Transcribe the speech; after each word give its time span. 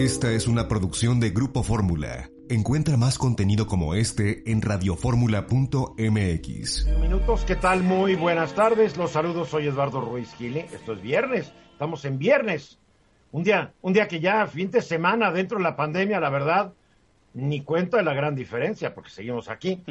Esta 0.00 0.32
es 0.32 0.48
una 0.48 0.66
producción 0.66 1.20
de 1.20 1.28
Grupo 1.28 1.62
Fórmula. 1.62 2.30
Encuentra 2.48 2.96
más 2.96 3.18
contenido 3.18 3.66
como 3.66 3.94
este 3.94 4.50
en 4.50 4.62
radioformula.mx. 4.62 6.86
Minutos, 7.02 7.44
¿qué 7.44 7.56
tal? 7.56 7.82
Muy 7.82 8.14
buenas 8.14 8.54
tardes. 8.54 8.96
Los 8.96 9.10
saludos, 9.10 9.50
soy 9.50 9.66
Eduardo 9.66 10.00
Ruiz 10.00 10.32
Gile. 10.36 10.66
Esto 10.72 10.94
es 10.94 11.02
viernes. 11.02 11.52
Estamos 11.72 12.02
en 12.06 12.16
viernes. 12.16 12.78
Un 13.30 13.42
día, 13.42 13.74
un 13.82 13.92
día 13.92 14.08
que 14.08 14.20
ya 14.20 14.46
fin 14.46 14.70
de 14.70 14.80
semana 14.80 15.30
dentro 15.32 15.58
de 15.58 15.64
la 15.64 15.76
pandemia, 15.76 16.18
la 16.18 16.30
verdad, 16.30 16.72
ni 17.34 17.60
cuenta 17.60 17.98
de 17.98 18.02
la 18.02 18.14
gran 18.14 18.34
diferencia, 18.34 18.94
porque 18.94 19.10
seguimos 19.10 19.50
aquí. 19.50 19.84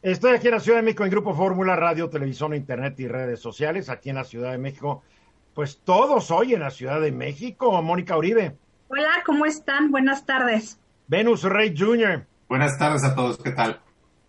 Estoy 0.00 0.36
aquí 0.36 0.46
en 0.46 0.54
la 0.54 0.60
Ciudad 0.60 0.78
de 0.78 0.84
México 0.84 1.04
en 1.04 1.10
Grupo 1.10 1.34
Fórmula, 1.34 1.76
radio, 1.76 2.08
televisión, 2.08 2.54
internet 2.54 2.98
y 2.98 3.08
redes 3.08 3.40
sociales. 3.40 3.90
Aquí 3.90 4.08
en 4.08 4.16
la 4.16 4.24
Ciudad 4.24 4.52
de 4.52 4.58
México, 4.58 5.02
pues 5.52 5.82
todos 5.84 6.30
hoy 6.30 6.54
en 6.54 6.60
la 6.60 6.70
Ciudad 6.70 6.98
de 6.98 7.12
México. 7.12 7.82
Mónica 7.82 8.16
Uribe. 8.16 8.56
Hola, 8.88 9.22
¿cómo 9.24 9.46
están? 9.46 9.90
Buenas 9.90 10.26
tardes. 10.26 10.78
Venus 11.06 11.42
Rey 11.42 11.74
Jr. 11.76 12.26
Buenas 12.48 12.78
tardes 12.78 13.02
a 13.02 13.14
todos, 13.14 13.38
¿qué 13.38 13.50
tal? 13.50 13.80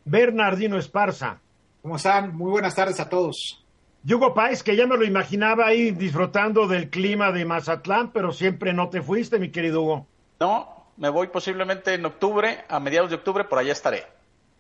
Bernardino 0.06 0.78
Esparza. 0.78 1.40
¿Cómo 1.82 1.98
están? 1.98 2.36
Muy 2.36 2.52
buenas 2.52 2.74
tardes 2.74 3.00
a 3.00 3.10
todos. 3.10 3.64
Hugo 4.08 4.34
Páez, 4.34 4.64
que 4.64 4.76
ya 4.76 4.88
me 4.88 4.98
lo 4.98 5.04
imaginaba 5.04 5.68
ahí 5.68 5.92
disfrutando 5.92 6.68
del 6.68 6.90
clima 6.90 7.32
de 7.32 7.44
Mazatlán, 7.44 8.12
pero 8.12 8.32
siempre 8.32 8.72
no 8.72 8.90
te 8.90 9.02
fuiste, 9.02 9.40
mi 9.40 9.52
querido 9.52 9.82
Hugo. 9.82 10.08
No, 10.40 10.86
me 10.98 11.10
voy 11.10 11.28
posiblemente 11.28 11.94
en 11.94 12.06
octubre, 12.06 12.64
a 12.70 12.80
mediados 12.80 13.10
de 13.10 13.18
octubre, 13.18 13.44
por 13.44 13.60
allá 13.60 13.74
estaré. 13.74 14.06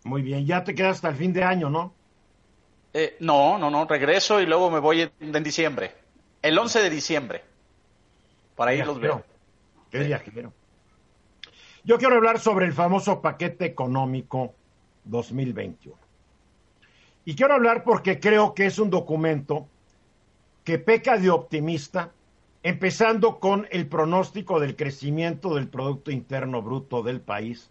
Muy 0.04 0.22
bien, 0.22 0.46
ya 0.46 0.64
te 0.64 0.76
quedas 0.76 0.98
hasta 0.98 1.10
el 1.10 1.16
fin 1.16 1.32
de 1.32 1.44
año, 1.44 1.70
¿no? 1.70 1.94
Eh, 2.94 3.16
no, 3.22 3.58
no, 3.58 3.70
no, 3.70 3.86
regreso 3.86 4.42
y 4.42 4.46
luego 4.46 4.70
me 4.70 4.80
voy 4.80 5.02
en, 5.02 5.12
en 5.36 5.44
diciembre. 5.44 5.94
El 6.42 6.58
11 6.58 6.82
de 6.82 6.90
diciembre. 6.90 7.44
Para 8.56 8.72
ahí 8.72 8.84
los 8.84 9.00
veo. 9.00 9.24
Viajero. 10.04 10.54
Yo 11.84 11.98
quiero 11.98 12.16
hablar 12.16 12.40
sobre 12.40 12.66
el 12.66 12.74
famoso 12.74 13.22
paquete 13.22 13.66
económico 13.66 14.54
2021. 15.04 15.96
Y 17.26 17.36
quiero 17.36 17.54
hablar 17.54 17.84
porque 17.84 18.20
creo 18.20 18.54
que 18.54 18.66
es 18.66 18.80
un 18.80 18.90
documento 18.90 19.68
que 20.64 20.80
peca 20.80 21.18
de 21.18 21.30
optimista, 21.30 22.12
empezando 22.64 23.40
con 23.40 23.68
el 23.72 23.88
pronóstico 23.88 24.60
del 24.60 24.76
crecimiento 24.76 25.54
del 25.54 25.68
Producto 25.68 26.12
Interno 26.12 26.64
Bruto 26.64 27.04
del 27.04 27.22
país 27.22 27.70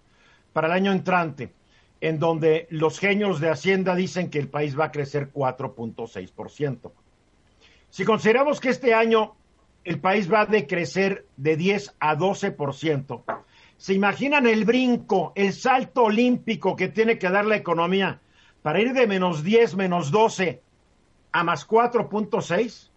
para 0.53 0.69
el 0.69 0.73
año 0.75 0.93
entrante, 0.93 1.53
en 2.01 2.21
donde 2.21 2.69
los 2.71 3.01
genios 3.01 3.41
de 3.41 3.51
Hacienda 3.51 3.97
dicen 3.97 4.31
que 4.31 4.39
el 4.39 4.49
país 4.49 4.79
va 4.79 4.87
a 4.87 4.93
crecer 4.93 5.33
4.6%. 5.33 6.93
Si 7.91 8.05
consideramos 8.05 8.61
que 8.61 8.69
este 8.69 8.95
año 8.95 9.35
el 9.85 10.01
país 10.01 10.33
va 10.33 10.43
a 10.43 10.47
decrecer 10.47 11.27
de 11.37 11.57
10 11.57 11.95
a 12.01 12.17
12%, 12.17 13.23
¿se 13.77 13.95
imaginan 13.95 14.47
el 14.47 14.65
brinco, 14.65 15.33
el 15.35 15.53
salto 15.53 16.05
olímpico 16.05 16.75
que 16.75 16.89
tiene 16.89 17.19
que 17.19 17.29
dar 17.29 17.45
la 17.45 17.57
economía 17.57 18.21
para 18.63 18.81
ir 18.81 18.95
de 18.95 19.07
menos 19.07 19.45
10, 19.45 19.77
menos 19.77 20.11
12 20.11 20.63
a 21.33 21.45
más 21.45 21.69
4.6? 21.69 22.91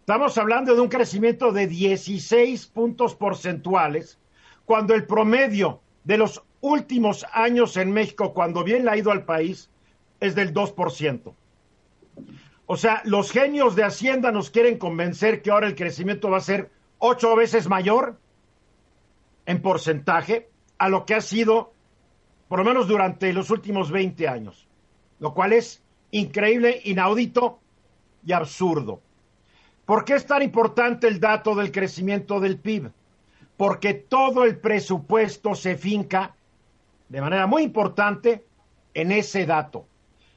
Estamos 0.00 0.38
hablando 0.38 0.74
de 0.74 0.80
un 0.80 0.88
crecimiento 0.88 1.52
de 1.52 1.66
16 1.66 2.66
puntos 2.68 3.14
porcentuales, 3.14 4.18
cuando 4.64 4.94
el 4.94 5.06
promedio 5.06 5.80
de 6.04 6.16
los 6.16 6.42
últimos 6.60 7.26
años 7.32 7.76
en 7.76 7.92
México, 7.92 8.32
cuando 8.32 8.64
bien 8.64 8.84
le 8.84 8.90
ha 8.90 8.96
ido 8.96 9.10
al 9.10 9.24
país, 9.24 9.70
es 10.18 10.34
del 10.34 10.52
2%. 10.54 11.34
O 12.72 12.76
sea, 12.76 13.02
los 13.04 13.32
genios 13.32 13.74
de 13.74 13.82
Hacienda 13.82 14.30
nos 14.30 14.48
quieren 14.48 14.78
convencer 14.78 15.42
que 15.42 15.50
ahora 15.50 15.66
el 15.66 15.74
crecimiento 15.74 16.30
va 16.30 16.36
a 16.36 16.40
ser 16.40 16.70
ocho 16.98 17.34
veces 17.34 17.68
mayor 17.68 18.20
en 19.44 19.60
porcentaje 19.60 20.48
a 20.78 20.88
lo 20.88 21.04
que 21.04 21.16
ha 21.16 21.20
sido, 21.20 21.72
por 22.46 22.60
lo 22.60 22.64
menos 22.64 22.86
durante 22.86 23.32
los 23.32 23.50
últimos 23.50 23.90
20 23.90 24.28
años, 24.28 24.68
lo 25.18 25.34
cual 25.34 25.52
es 25.52 25.82
increíble, 26.12 26.80
inaudito 26.84 27.58
y 28.24 28.30
absurdo. 28.30 29.02
¿Por 29.84 30.04
qué 30.04 30.14
es 30.14 30.24
tan 30.24 30.40
importante 30.40 31.08
el 31.08 31.18
dato 31.18 31.56
del 31.56 31.72
crecimiento 31.72 32.38
del 32.38 32.56
PIB? 32.56 32.92
Porque 33.56 33.94
todo 33.94 34.44
el 34.44 34.58
presupuesto 34.58 35.56
se 35.56 35.74
finca 35.74 36.36
de 37.08 37.20
manera 37.20 37.48
muy 37.48 37.64
importante 37.64 38.44
en 38.94 39.10
ese 39.10 39.44
dato. 39.44 39.88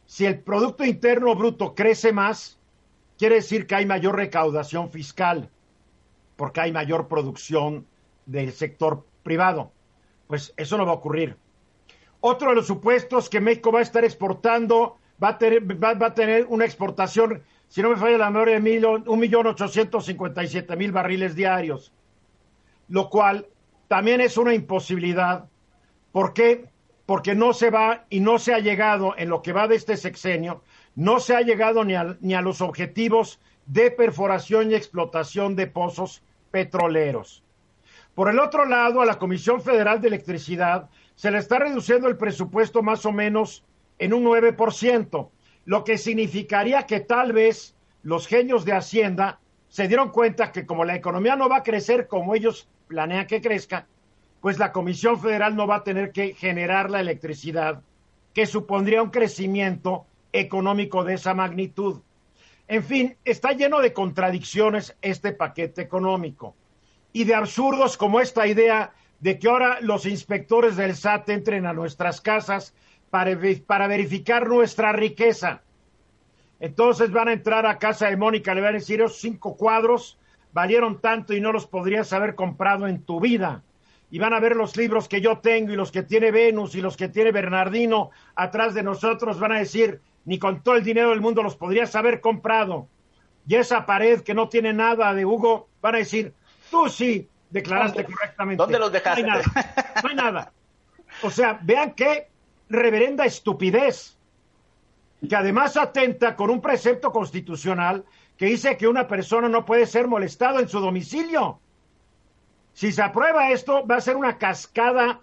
Si 0.05 0.25
el 0.25 0.39
Producto 0.39 0.83
Interno 0.83 1.35
Bruto 1.35 1.73
crece 1.73 2.11
más, 2.11 2.59
quiere 3.17 3.35
decir 3.35 3.65
que 3.67 3.75
hay 3.75 3.85
mayor 3.85 4.15
recaudación 4.15 4.91
fiscal, 4.91 5.49
porque 6.35 6.61
hay 6.61 6.71
mayor 6.71 7.07
producción 7.07 7.85
del 8.25 8.51
sector 8.51 9.05
privado. 9.23 9.71
Pues 10.27 10.53
eso 10.57 10.77
no 10.77 10.85
va 10.85 10.91
a 10.91 10.95
ocurrir. 10.95 11.37
Otro 12.19 12.49
de 12.49 12.55
los 12.55 12.67
supuestos 12.67 13.29
que 13.29 13.41
México 13.41 13.71
va 13.71 13.79
a 13.79 13.83
estar 13.83 14.03
exportando, 14.03 14.97
va 15.21 15.29
a 15.29 15.37
tener, 15.37 15.61
va, 15.83 16.07
a 16.07 16.13
tener 16.13 16.45
una 16.47 16.65
exportación, 16.65 17.43
si 17.67 17.81
no 17.81 17.89
me 17.89 17.97
falla 17.97 18.17
la 18.17 18.29
memoria, 18.29 18.59
de 18.59 18.85
un 19.07 19.19
millón 19.19 19.47
ochocientos 19.47 20.05
cincuenta 20.05 20.43
y 20.43 20.47
siete 20.47 20.75
mil 20.75 20.91
barriles 20.91 21.35
diarios, 21.35 21.93
lo 22.87 23.09
cual 23.09 23.47
también 23.87 24.21
es 24.21 24.37
una 24.37 24.53
imposibilidad. 24.53 25.49
¿Por 26.11 26.33
qué? 26.33 26.69
Porque 27.05 27.35
no 27.35 27.53
se 27.53 27.69
va 27.69 28.05
y 28.09 28.19
no 28.19 28.39
se 28.39 28.53
ha 28.53 28.59
llegado 28.59 29.13
en 29.17 29.29
lo 29.29 29.41
que 29.41 29.53
va 29.53 29.67
de 29.67 29.75
este 29.75 29.97
sexenio, 29.97 30.63
no 30.95 31.19
se 31.19 31.35
ha 31.35 31.41
llegado 31.41 31.83
ni 31.83 31.95
a, 31.95 32.17
ni 32.21 32.33
a 32.33 32.41
los 32.41 32.61
objetivos 32.61 33.39
de 33.65 33.91
perforación 33.91 34.71
y 34.71 34.75
explotación 34.75 35.55
de 35.55 35.67
pozos 35.67 36.21
petroleros. 36.51 37.43
Por 38.15 38.29
el 38.29 38.39
otro 38.39 38.65
lado, 38.65 39.01
a 39.01 39.05
la 39.05 39.17
Comisión 39.17 39.61
Federal 39.61 39.99
de 39.99 40.07
Electricidad 40.07 40.89
se 41.15 41.31
le 41.31 41.39
está 41.39 41.59
reduciendo 41.59 42.07
el 42.07 42.17
presupuesto 42.17 42.83
más 42.83 43.05
o 43.05 43.11
menos 43.11 43.63
en 43.97 44.13
un 44.13 44.23
9%, 44.25 45.29
lo 45.65 45.83
que 45.83 45.97
significaría 45.97 46.83
que 46.83 46.99
tal 46.99 47.33
vez 47.33 47.75
los 48.03 48.27
genios 48.27 48.65
de 48.65 48.73
Hacienda 48.73 49.39
se 49.69 49.87
dieron 49.87 50.11
cuenta 50.11 50.51
que 50.51 50.65
como 50.65 50.85
la 50.85 50.95
economía 50.95 51.35
no 51.35 51.49
va 51.49 51.57
a 51.57 51.63
crecer 51.63 52.07
como 52.07 52.35
ellos 52.35 52.67
planean 52.87 53.25
que 53.25 53.41
crezca, 53.41 53.87
pues 54.43 54.59
la 54.59 54.73
Comisión 54.73 55.21
Federal 55.21 55.55
no 55.55 55.67
va 55.67 55.77
a 55.77 55.83
tener 55.85 56.11
que 56.11 56.33
generar 56.33 56.91
la 56.91 56.99
electricidad 56.99 57.81
que 58.33 58.45
supondría 58.45 59.01
un 59.01 59.09
crecimiento 59.09 60.05
económico 60.33 61.05
de 61.05 61.13
esa 61.13 61.33
magnitud. 61.33 62.01
En 62.67 62.83
fin, 62.83 63.15
está 63.23 63.53
lleno 63.53 63.79
de 63.79 63.93
contradicciones 63.93 64.97
este 65.01 65.31
paquete 65.31 65.81
económico 65.81 66.55
y 67.13 67.23
de 67.23 67.35
absurdos 67.35 67.95
como 67.95 68.19
esta 68.19 68.45
idea 68.45 68.91
de 69.21 69.39
que 69.39 69.47
ahora 69.47 69.77
los 69.79 70.05
inspectores 70.05 70.75
del 70.75 70.97
SAT 70.97 71.29
entren 71.29 71.65
a 71.65 71.71
nuestras 71.71 72.19
casas 72.19 72.75
para, 73.11 73.39
para 73.65 73.87
verificar 73.87 74.49
nuestra 74.49 74.91
riqueza. 74.91 75.61
Entonces 76.59 77.13
van 77.13 77.29
a 77.29 77.33
entrar 77.33 77.65
a 77.65 77.79
casa 77.79 78.09
de 78.09 78.17
Mónica, 78.17 78.53
le 78.53 78.59
van 78.59 78.75
a 78.75 78.79
decir, 78.79 78.99
esos 78.99 79.21
cinco 79.21 79.55
cuadros 79.55 80.17
valieron 80.51 80.99
tanto 80.99 81.33
y 81.33 81.39
no 81.39 81.53
los 81.53 81.65
podrías 81.65 82.11
haber 82.11 82.35
comprado 82.35 82.89
en 82.89 83.03
tu 83.03 83.21
vida 83.21 83.63
y 84.13 84.19
van 84.19 84.31
a 84.31 84.39
ver 84.39 84.55
los 84.55 84.77
libros 84.77 85.07
que 85.07 85.21
yo 85.21 85.39
tengo 85.39 85.73
y 85.73 85.75
los 85.75 85.91
que 85.91 86.03
tiene 86.03 86.29
Venus 86.29 86.75
y 86.75 86.81
los 86.81 86.95
que 86.95 87.09
tiene 87.09 87.31
Bernardino 87.31 88.11
atrás 88.35 88.75
de 88.75 88.83
nosotros, 88.83 89.39
van 89.39 89.53
a 89.53 89.57
decir, 89.57 90.01
ni 90.25 90.37
con 90.37 90.61
todo 90.61 90.75
el 90.75 90.83
dinero 90.83 91.09
del 91.09 91.19
mundo 91.19 91.41
los 91.41 91.55
podrías 91.55 91.95
haber 91.95 92.21
comprado. 92.21 92.87
Y 93.47 93.55
esa 93.55 93.87
pared 93.87 94.21
que 94.21 94.35
no 94.35 94.49
tiene 94.49 94.71
nada 94.71 95.15
de 95.15 95.25
Hugo, 95.25 95.67
van 95.81 95.95
a 95.95 95.97
decir, 95.97 96.31
tú 96.69 96.89
sí 96.89 97.27
declaraste 97.49 98.05
correctamente. 98.05 98.61
¿Dónde 98.61 98.77
los 98.77 98.91
dejaste? 98.91 99.23
No 99.23 99.33
hay 99.33 99.41
nada. 99.41 99.73
No 100.03 100.09
hay 100.09 100.15
nada. 100.15 100.51
O 101.23 101.31
sea, 101.31 101.59
vean 101.63 101.93
qué 101.95 102.27
reverenda 102.69 103.25
estupidez, 103.25 104.15
que 105.27 105.35
además 105.35 105.75
atenta 105.75 106.35
con 106.35 106.51
un 106.51 106.61
precepto 106.61 107.11
constitucional 107.11 108.05
que 108.37 108.45
dice 108.45 108.77
que 108.77 108.87
una 108.87 109.07
persona 109.07 109.49
no 109.49 109.65
puede 109.65 109.87
ser 109.87 110.07
molestado 110.07 110.59
en 110.59 110.69
su 110.69 110.79
domicilio. 110.79 111.59
Si 112.73 112.91
se 112.91 113.01
aprueba 113.01 113.51
esto, 113.51 113.85
va 113.85 113.97
a 113.97 114.01
ser 114.01 114.15
una 114.15 114.37
cascada 114.37 115.21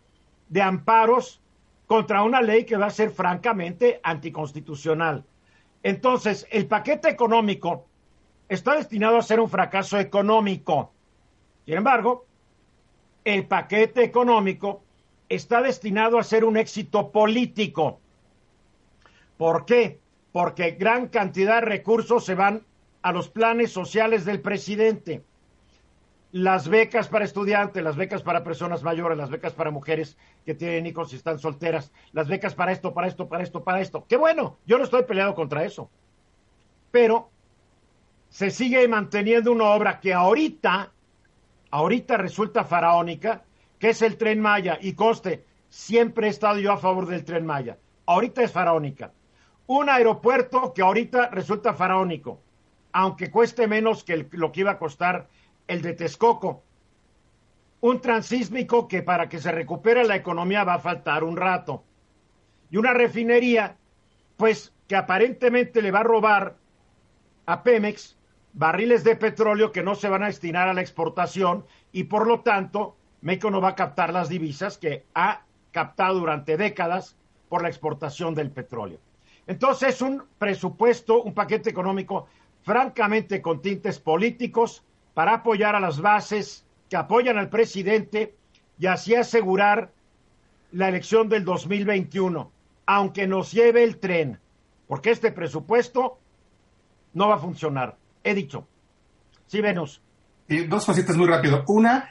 de 0.48 0.62
amparos 0.62 1.40
contra 1.86 2.22
una 2.22 2.40
ley 2.40 2.64
que 2.64 2.76
va 2.76 2.86
a 2.86 2.90
ser 2.90 3.10
francamente 3.10 4.00
anticonstitucional. 4.02 5.24
Entonces, 5.82 6.46
el 6.50 6.66
paquete 6.66 7.08
económico 7.08 7.86
está 8.48 8.76
destinado 8.76 9.16
a 9.16 9.22
ser 9.22 9.40
un 9.40 9.48
fracaso 9.48 9.98
económico. 9.98 10.92
Sin 11.64 11.74
embargo, 11.74 12.26
el 13.24 13.46
paquete 13.46 14.04
económico 14.04 14.82
está 15.28 15.62
destinado 15.62 16.18
a 16.18 16.24
ser 16.24 16.44
un 16.44 16.56
éxito 16.56 17.10
político. 17.10 18.00
¿Por 19.36 19.64
qué? 19.64 20.00
Porque 20.32 20.72
gran 20.72 21.08
cantidad 21.08 21.56
de 21.56 21.66
recursos 21.66 22.24
se 22.24 22.34
van 22.34 22.62
a 23.02 23.12
los 23.12 23.28
planes 23.28 23.72
sociales 23.72 24.24
del 24.24 24.40
presidente. 24.40 25.24
Las 26.32 26.68
becas 26.68 27.08
para 27.08 27.24
estudiantes, 27.24 27.82
las 27.82 27.96
becas 27.96 28.22
para 28.22 28.44
personas 28.44 28.84
mayores, 28.84 29.18
las 29.18 29.30
becas 29.30 29.52
para 29.52 29.72
mujeres 29.72 30.16
que 30.44 30.54
tienen 30.54 30.86
hijos 30.86 31.12
y 31.12 31.16
están 31.16 31.40
solteras, 31.40 31.92
las 32.12 32.28
becas 32.28 32.54
para 32.54 32.70
esto, 32.70 32.94
para 32.94 33.08
esto, 33.08 33.28
para 33.28 33.42
esto, 33.42 33.64
para 33.64 33.80
esto. 33.80 34.06
Qué 34.08 34.16
bueno, 34.16 34.58
yo 34.64 34.78
no 34.78 34.84
estoy 34.84 35.02
peleado 35.02 35.34
contra 35.34 35.64
eso. 35.64 35.90
Pero 36.92 37.30
se 38.28 38.50
sigue 38.50 38.86
manteniendo 38.86 39.50
una 39.50 39.70
obra 39.70 39.98
que 39.98 40.14
ahorita, 40.14 40.92
ahorita 41.72 42.16
resulta 42.16 42.64
faraónica, 42.64 43.42
que 43.80 43.90
es 43.90 44.00
el 44.02 44.16
tren 44.16 44.40
Maya. 44.40 44.78
Y 44.80 44.92
coste, 44.92 45.44
siempre 45.68 46.28
he 46.28 46.30
estado 46.30 46.60
yo 46.60 46.72
a 46.72 46.78
favor 46.78 47.06
del 47.06 47.24
tren 47.24 47.44
Maya. 47.44 47.76
Ahorita 48.06 48.42
es 48.42 48.52
faraónica. 48.52 49.12
Un 49.66 49.88
aeropuerto 49.88 50.72
que 50.72 50.82
ahorita 50.82 51.28
resulta 51.30 51.74
faraónico, 51.74 52.40
aunque 52.92 53.30
cueste 53.32 53.66
menos 53.66 54.04
que 54.04 54.28
lo 54.32 54.52
que 54.52 54.60
iba 54.60 54.72
a 54.72 54.78
costar 54.78 55.28
el 55.70 55.82
de 55.82 55.92
Texcoco. 55.92 56.64
Un 57.80 58.00
transísmico 58.00 58.88
que 58.88 59.02
para 59.02 59.28
que 59.28 59.38
se 59.38 59.52
recupere 59.52 60.04
la 60.04 60.16
economía 60.16 60.64
va 60.64 60.74
a 60.74 60.78
faltar 60.80 61.22
un 61.22 61.36
rato. 61.36 61.84
Y 62.70 62.76
una 62.76 62.92
refinería, 62.92 63.76
pues 64.36 64.74
que 64.88 64.96
aparentemente 64.96 65.80
le 65.80 65.92
va 65.92 66.00
a 66.00 66.02
robar 66.04 66.56
a 67.46 67.62
Pemex 67.62 68.18
barriles 68.52 69.04
de 69.04 69.14
petróleo 69.14 69.70
que 69.70 69.84
no 69.84 69.94
se 69.94 70.08
van 70.08 70.24
a 70.24 70.26
destinar 70.26 70.68
a 70.68 70.74
la 70.74 70.80
exportación 70.80 71.64
y 71.92 72.04
por 72.04 72.26
lo 72.26 72.40
tanto 72.40 72.96
México 73.20 73.48
no 73.52 73.60
va 73.60 73.68
a 73.70 73.74
captar 73.76 74.12
las 74.12 74.28
divisas 74.28 74.76
que 74.76 75.06
ha 75.14 75.44
captado 75.70 76.18
durante 76.18 76.56
décadas 76.56 77.16
por 77.48 77.62
la 77.62 77.68
exportación 77.68 78.34
del 78.34 78.50
petróleo. 78.50 78.98
Entonces 79.46 79.90
es 79.90 80.02
un 80.02 80.24
presupuesto, 80.36 81.22
un 81.22 81.32
paquete 81.32 81.70
económico 81.70 82.26
francamente 82.62 83.40
con 83.40 83.62
tintes 83.62 84.00
políticos 84.00 84.84
para 85.14 85.34
apoyar 85.34 85.74
a 85.74 85.80
las 85.80 86.00
bases 86.00 86.64
que 86.88 86.96
apoyan 86.96 87.38
al 87.38 87.48
presidente 87.48 88.34
y 88.78 88.86
así 88.86 89.14
asegurar 89.14 89.92
la 90.72 90.88
elección 90.88 91.28
del 91.28 91.44
2021, 91.44 92.50
aunque 92.86 93.26
nos 93.26 93.52
lleve 93.52 93.84
el 93.84 93.98
tren, 93.98 94.38
porque 94.86 95.10
este 95.10 95.32
presupuesto 95.32 96.18
no 97.14 97.28
va 97.28 97.36
a 97.36 97.38
funcionar. 97.38 97.96
He 98.22 98.34
dicho. 98.34 98.66
Sí, 99.46 99.60
Venus. 99.60 100.00
dos 100.68 100.86
cositas 100.86 101.16
muy 101.16 101.26
rápido. 101.26 101.64
Una, 101.68 102.08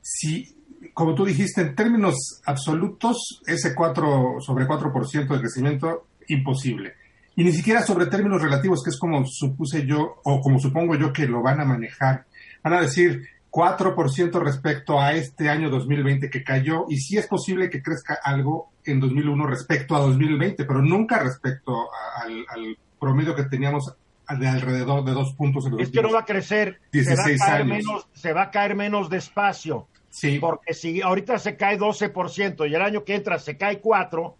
si, 0.00 0.46
como 0.92 1.14
tú 1.14 1.24
dijiste, 1.24 1.62
en 1.62 1.74
términos 1.74 2.42
absolutos, 2.44 3.42
ese 3.46 3.74
4 3.74 4.36
sobre 4.40 4.66
4% 4.66 5.28
de 5.28 5.40
crecimiento, 5.40 6.06
imposible. 6.28 6.94
Y 7.34 7.44
ni 7.44 7.52
siquiera 7.52 7.82
sobre 7.82 8.06
términos 8.06 8.42
relativos, 8.42 8.82
que 8.84 8.90
es 8.90 8.98
como 8.98 9.24
supuse 9.26 9.86
yo, 9.86 10.20
o 10.24 10.40
como 10.40 10.58
supongo 10.58 10.94
yo 10.96 11.12
que 11.12 11.26
lo 11.26 11.42
van 11.42 11.60
a 11.60 11.64
manejar. 11.64 12.26
Van 12.62 12.74
a 12.74 12.80
decir 12.80 13.28
4% 13.50 14.40
respecto 14.42 14.98
a 15.00 15.12
este 15.12 15.48
año 15.48 15.68
2020 15.70 16.30
que 16.30 16.42
cayó, 16.42 16.86
y 16.88 16.96
sí 16.98 17.18
es 17.18 17.26
posible 17.26 17.68
que 17.70 17.82
crezca 17.82 18.18
algo 18.22 18.70
en 18.84 18.98
2001 19.00 19.46
respecto 19.46 19.94
a 19.94 20.00
2020, 20.00 20.64
pero 20.64 20.80
nunca 20.82 21.18
respecto 21.18 21.88
al, 22.22 22.44
al 22.48 22.76
promedio 22.98 23.34
que 23.34 23.44
teníamos 23.44 23.94
de 24.38 24.48
alrededor 24.48 25.04
de 25.04 25.12
dos 25.12 25.34
puntos 25.34 25.66
en 25.66 25.72
los 25.72 25.82
Es 25.82 25.90
que 25.90 26.00
no 26.02 26.10
va 26.10 26.20
a 26.20 26.24
crecer, 26.24 26.80
16 26.92 27.38
se 27.38 27.38
va 27.38 27.44
a 27.44 27.48
caer 27.50 27.60
años. 27.62 27.68
menos, 27.76 28.08
se 28.14 28.32
va 28.32 28.42
a 28.42 28.50
caer 28.50 28.74
menos 28.74 29.10
despacio. 29.10 29.88
Sí. 30.08 30.38
Porque 30.38 30.72
si 30.74 31.02
ahorita 31.02 31.38
se 31.38 31.56
cae 31.56 31.78
12% 31.78 32.68
y 32.70 32.74
el 32.74 32.82
año 32.82 33.04
que 33.04 33.14
entra 33.14 33.38
se 33.38 33.56
cae 33.56 33.80
4, 33.80 34.36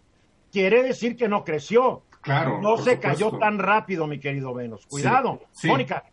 quiere 0.51 0.83
decir 0.83 1.15
que 1.15 1.27
no 1.27 1.43
creció. 1.43 2.03
Claro, 2.21 2.61
No 2.61 2.77
se 2.77 2.93
supuesto. 2.95 3.01
cayó 3.01 3.31
tan 3.37 3.59
rápido, 3.59 4.07
mi 4.07 4.19
querido 4.19 4.53
Venus. 4.53 4.85
Cuidado. 4.87 5.41
sí. 5.51 5.67
Mónica, 5.67 6.05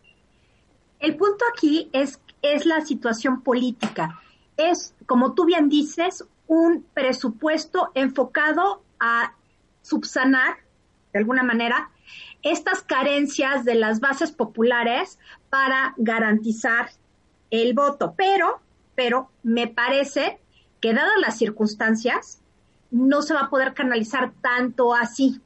El 1.00 1.16
punto 1.16 1.44
aquí 1.52 1.88
es, 1.92 2.20
es 2.42 2.66
la 2.66 2.82
situación 2.82 3.42
política. 3.42 4.20
Es, 4.56 4.94
como 5.06 5.32
tú 5.32 5.46
bien 5.46 5.68
dices, 5.68 6.24
un 6.46 6.84
presupuesto 6.94 7.90
enfocado 7.94 8.82
a 8.98 9.34
subsanar, 9.82 10.58
de 11.12 11.18
alguna 11.18 11.42
manera, 11.42 11.90
estas 12.42 12.82
carencias 12.82 13.64
de 13.64 13.74
las 13.74 14.00
bases 14.00 14.30
populares 14.30 15.18
para 15.48 15.94
garantizar 15.96 16.90
el 17.50 17.72
voto. 17.74 18.14
Pero, 18.16 18.60
pero 18.94 19.30
me 19.42 19.68
parece 19.68 20.38
que 20.80 20.92
dadas 20.92 21.18
las 21.20 21.38
circunstancias, 21.38 22.40
no 22.90 23.22
se 23.22 23.34
va 23.34 23.42
a 23.42 23.50
poder 23.50 23.72
canalizar 23.72 24.32
tanto 24.42 24.94
así 24.94 25.40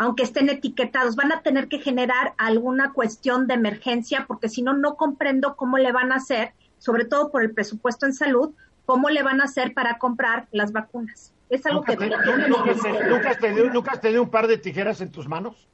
aunque 0.00 0.22
estén 0.22 0.48
etiquetados, 0.48 1.14
van 1.14 1.30
a 1.30 1.42
tener 1.42 1.68
que 1.68 1.78
generar 1.78 2.32
alguna 2.38 2.94
cuestión 2.94 3.46
de 3.46 3.52
emergencia, 3.54 4.24
porque 4.26 4.48
si 4.48 4.62
no, 4.62 4.72
no 4.72 4.96
comprendo 4.96 5.56
cómo 5.56 5.76
le 5.76 5.92
van 5.92 6.10
a 6.10 6.14
hacer, 6.16 6.54
sobre 6.78 7.04
todo 7.04 7.30
por 7.30 7.42
el 7.42 7.52
presupuesto 7.52 8.06
en 8.06 8.14
salud, 8.14 8.54
cómo 8.86 9.10
le 9.10 9.22
van 9.22 9.42
a 9.42 9.44
hacer 9.44 9.74
para 9.74 9.98
comprar 9.98 10.48
las 10.52 10.72
vacunas. 10.72 11.34
Es 11.50 11.66
algo 11.66 11.80
¿nunca, 11.80 11.96
que... 11.96 12.08
te- 12.08 12.16
nunca- 12.16 13.08
nunca 13.08 13.30
has 13.30 13.38
tenido, 13.38 13.68
nunca 13.68 13.90
has 13.92 14.00
tenido 14.00 14.22
un 14.22 14.30
par 14.30 14.46
de 14.46 14.56
tijeras 14.56 15.02
en 15.02 15.12
tus 15.12 15.28
manos? 15.28 15.68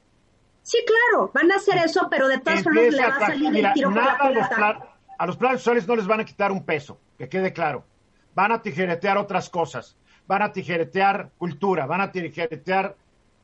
Sí, 0.63 0.79
claro, 0.85 1.31
van 1.33 1.53
a 1.53 1.57
hacer 1.57 1.79
eso, 1.79 2.09
pero 2.11 2.27
de 2.27 2.39
todas 2.39 2.65
formas 2.65 2.93
le 2.93 3.01
va 3.07 3.17
a 3.17 3.27
salir 3.27 3.51
mira, 3.53 3.69
el 3.69 3.75
tiro 3.75 3.91
por 3.91 3.99
la 3.99 4.19
nada 4.19 4.31
los, 4.31 4.47
a 5.19 5.27
los 5.27 5.37
planes 5.37 5.61
sociales 5.61 5.87
no 5.87 5.95
les 5.95 6.07
van 6.09 6.19
a 6.19 6.25
quitar 6.25 6.51
un 6.51 6.65
peso, 6.65 6.99
que 7.17 7.29
quede 7.29 7.53
claro. 7.53 7.85
Van 8.35 8.51
a 8.51 8.61
tijeretear 8.61 9.19
otras 9.19 9.49
cosas, 9.49 9.97
van 10.27 10.43
a 10.43 10.51
tijeretear 10.51 11.31
cultura, 11.39 11.87
van 11.87 12.01
a 12.01 12.11
tijeretear 12.11 12.97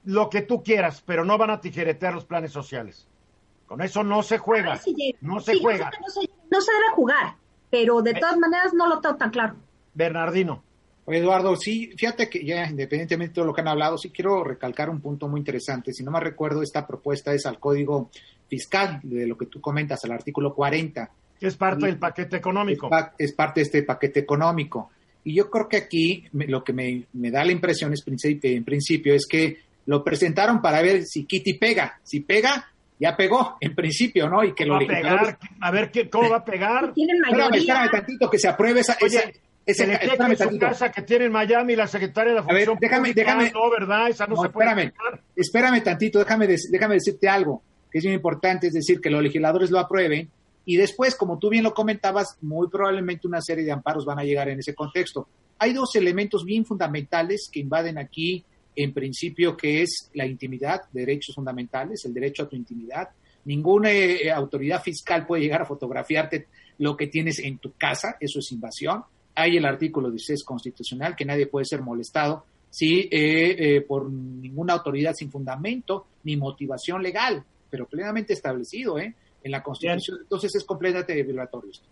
lo 0.05 0.29
que 0.31 0.43
tú 0.43 0.63
quieras, 0.63 1.03
pero 1.07 1.25
no 1.25 1.39
van 1.39 1.51
a 1.51 1.61
tijeretear 1.61 2.15
los 2.15 2.25
planes 2.25 2.53
sociales. 2.53 3.07
Con 3.67 3.81
eso 3.81 4.03
no 4.05 4.23
se 4.23 4.39
juega, 4.39 4.75
no 5.23 5.41
se 5.41 5.53
Sí, 5.53 5.59
juega. 5.63 5.91
no, 6.01 6.09
se, 6.09 6.21
no 6.51 6.61
se 6.61 6.73
debe 6.73 6.85
jugar, 6.95 7.35
pero 7.71 8.03
de 8.03 8.15
todas 8.15 8.37
maneras 8.37 8.75
no 8.75 8.87
lo 8.89 9.01
tengo 9.01 9.17
tan 9.17 9.31
claro. 9.31 9.55
Bernardino, 9.95 10.63
Eduardo, 11.07 11.57
sí, 11.57 11.91
fíjate 11.97 12.29
que 12.29 12.45
ya 12.45 12.67
independientemente 12.67 13.31
de 13.33 13.35
todo 13.37 13.47
lo 13.47 13.53
que 13.55 13.61
han 13.63 13.69
hablado, 13.69 13.97
sí 13.99 14.11
quiero 14.11 14.45
recalcar 14.45 14.89
un 14.91 15.01
punto 15.01 15.27
muy 15.29 15.41
interesante. 15.41 15.93
Si 15.93 16.05
no 16.05 16.11
me 16.11 16.21
recuerdo, 16.21 16.63
esta 16.63 16.87
propuesta 16.87 17.33
es 17.35 17.45
al 17.47 17.59
Código 17.59 18.11
Fiscal, 18.49 19.01
de 19.03 19.27
lo 19.27 19.37
que 19.37 19.47
tú 19.47 19.61
comentas, 19.61 20.05
al 20.05 20.13
artículo 20.13 20.55
40. 20.55 21.11
que 21.41 21.47
es 21.49 21.57
parte 21.57 21.87
del 21.87 21.99
paquete 21.99 22.37
económico. 22.37 22.87
Es, 22.87 22.91
pa- 22.91 23.15
es 23.19 23.33
parte 23.33 23.61
de 23.61 23.65
este 23.65 23.83
paquete 23.83 24.21
económico. 24.21 24.91
Y 25.25 25.35
yo 25.35 25.51
creo 25.51 25.69
que 25.69 25.77
aquí 25.79 26.25
me- 26.33 26.47
lo 26.47 26.63
que 26.63 26.73
me, 26.73 27.05
me 27.15 27.31
da 27.33 27.45
la 27.45 27.51
impresión 27.53 27.93
es, 27.93 28.05
en 28.07 28.65
principio 28.65 29.13
es 29.15 29.27
que 29.27 29.59
lo 29.87 30.05
presentaron 30.05 30.61
para 30.63 30.81
ver 30.83 31.05
si 31.05 31.25
Kitty 31.27 31.55
pega. 31.55 31.99
Si 32.03 32.21
pega, 32.21 32.69
ya 32.99 33.17
pegó, 33.17 33.57
en 33.61 33.75
principio, 33.75 34.29
¿no? 34.29 34.45
Y 34.45 34.55
que 34.55 34.65
lo 34.67 34.75
va 34.75 34.81
a 34.83 34.87
pegar, 34.87 35.39
a 35.61 35.71
ver 35.71 35.91
qué, 35.91 36.09
cómo 36.09 36.31
va 36.31 36.37
a 36.39 36.45
pegar. 36.45 36.93
Tienen 36.95 37.17
Espérame, 37.17 37.51
mayoría. 37.51 37.61
espérame 37.75 37.91
tantito 37.91 38.31
que 38.31 38.39
se 38.39 38.49
apruebe 38.49 38.81
esa... 38.81 38.97
Oye, 39.03 39.17
esa- 39.19 39.31
esa- 39.65 39.85
el 39.85 39.91
espérame 39.93 40.33
su 40.33 40.39
tantito. 40.39 40.67
casa 40.67 40.91
que 40.93 41.03
tiene 41.03 41.25
en 41.27 41.33
Miami 41.33 41.77
la 41.77 41.87
secretaria 41.87 42.33
de 42.33 42.41
la 42.41 42.47
ver, 42.47 42.67
Función 42.67 42.79
déjame- 42.81 43.09
Pública, 43.11 43.33
déjame- 43.35 43.53
no, 43.53 43.71
¿verdad? 43.71 44.09
Esa 44.09 44.27
no, 44.27 44.35
No, 44.37 44.43
se 44.43 44.49
puede 44.51 44.69
espérame, 44.71 44.93
espérame 45.37 45.83
tantito, 45.83 46.19
déjame, 46.19 46.47
déjame 46.71 46.95
decirte 46.95 47.29
algo 47.29 47.63
que 47.91 47.99
es 47.99 48.05
muy 48.05 48.15
importante, 48.15 48.69
es 48.69 48.73
decir, 48.73 49.01
que 49.01 49.11
los 49.11 49.23
legisladores 49.23 49.71
lo 49.71 49.79
aprueben 49.79 50.31
y 50.65 50.77
después, 50.77 51.15
como 51.15 51.39
tú 51.39 51.51
bien 51.51 51.63
lo 51.65 51.75
comentabas, 51.75 52.39
muy 52.41 52.69
probablemente 52.69 53.27
una 53.27 53.41
serie 53.41 53.65
de 53.65 53.73
amparos 53.73 54.05
van 54.07 54.19
a 54.19 54.25
llegar 54.25 54.49
en 54.49 54.61
ese 54.61 54.75
contexto. 54.75 55.29
Hay 55.59 55.73
dos 55.73 55.95
elementos 55.97 56.45
bien 56.45 56.65
fundamentales 56.65 57.49
que 57.53 57.61
invaden 57.61 57.99
aquí, 57.99 58.45
en 58.75 58.93
principio, 58.93 59.57
que 59.57 59.83
es 59.83 60.11
la 60.15 60.27
intimidad, 60.27 60.83
derechos 60.93 61.35
fundamentales, 61.35 62.05
el 62.05 62.15
derecho 62.15 62.45
a 62.45 62.49
tu 62.49 62.57
intimidad. 62.57 63.11
Ninguna 63.45 63.91
eh, 63.91 64.31
autoridad 64.31 64.83
fiscal 64.83 65.27
puede 65.27 65.43
llegar 65.43 65.63
a 65.63 65.67
fotografiarte 65.67 66.47
lo 66.79 66.97
que 66.97 67.09
tienes 67.09 67.39
en 67.39 67.59
tu 67.59 67.73
casa, 67.73 68.17
eso 68.21 68.39
es 68.39 68.53
invasión. 68.53 69.05
Hay 69.35 69.57
el 69.57 69.65
artículo 69.65 70.11
16 70.11 70.45
constitucional 70.45 71.17
que 71.17 71.25
nadie 71.25 71.47
puede 71.47 71.65
ser 71.65 71.81
molestado 71.83 72.45
sí, 72.73 73.07
eh, 73.11 73.77
eh, 73.77 73.81
por 73.83 74.11
ninguna 74.11 74.73
autoridad 74.73 75.13
sin 75.15 75.31
fundamento 75.31 76.07
ni 76.25 76.37
motivación 76.37 77.03
legal, 77.03 77.45
pero 77.71 77.87
plenamente 77.87 78.33
establecido 78.33 78.99
¿eh? 78.99 79.15
en 79.43 79.51
la 79.51 79.63
Constitución. 79.63 80.21
Entonces 80.23 80.55
es 80.57 80.65
completamente 80.65 81.23
violatorio 81.23 81.71
esto. 81.71 81.87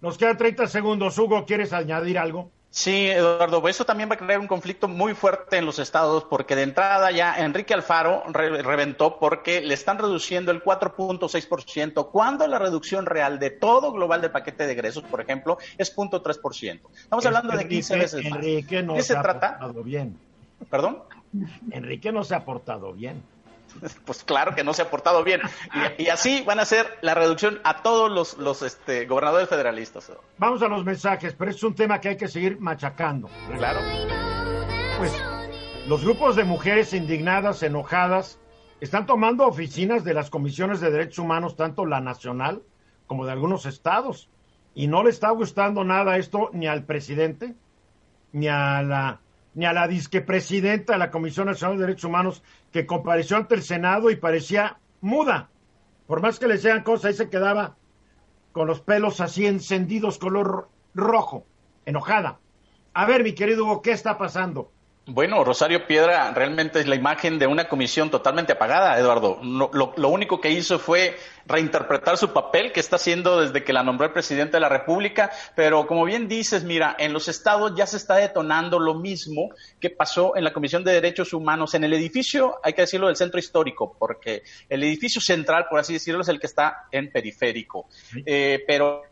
Nos 0.00 0.18
quedan 0.18 0.36
30 0.36 0.66
segundos. 0.68 1.18
Hugo, 1.18 1.44
¿quieres 1.46 1.72
añadir 1.72 2.18
algo? 2.18 2.50
Sí, 2.68 3.06
Eduardo, 3.06 3.66
eso 3.68 3.86
también 3.86 4.10
va 4.10 4.14
a 4.14 4.18
crear 4.18 4.38
un 4.38 4.46
conflicto 4.46 4.86
muy 4.86 5.14
fuerte 5.14 5.56
en 5.56 5.64
los 5.64 5.78
estados 5.78 6.24
porque 6.24 6.54
de 6.54 6.62
entrada 6.64 7.10
ya 7.10 7.36
Enrique 7.38 7.72
Alfaro 7.72 8.24
re- 8.28 8.60
reventó 8.62 9.18
porque 9.18 9.62
le 9.62 9.72
están 9.72 9.96
reduciendo 9.98 10.52
el 10.52 10.62
4.6% 10.62 12.10
cuando 12.10 12.46
la 12.46 12.58
reducción 12.58 13.06
real 13.06 13.38
de 13.38 13.48
todo 13.50 13.92
global 13.92 14.20
del 14.20 14.30
paquete 14.30 14.66
de 14.66 14.72
egresos, 14.72 15.04
por 15.04 15.22
ejemplo, 15.22 15.56
es 15.78 15.96
0.3%. 15.96 16.80
Estamos 16.94 17.24
hablando 17.24 17.56
de 17.56 17.66
15 17.66 17.94
Enrique- 17.94 18.02
veces 18.16 18.30
más. 18.30 18.38
Enrique 18.44 18.82
no 18.82 18.94
¿Qué 18.94 19.02
se 19.02 19.08
se 19.14 19.16
ha 19.18 19.22
trata? 19.22 19.58
portado 19.58 19.82
bien. 19.82 20.18
¿Perdón? 20.70 20.98
Enrique 21.70 22.12
no 22.12 22.24
se 22.24 22.34
ha 22.34 22.44
portado 22.44 22.92
bien. 22.92 23.22
pues 24.04 24.24
claro 24.24 24.54
que 24.54 24.64
no 24.64 24.72
se 24.72 24.82
ha 24.82 24.90
portado 24.90 25.22
bien. 25.24 25.40
Y, 25.98 26.08
así 26.08 26.42
van 26.46 26.60
a 26.60 26.64
ser 26.64 26.98
la 27.02 27.14
reducción 27.14 27.60
a 27.64 27.82
todos 27.82 28.10
los, 28.10 28.38
los 28.38 28.62
este, 28.62 29.06
gobernadores 29.06 29.48
federalistas. 29.48 30.12
Vamos 30.38 30.62
a 30.62 30.68
los 30.68 30.84
mensajes, 30.84 31.34
pero 31.34 31.50
es 31.50 31.62
un 31.62 31.74
tema 31.74 32.00
que 32.00 32.10
hay 32.10 32.16
que 32.16 32.28
seguir 32.28 32.60
machacando. 32.60 33.28
Claro. 33.56 33.80
Pues 34.98 35.12
los 35.86 36.02
grupos 36.02 36.36
de 36.36 36.44
mujeres 36.44 36.92
indignadas, 36.94 37.62
enojadas, 37.62 38.40
están 38.80 39.06
tomando 39.06 39.46
oficinas 39.46 40.04
de 40.04 40.14
las 40.14 40.30
comisiones 40.30 40.80
de 40.80 40.90
derechos 40.90 41.18
humanos, 41.18 41.56
tanto 41.56 41.86
la 41.86 42.00
nacional 42.00 42.62
como 43.06 43.24
de 43.24 43.32
algunos 43.32 43.66
estados. 43.66 44.28
Y 44.74 44.88
no 44.88 45.02
le 45.02 45.10
está 45.10 45.30
gustando 45.30 45.84
nada 45.84 46.18
esto 46.18 46.50
ni 46.52 46.66
al 46.66 46.84
presidente, 46.84 47.54
ni 48.32 48.48
a 48.48 48.82
la 48.82 49.20
ni 49.56 49.64
a 49.64 49.72
la 49.72 49.88
disquepresidenta 49.88 50.92
de 50.92 50.98
la 50.98 51.10
Comisión 51.10 51.46
Nacional 51.46 51.78
de 51.78 51.86
Derechos 51.86 52.04
Humanos 52.04 52.42
que 52.70 52.86
compareció 52.86 53.38
ante 53.38 53.54
el 53.54 53.62
Senado 53.62 54.10
y 54.10 54.16
parecía 54.16 54.78
muda. 55.00 55.48
Por 56.06 56.20
más 56.20 56.38
que 56.38 56.46
le 56.46 56.58
sean 56.58 56.82
cosas, 56.82 57.06
ahí 57.06 57.14
se 57.14 57.30
quedaba 57.30 57.76
con 58.52 58.66
los 58.68 58.82
pelos 58.82 59.20
así 59.22 59.46
encendidos 59.46 60.18
color 60.18 60.68
rojo, 60.94 61.46
enojada. 61.86 62.38
A 62.92 63.06
ver, 63.06 63.24
mi 63.24 63.32
querido 63.32 63.64
Hugo, 63.64 63.80
¿qué 63.80 63.92
está 63.92 64.18
pasando? 64.18 64.72
Bueno, 65.08 65.44
Rosario 65.44 65.86
Piedra 65.86 66.32
realmente 66.32 66.80
es 66.80 66.88
la 66.88 66.96
imagen 66.96 67.38
de 67.38 67.46
una 67.46 67.68
comisión 67.68 68.10
totalmente 68.10 68.54
apagada, 68.54 68.98
Eduardo. 68.98 69.38
lo, 69.40 70.08
único 70.08 70.40
que 70.40 70.50
hizo 70.50 70.80
fue 70.80 71.16
reinterpretar 71.46 72.18
su 72.18 72.32
papel 72.32 72.72
que 72.72 72.80
está 72.80 72.96
haciendo 72.96 73.40
desde 73.40 73.62
que 73.62 73.72
la 73.72 73.84
nombró 73.84 74.08
el 74.08 74.12
presidente 74.12 74.56
de 74.56 74.60
la 74.60 74.68
República, 74.68 75.30
pero 75.54 75.86
como 75.86 76.04
bien 76.04 76.26
dices, 76.26 76.64
mira, 76.64 76.96
en 76.98 77.12
los 77.12 77.28
estados 77.28 77.72
ya 77.76 77.86
se 77.86 77.98
está 77.98 78.16
detonando 78.16 78.80
lo 78.80 78.94
mismo 78.94 79.50
que 79.78 79.90
pasó 79.90 80.36
en 80.36 80.42
la 80.42 80.52
Comisión 80.52 80.82
de 80.82 80.94
Derechos 80.94 81.32
Humanos 81.32 81.74
en 81.74 81.84
el 81.84 81.92
edificio, 81.92 82.58
hay 82.64 82.72
que 82.72 82.82
decirlo, 82.82 83.06
del 83.06 83.14
centro 83.14 83.38
histórico, 83.38 83.94
porque 83.96 84.42
el 84.68 84.82
edificio 84.82 85.20
central, 85.20 85.66
por 85.70 85.78
así 85.78 85.92
decirlo, 85.92 86.22
es 86.22 86.28
el 86.28 86.40
que 86.40 86.48
está 86.48 86.88
en 86.90 87.12
periférico. 87.12 87.86
Eh, 88.24 88.64
pero 88.66 89.04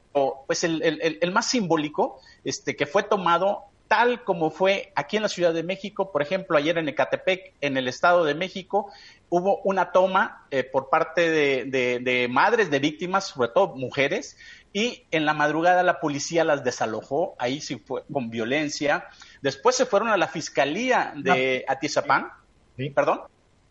pues 0.45 0.65
el, 0.65 0.83
el, 1.21 1.31
más 1.33 1.51
simbólico, 1.51 2.21
este, 2.45 2.75
que 2.75 2.87
fue 2.87 3.05
tomado 3.05 3.67
tal 3.89 4.25
como 4.25 4.51
fue 4.51 4.93
aquí 4.95 5.17
en 5.17 5.23
la 5.23 5.29
Ciudad 5.29 5.55
de 5.55 5.63
México, 5.63 6.11
por 6.11 6.23
ejemplo, 6.23 6.57
ayer 6.57 6.79
en 6.79 6.89
Ecatepec, 6.89 7.55
en 7.61 7.77
el 7.77 7.89
Estado 7.89 8.25
de 8.25 8.35
México, 8.35 8.91
hubo 9.29 9.61
una 9.63 9.93
toma 9.93 10.47
eh, 10.51 10.65
por 10.65 10.91
parte 10.91 11.31
de, 11.31 12.29
madres 12.31 12.71
de 12.71 12.79
víctimas, 12.79 13.29
sobre 13.29 13.49
todo 13.49 13.77
mujeres, 13.77 14.37
y 14.73 15.05
en 15.11 15.25
la 15.25 15.35
madrugada 15.35 15.83
la 15.83 16.01
policía 16.01 16.45
las 16.45 16.65
desalojó, 16.65 17.37
ahí 17.39 17.61
sí 17.61 17.77
fue 17.77 18.03
con 18.13 18.31
violencia. 18.31 19.07
Después 19.41 19.77
se 19.77 19.87
fueron 19.87 20.09
a 20.09 20.17
la 20.17 20.29
fiscalía 20.29 21.13
de 21.17 21.65
Atizapán, 21.69 22.29
¿perdón? 22.95 23.21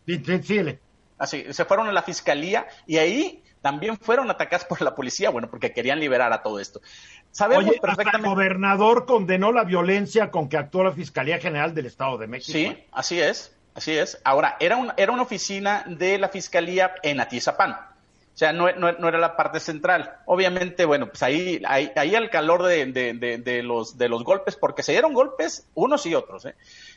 Sí, 0.06 0.22
sí, 0.42 0.78
Así, 1.16 1.44
se 1.52 1.64
fueron 1.64 1.86
a 1.86 1.92
la 1.92 2.02
fiscalía 2.02 2.66
y 2.86 2.96
ahí 2.96 3.43
también 3.64 3.96
fueron 3.96 4.30
atacadas 4.30 4.66
por 4.66 4.82
la 4.82 4.94
policía, 4.94 5.30
bueno, 5.30 5.48
porque 5.48 5.72
querían 5.72 5.98
liberar 5.98 6.30
a 6.34 6.42
todo 6.42 6.60
esto. 6.60 6.82
Sabemos 7.30 7.64
perfectamente. 7.80 8.18
el 8.18 8.34
gobernador 8.34 9.06
condenó 9.06 9.52
la 9.52 9.64
violencia 9.64 10.30
con 10.30 10.50
que 10.50 10.58
actuó 10.58 10.84
la 10.84 10.92
Fiscalía 10.92 11.38
General 11.38 11.74
del 11.74 11.86
Estado 11.86 12.18
de 12.18 12.26
México. 12.26 12.52
Sí, 12.52 12.76
así 12.92 13.22
es, 13.22 13.56
así 13.74 13.92
es. 13.92 14.20
Ahora, 14.22 14.58
era, 14.60 14.76
un, 14.76 14.92
era 14.98 15.12
una 15.12 15.22
oficina 15.22 15.82
de 15.88 16.18
la 16.18 16.28
Fiscalía 16.28 16.94
en 17.02 17.20
Atizapán. 17.20 17.70
O 17.72 18.36
sea, 18.36 18.52
no, 18.52 18.68
era 18.68 19.18
la 19.18 19.34
parte 19.34 19.60
central. 19.60 20.14
Obviamente, 20.26 20.84
bueno, 20.84 21.06
pues 21.06 21.22
ahí, 21.22 21.62
ahí, 21.66 21.90
ahí 21.96 22.14
al 22.14 22.28
calor 22.28 22.64
de, 22.64 22.84
de, 22.92 23.62
los, 23.62 23.96
de 23.96 24.10
los 24.10 24.24
golpes, 24.24 24.56
porque 24.56 24.82
se 24.82 24.92
dieron 24.92 25.14
golpes 25.14 25.66
unos 25.72 26.04
y 26.04 26.14
otros. 26.14 26.44
¿eh? 26.44 26.54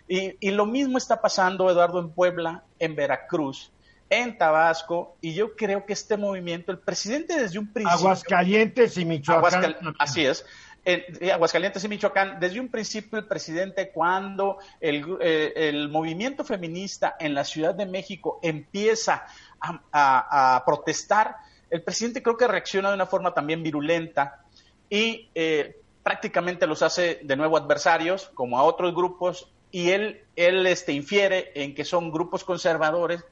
Y, 0.10 0.36
y 0.42 0.52
lo 0.52 0.66
mismo 0.66 0.98
está 0.98 1.22
pasando, 1.22 1.72
Eduardo, 1.72 2.02
en 2.02 2.10
Puebla, 2.10 2.64
en 2.78 2.94
Veracruz, 2.98 3.72
en 4.10 4.38
Tabasco 4.38 5.18
y 5.22 5.34
yo 5.34 5.56
creo 5.56 5.86
que 5.86 5.94
este 5.94 6.18
movimiento, 6.18 6.72
el 6.72 6.80
presidente 6.80 7.40
desde 7.40 7.60
un 7.60 7.72
principio... 7.72 7.98
Aguascalientes 7.98 8.98
y 8.98 9.06
Michoacán. 9.06 9.76
así 10.00 10.26
es. 10.26 10.46
En, 10.86 11.04
Aguascalientes 11.32 11.84
y 11.84 11.90
Michoacán, 11.90 12.40
desde 12.40 12.60
un 12.60 12.70
principio 12.70 13.20
el 13.20 13.26
presidente 13.26 13.92
cuando 13.92 14.60
el, 14.80 15.06
eh, 15.20 15.54
el 15.56 15.90
movimiento 15.90 16.46
feminista 16.46 17.16
en 17.20 17.34
la 17.34 17.44
Ciudad 17.44 17.76
de 17.76 17.86
México 17.86 18.40
empieza 18.42 19.26
a, 19.60 20.64
protestar, 20.66 21.36
el 21.70 21.82
presidente 21.82 22.24
creo 22.24 22.38
que 22.38 22.48
reacciona 22.48 22.90
de 22.90 22.96
una 22.96 23.06
forma 23.06 23.34
también 23.34 23.64
virulenta 23.64 24.44
y 24.90 25.30
eh, 25.36 25.82
prácticamente 26.04 26.66
los 26.68 26.82
hace 26.82 27.20
de 27.22 27.36
nuevo 27.36 27.58
adversarios, 27.58 28.32
como 28.34 28.58
a 28.58 28.64
otros 28.64 28.96
grupos, 28.96 29.52
y 29.72 29.90
él, 29.90 30.24
él 30.38 30.66
este, 30.66 30.94
infiere 30.94 31.52
en 31.56 31.76
que 31.76 31.84
son 31.84 32.12
grupos 32.12 32.46
conservadores 32.46 33.26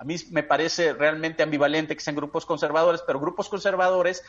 a 0.00 0.04
mí 0.04 0.16
me 0.30 0.42
parece 0.42 0.94
realmente 0.94 1.42
ambivalente 1.42 1.94
que 1.94 2.00
sean 2.00 2.16
grupos 2.16 2.46
conservadores, 2.46 3.02
pero 3.06 3.20
grupos 3.20 3.50
conservadores 3.50 4.24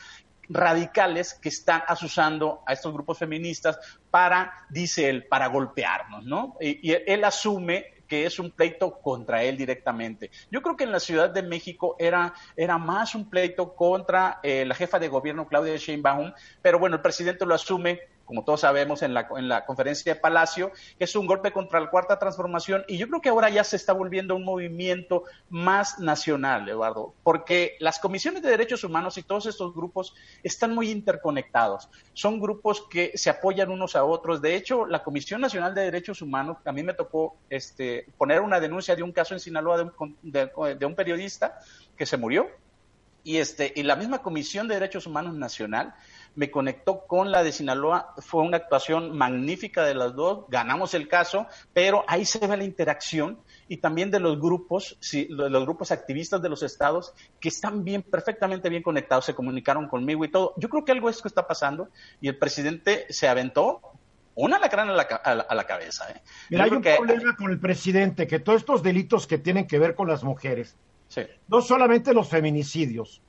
radicales 0.49 1.33
que 1.33 1.47
están 1.47 1.81
asusando 1.87 2.61
a 2.65 2.73
estos 2.73 2.91
grupos 2.91 3.17
feministas 3.17 3.79
para, 4.09 4.65
dice 4.69 5.09
él, 5.09 5.27
para 5.27 5.47
golpearnos, 5.47 6.25
¿no? 6.25 6.57
Y, 6.59 6.91
él 6.91 7.23
asume 7.23 7.85
que 8.05 8.25
es 8.25 8.37
un 8.37 8.51
pleito 8.51 8.99
contra 8.99 9.43
él 9.43 9.55
directamente. 9.55 10.29
Yo 10.51 10.61
creo 10.61 10.75
que 10.75 10.83
en 10.83 10.91
la 10.91 10.99
Ciudad 10.99 11.29
de 11.29 11.41
México 11.41 11.95
era, 11.97 12.33
era 12.57 12.77
más 12.77 13.15
un 13.15 13.29
pleito 13.29 13.73
contra 13.73 14.41
eh, 14.43 14.65
la 14.65 14.75
jefa 14.75 14.99
de 14.99 15.07
gobierno, 15.07 15.47
Claudia 15.47 15.77
Sheinbaum, 15.77 16.33
pero 16.61 16.79
bueno, 16.79 16.97
el 16.97 17.01
presidente 17.01 17.45
lo 17.45 17.55
asume 17.55 18.01
como 18.31 18.45
todos 18.45 18.61
sabemos, 18.61 19.01
en 19.01 19.13
la, 19.13 19.27
en 19.35 19.49
la 19.49 19.65
conferencia 19.65 20.13
de 20.13 20.17
Palacio, 20.21 20.71
es 20.97 21.17
un 21.17 21.27
golpe 21.27 21.51
contra 21.51 21.81
la 21.81 21.89
cuarta 21.89 22.17
transformación. 22.17 22.85
Y 22.87 22.97
yo 22.97 23.09
creo 23.09 23.19
que 23.19 23.27
ahora 23.27 23.49
ya 23.49 23.65
se 23.65 23.75
está 23.75 23.91
volviendo 23.91 24.37
un 24.37 24.45
movimiento 24.45 25.25
más 25.49 25.99
nacional, 25.99 26.69
Eduardo, 26.69 27.13
porque 27.23 27.75
las 27.81 27.99
comisiones 27.99 28.41
de 28.41 28.49
derechos 28.49 28.85
humanos 28.85 29.17
y 29.17 29.23
todos 29.23 29.47
estos 29.47 29.75
grupos 29.75 30.15
están 30.43 30.73
muy 30.73 30.91
interconectados. 30.91 31.89
Son 32.13 32.39
grupos 32.39 32.87
que 32.89 33.11
se 33.15 33.29
apoyan 33.29 33.69
unos 33.69 33.97
a 33.97 34.05
otros. 34.05 34.41
De 34.41 34.55
hecho, 34.55 34.85
la 34.85 35.03
Comisión 35.03 35.41
Nacional 35.41 35.75
de 35.75 35.81
Derechos 35.81 36.21
Humanos, 36.21 36.55
a 36.63 36.71
mí 36.71 36.83
me 36.83 36.93
tocó 36.93 37.35
este, 37.49 38.05
poner 38.17 38.39
una 38.39 38.61
denuncia 38.61 38.95
de 38.95 39.03
un 39.03 39.11
caso 39.11 39.33
en 39.33 39.41
Sinaloa 39.41 39.77
de 39.79 39.83
un, 39.83 40.17
de 40.23 40.85
un 40.85 40.95
periodista 40.95 41.59
que 41.97 42.05
se 42.05 42.15
murió. 42.15 42.47
Y, 43.23 43.37
este, 43.37 43.71
y 43.75 43.83
la 43.83 43.95
misma 43.95 44.23
Comisión 44.23 44.67
de 44.67 44.75
Derechos 44.75 45.05
Humanos 45.05 45.35
Nacional 45.35 45.93
me 46.35 46.49
conectó 46.49 47.05
con 47.05 47.31
la 47.31 47.43
de 47.43 47.51
Sinaloa, 47.51 48.13
fue 48.19 48.43
una 48.43 48.57
actuación 48.57 49.17
magnífica 49.17 49.83
de 49.83 49.95
las 49.95 50.15
dos, 50.15 50.45
ganamos 50.49 50.93
el 50.93 51.07
caso, 51.07 51.47
pero 51.73 52.03
ahí 52.07 52.25
se 52.25 52.45
ve 52.45 52.55
la 52.57 52.63
interacción 52.63 53.39
y 53.67 53.77
también 53.77 54.11
de 54.11 54.19
los 54.19 54.39
grupos, 54.39 54.97
sí, 54.99 55.27
los 55.29 55.63
grupos 55.63 55.91
activistas 55.91 56.41
de 56.41 56.49
los 56.49 56.63
estados 56.63 57.13
que 57.39 57.49
están 57.49 57.83
bien, 57.83 58.01
perfectamente 58.01 58.69
bien 58.69 58.83
conectados, 58.83 59.25
se 59.25 59.35
comunicaron 59.35 59.87
conmigo 59.87 60.23
y 60.23 60.31
todo. 60.31 60.53
Yo 60.57 60.69
creo 60.69 60.85
que 60.85 60.91
algo 60.91 61.09
es 61.09 61.21
que 61.21 61.27
está 61.27 61.47
pasando 61.47 61.89
y 62.21 62.27
el 62.27 62.37
presidente 62.37 63.05
se 63.09 63.27
aventó 63.27 63.81
una 64.35 64.59
lacrán 64.59 64.89
a 64.89 64.93
la, 64.93 65.03
a 65.03 65.55
la, 65.55 65.63
cabeza. 65.65 66.09
¿eh? 66.09 66.21
Mira, 66.49 66.63
hay 66.63 66.71
un 66.71 66.81
problema 66.81 67.35
con 67.35 67.51
el 67.51 67.59
presidente, 67.59 68.27
que 68.27 68.39
todos 68.39 68.61
estos 68.61 68.81
delitos 68.81 69.27
que 69.27 69.37
tienen 69.37 69.67
que 69.67 69.77
ver 69.77 69.93
con 69.93 70.07
las 70.07 70.23
mujeres, 70.23 70.77
no 71.47 71.61
solamente 71.61 72.13
los 72.13 72.29
feminicidios, 72.29 73.21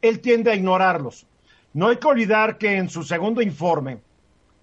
él 0.00 0.20
tiende 0.20 0.52
a 0.52 0.54
ignorarlos. 0.54 1.26
No 1.74 1.88
hay 1.88 1.96
que 1.96 2.06
olvidar 2.06 2.56
que 2.56 2.76
en 2.76 2.88
su 2.88 3.02
segundo 3.02 3.42
informe, 3.42 3.98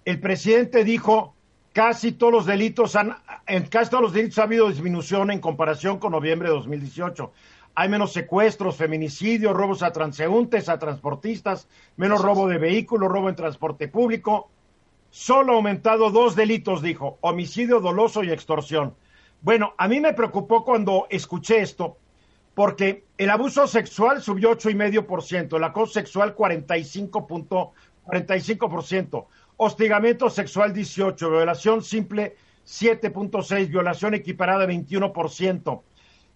el 0.06 0.22
presidente 0.22 0.86
dijo 0.86 1.36
casi 1.74 2.14
todos 2.14 2.32
los 2.32 2.46
delitos 2.46 2.96
han, 2.96 3.18
en 3.48 3.66
casi 3.66 3.92
todos 3.92 4.04
los 4.04 4.14
delitos 4.14 4.40
ha 4.40 4.44
habido 4.44 4.70
disminución 4.70 5.30
en 5.30 5.42
comparación 5.42 6.00
con 6.00 6.14
noviembre 6.14 6.48
de 6.48 6.56
2018. 6.56 7.34
Hay 7.76 7.90
menos 7.90 8.14
secuestros, 8.14 8.78
feminicidios, 8.78 9.54
robos 9.54 9.84
a 9.84 9.92
transeúntes, 9.92 10.70
a 10.70 10.80
transportistas, 10.80 11.68
menos 11.98 12.22
robo 12.22 12.48
de 12.48 12.58
vehículos, 12.58 13.12
robo 13.12 13.28
en 13.28 13.36
transporte 13.36 13.90
público. 13.90 14.50
Solo 15.10 15.52
ha 15.52 15.56
aumentado 15.58 16.12
dos 16.12 16.38
delitos, 16.38 16.82
dijo, 16.82 17.18
homicidio 17.20 17.82
doloso 17.82 18.24
y 18.24 18.32
extorsión. 18.32 18.96
Bueno, 19.42 19.74
a 19.78 19.90
mí 19.90 20.00
me 20.00 20.14
preocupó 20.14 20.64
cuando 20.64 21.08
escuché 21.10 21.60
esto, 21.60 21.98
porque 22.54 23.06
el 23.18 23.30
abuso 23.30 23.66
sexual 23.68 24.22
subió 24.22 24.52
8,5%, 24.52 25.58
el 25.58 25.64
acoso 25.64 25.94
sexual 25.94 26.36
45.45%, 26.36 29.26
hostigamiento 29.58 30.30
sexual 30.30 30.72
18, 30.74 31.30
violación 31.30 31.82
simple 31.82 32.36
7.6, 32.66 33.70
violación 33.70 34.14
equiparada 34.16 34.66
21%, 34.66 35.82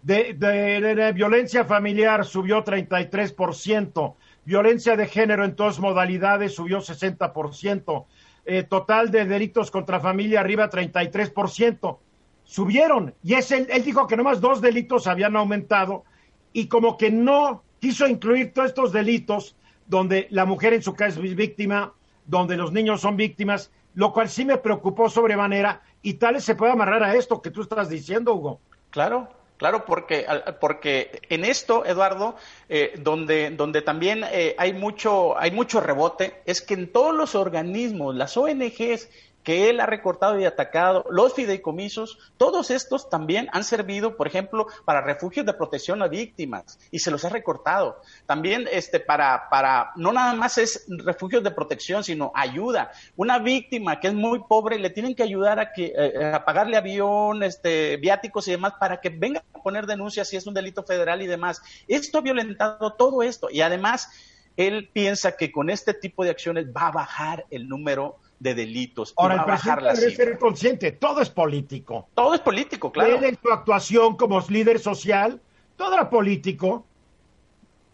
de, 0.03 0.35
de, 0.35 1.11
violencia 1.13 1.65
familiar 1.65 2.23
subió 2.25 2.63
33%, 2.63 4.13
violencia 4.45 4.95
de 4.95 5.07
género 5.07 5.43
en 5.43 5.55
todas 5.55 5.79
modalidades 5.79 6.53
subió 6.53 6.77
60%, 6.77 8.05
eh, 8.45 8.61
total 8.63 9.09
de 9.09 9.25
delitos 9.25 9.71
contra 9.71 9.99
familia 9.99 10.41
arriba 10.41 10.69
33% 10.69 11.97
subieron. 12.45 13.13
Y 13.23 13.33
es 13.33 13.51
él, 13.51 13.67
él 13.69 13.83
dijo 13.83 14.07
que 14.07 14.15
nomás 14.15 14.39
dos 14.39 14.61
delitos 14.61 15.07
habían 15.07 15.35
aumentado 15.35 16.05
y 16.53 16.67
como 16.67 16.97
que 16.97 17.11
no 17.11 17.63
quiso 17.79 18.07
incluir 18.07 18.53
todos 18.53 18.69
estos 18.69 18.91
delitos 18.93 19.55
donde 19.87 20.27
la 20.31 20.45
mujer 20.45 20.73
en 20.73 20.81
su 20.81 20.93
caso 20.93 21.21
es 21.21 21.35
víctima, 21.35 21.93
donde 22.25 22.57
los 22.57 22.71
niños 22.71 23.01
son 23.01 23.17
víctimas, 23.17 23.71
lo 23.93 24.13
cual 24.13 24.29
sí 24.29 24.45
me 24.45 24.57
preocupó 24.57 25.09
sobremanera 25.09 25.81
y 26.01 26.15
tal 26.15 26.41
se 26.41 26.55
puede 26.55 26.71
amarrar 26.71 27.03
a 27.03 27.15
esto 27.15 27.41
que 27.41 27.51
tú 27.51 27.61
estás 27.61 27.89
diciendo, 27.89 28.33
Hugo. 28.33 28.59
Claro, 28.89 29.29
Claro, 29.57 29.85
porque, 29.85 30.25
porque 30.59 31.21
en 31.29 31.45
esto, 31.45 31.85
Eduardo, 31.85 32.35
eh, 32.67 32.93
donde, 32.99 33.51
donde 33.51 33.81
también 33.81 34.25
eh, 34.29 34.53
hay, 34.57 34.73
mucho, 34.73 35.37
hay 35.37 35.51
mucho 35.51 35.79
rebote, 35.79 36.41
es 36.45 36.61
que 36.61 36.73
en 36.73 36.91
todos 36.91 37.15
los 37.15 37.35
organismos, 37.35 38.15
las 38.15 38.35
ONGs 38.35 39.09
que 39.45 39.69
él 39.69 39.79
ha 39.79 39.85
recortado 39.85 40.39
y 40.39 40.43
atacado, 40.43 41.05
los 41.09 41.33
fideicomisos, 41.33 42.17
todos 42.35 42.71
estos 42.71 43.09
también 43.11 43.47
han 43.53 43.63
servido, 43.63 44.17
por 44.17 44.27
ejemplo, 44.27 44.67
para 44.85 45.01
refugios 45.01 45.45
de 45.45 45.53
protección 45.53 46.01
a 46.01 46.07
víctimas 46.07 46.79
y 46.89 46.99
se 46.99 47.11
los 47.11 47.23
ha 47.25 47.29
recortado. 47.29 48.01
También 48.25 48.67
este, 48.71 48.99
para, 48.99 49.47
para, 49.49 49.91
no 49.97 50.11
nada 50.11 50.33
más 50.33 50.57
es 50.57 50.85
refugios 50.87 51.43
de 51.43 51.51
protección, 51.51 52.03
sino 52.03 52.31
ayuda. 52.33 52.91
Una 53.15 53.37
víctima 53.37 53.99
que 53.99 54.07
es 54.07 54.15
muy 54.15 54.39
pobre 54.49 54.79
le 54.79 54.89
tienen 54.89 55.13
que 55.13 55.21
ayudar 55.21 55.59
a, 55.59 55.71
que, 55.71 55.93
eh, 55.95 56.33
a 56.33 56.43
pagarle 56.43 56.75
avión, 56.75 57.43
este, 57.43 57.97
viáticos 57.97 58.47
y 58.47 58.51
demás 58.51 58.73
para 58.79 58.99
que 58.99 59.09
venga 59.09 59.43
a 59.53 59.61
poner 59.61 59.85
denuncias 59.85 60.27
si 60.27 60.37
es 60.37 60.47
un 60.47 60.55
delito 60.55 60.81
federal 60.81 61.21
y 61.21 61.27
demás. 61.27 61.61
Esto 61.87 62.17
ha 62.17 62.21
violentado 62.21 62.93
todo 62.93 63.21
esto 63.21 63.49
y 63.51 63.61
además 63.61 64.09
él 64.57 64.89
piensa 64.91 65.35
que 65.37 65.51
con 65.51 65.69
este 65.69 65.93
tipo 65.93 66.23
de 66.23 66.31
acciones 66.31 66.65
va 66.75 66.87
a 66.87 66.91
bajar 66.91 67.45
el 67.51 67.69
número 67.69 68.17
de 68.39 68.53
delitos. 68.53 69.13
Ahora, 69.17 69.35
el 69.35 69.45
presidente 69.45 69.99
debe 69.99 70.15
ser 70.15 70.39
consciente, 70.39 70.91
todo 70.91 71.21
es 71.21 71.29
político. 71.29 72.09
Todo 72.13 72.33
es 72.33 72.41
político, 72.41 72.91
claro. 72.91 73.17
Él 73.17 73.23
en 73.23 73.39
su 73.41 73.51
actuación 73.51 74.17
como 74.17 74.39
líder 74.49 74.79
social, 74.79 75.41
todo 75.75 75.93
era 75.93 76.09
político. 76.09 76.85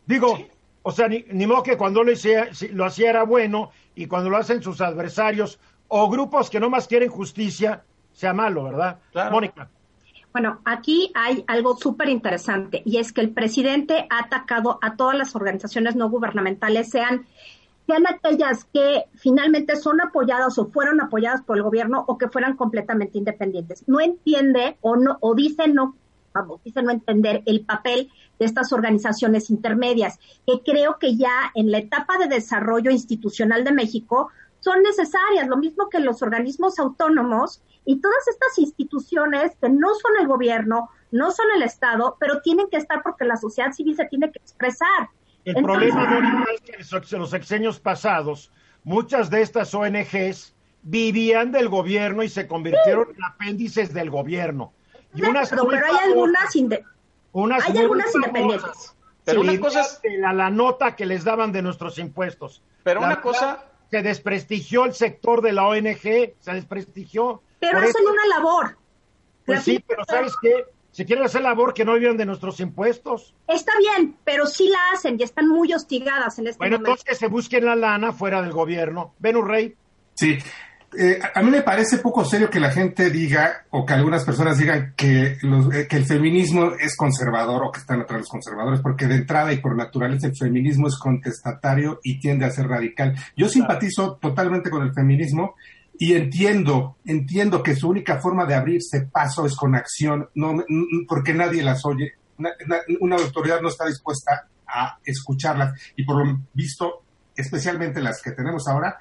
Digo, 0.06 0.38
o 0.84 0.92
sea, 0.92 1.08
ni, 1.08 1.48
modo 1.48 1.64
que 1.64 1.78
cuando 1.78 2.04
lo, 2.04 2.12
hacía, 2.12 2.50
lo 2.72 2.86
hacía 2.86 3.10
era 3.12 3.24
bueno 3.24 3.72
y 3.96 4.08
cuando 4.08 4.30
lo 4.30 4.38
hacen 4.38 4.62
sus 4.64 4.82
adversarios 4.82 5.60
o 5.88 6.10
grupos 6.10 6.50
que 6.50 6.60
no 6.60 6.70
más 6.70 6.88
quieren 6.88 7.10
justicia, 7.10 7.84
sea 8.14 8.34
malo, 8.34 8.64
¿verdad? 8.64 9.00
Mónica. 9.32 9.70
Bueno, 10.32 10.62
aquí 10.64 11.12
hay 11.14 11.44
algo 11.48 11.76
súper 11.76 12.08
interesante 12.08 12.82
y 12.86 12.98
es 12.98 13.12
que 13.12 13.20
el 13.22 13.32
presidente 13.32 14.08
ha 14.10 14.20
atacado 14.20 14.80
a 14.82 14.96
todas 14.96 15.18
las 15.18 15.36
organizaciones 15.36 15.96
no 15.96 16.10
gubernamentales, 16.10 16.90
sean 16.90 17.26
sean 17.92 18.08
aquellas 18.08 18.64
que 18.66 19.06
finalmente 19.16 19.76
son 19.76 20.00
apoyadas 20.00 20.58
o 20.58 20.68
fueron 20.68 21.02
apoyadas 21.02 21.42
por 21.42 21.58
el 21.58 21.64
gobierno 21.64 22.06
o 22.08 22.18
que 22.18 22.30
fueran 22.30 22.56
completamente 22.56 23.18
independientes. 23.18 23.84
No 23.88 24.00
entiende 24.00 24.78
o 24.80 24.96
no 24.96 25.18
o 25.20 25.36
dice 25.36 25.68
no 25.68 25.96
vamos, 26.34 26.64
dice 26.64 26.82
no 26.82 26.92
entender 26.92 27.44
el 27.46 27.66
papel 27.66 28.10
de 28.40 28.46
estas 28.46 28.72
organizaciones 28.72 29.50
intermedias, 29.50 30.18
que 30.48 30.62
creo 30.64 30.98
que 30.98 31.18
ya 31.18 31.52
en 31.54 31.70
la 31.70 31.80
etapa 31.80 32.18
de 32.18 32.28
desarrollo 32.28 32.90
institucional 32.90 33.66
de 33.66 33.74
México 33.74 34.30
son 34.62 34.82
necesarias, 34.82 35.50
lo 35.50 35.58
mismo 35.58 35.90
que 35.90 36.00
los 36.00 36.22
organismos 36.22 36.80
autónomos 36.80 37.62
y 37.84 38.00
todas 38.00 38.26
estas 38.30 38.58
instituciones 38.60 39.58
que 39.60 39.68
no 39.68 39.94
son 39.96 40.12
el 40.22 40.28
gobierno, 40.28 40.90
no 41.12 41.32
son 41.32 41.48
el 41.54 41.64
Estado, 41.64 42.16
pero 42.18 42.42
tienen 42.42 42.70
que 42.70 42.78
estar 42.78 43.04
porque 43.04 43.26
la 43.26 43.36
sociedad 43.36 43.74
civil 43.74 43.98
se 43.98 44.06
tiene 44.06 44.32
que 44.32 44.40
expresar. 44.40 45.10
El 45.46 45.56
problema, 45.56 46.08
es 46.78 46.90
que 46.90 47.16
en 47.16 47.20
los 47.20 47.30
sexenios 47.30 47.80
pasados, 47.80 48.52
muchas 48.84 49.30
de 49.30 49.42
estas 49.42 49.74
ONGs 49.74 50.56
vivían 50.84 51.52
del 51.52 51.70
gobierno 51.70 52.24
y 52.24 52.30
se 52.30 52.48
convirtieron 52.48 53.08
en 53.16 53.24
apéndices 53.24 53.94
del 53.94 54.10
gobierno. 54.10 54.74
Y 55.14 55.24
unas 55.24 55.50
pero, 55.50 55.70
hay 55.70 56.10
algunas, 56.10 56.56
hay 56.56 57.78
algunas 57.78 58.16
independientes. 58.16 58.96
Pero 59.24 59.42
una 59.42 59.60
cosa 59.60 59.82
es 59.82 60.02
la, 60.20 60.34
la, 60.34 60.50
nota 60.50 60.96
que 60.96 61.06
les 61.06 61.24
daban 61.24 61.52
de 61.52 61.62
nuestros 61.62 61.98
impuestos. 62.00 62.64
Pero 62.84 63.02
una 63.02 63.22
cosa 63.22 63.66
se 63.92 64.02
desprestigió 64.02 64.86
el 64.86 64.94
sector 64.94 65.42
de 65.42 65.52
la 65.52 65.68
ONG, 65.68 66.34
se 66.40 66.54
desprestigió. 66.54 67.44
Pero 67.60 67.80
hacen 67.80 68.08
una 68.08 68.26
labor. 68.28 68.78
Pues 69.46 69.64
sí, 69.64 69.84
pero 69.86 70.04
¿sabes 70.06 70.34
qué? 70.42 70.66
Si 70.92 71.06
quieren 71.06 71.24
hacer 71.24 71.42
labor, 71.42 71.74
que 71.74 71.86
no 71.86 71.98
vivan 71.98 72.18
de 72.18 72.26
nuestros 72.26 72.60
impuestos. 72.60 73.34
Está 73.48 73.72
bien, 73.80 74.18
pero 74.26 74.46
sí 74.46 74.68
la 74.68 74.80
hacen 74.94 75.18
y 75.20 75.24
están 75.24 75.48
muy 75.48 75.74
hostigadas 75.74 76.38
en 76.40 76.48
este 76.48 76.58
bueno, 76.58 76.78
momento. 76.78 76.92
Bueno, 76.92 77.00
entonces 77.00 77.06
que 77.06 77.16
se 77.16 77.28
busquen 77.28 77.66
la 77.66 77.76
lana 77.76 78.12
fuera 78.12 78.42
del 78.42 78.52
gobierno. 78.52 79.14
Ven, 79.20 79.46
Rey. 79.46 79.76
Sí. 80.16 80.38
Eh, 80.98 81.20
a 81.34 81.42
mí 81.42 81.50
me 81.50 81.62
parece 81.62 82.00
poco 82.00 82.26
serio 82.26 82.50
que 82.50 82.60
la 82.60 82.70
gente 82.70 83.10
diga, 83.10 83.66
o 83.70 83.86
que 83.86 83.94
algunas 83.94 84.26
personas 84.26 84.58
digan 84.58 84.94
que, 84.98 85.38
eh, 85.42 85.88
que 85.90 85.96
el 85.96 86.06
feminismo 86.06 86.74
es 86.78 86.98
conservador 86.98 87.64
o 87.64 87.72
que 87.72 87.80
están 87.80 88.02
atrás 88.02 88.20
los 88.20 88.30
conservadores, 88.30 88.82
porque 88.82 89.08
de 89.08 89.16
entrada 89.16 89.54
y 89.54 89.58
por 89.60 89.78
naturaleza 89.78 90.28
el 90.28 90.36
feminismo 90.36 90.88
es 90.88 90.98
contestatario 90.98 92.02
y 92.04 92.20
tiende 92.20 92.46
a 92.46 92.52
ser 92.52 92.68
radical. 92.68 93.16
Yo 93.38 93.48
simpatizo 93.48 94.18
totalmente 94.22 94.70
con 94.70 94.84
el 94.84 94.94
feminismo 94.94 95.56
y 96.02 96.16
entiendo, 96.16 96.98
entiendo 97.06 97.62
que 97.62 97.76
su 97.76 97.88
única 97.88 98.20
forma 98.20 98.48
de 98.48 98.56
abrirse 98.56 99.02
paso 99.02 99.46
es 99.46 99.56
con 99.56 99.76
acción, 99.76 100.28
no, 100.34 100.56
porque 101.08 101.32
nadie 101.32 101.62
las 101.62 101.86
oye, 101.86 102.14
una, 103.00 103.18
autoridad 103.18 103.62
no 103.62 103.70
está 103.70 103.86
dispuesta 103.86 104.48
a 104.66 104.98
escucharlas 105.06 105.80
y 105.96 106.04
por 106.04 106.26
lo 106.26 106.40
visto, 106.56 107.04
especialmente 107.36 108.02
las 108.02 108.20
que 108.20 108.32
tenemos 108.32 108.68
ahora, 108.68 108.98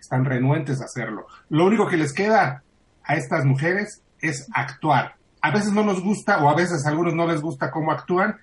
están 0.00 0.24
renuentes 0.24 0.80
a 0.80 0.86
hacerlo. 0.86 1.28
Lo 1.48 1.64
único 1.64 1.86
que 1.86 1.96
les 1.96 2.12
queda 2.12 2.64
a 3.04 3.14
estas 3.14 3.44
mujeres 3.44 4.02
es 4.20 4.48
actuar. 4.52 5.14
A 5.42 5.52
veces 5.52 5.72
no 5.72 5.84
nos 5.84 6.02
gusta 6.02 6.42
o 6.42 6.48
a 6.48 6.56
veces 6.56 6.84
a 6.84 6.88
algunos 6.88 7.14
no 7.14 7.28
les 7.28 7.40
gusta 7.40 7.70
cómo 7.70 7.92
actúan, 7.92 8.36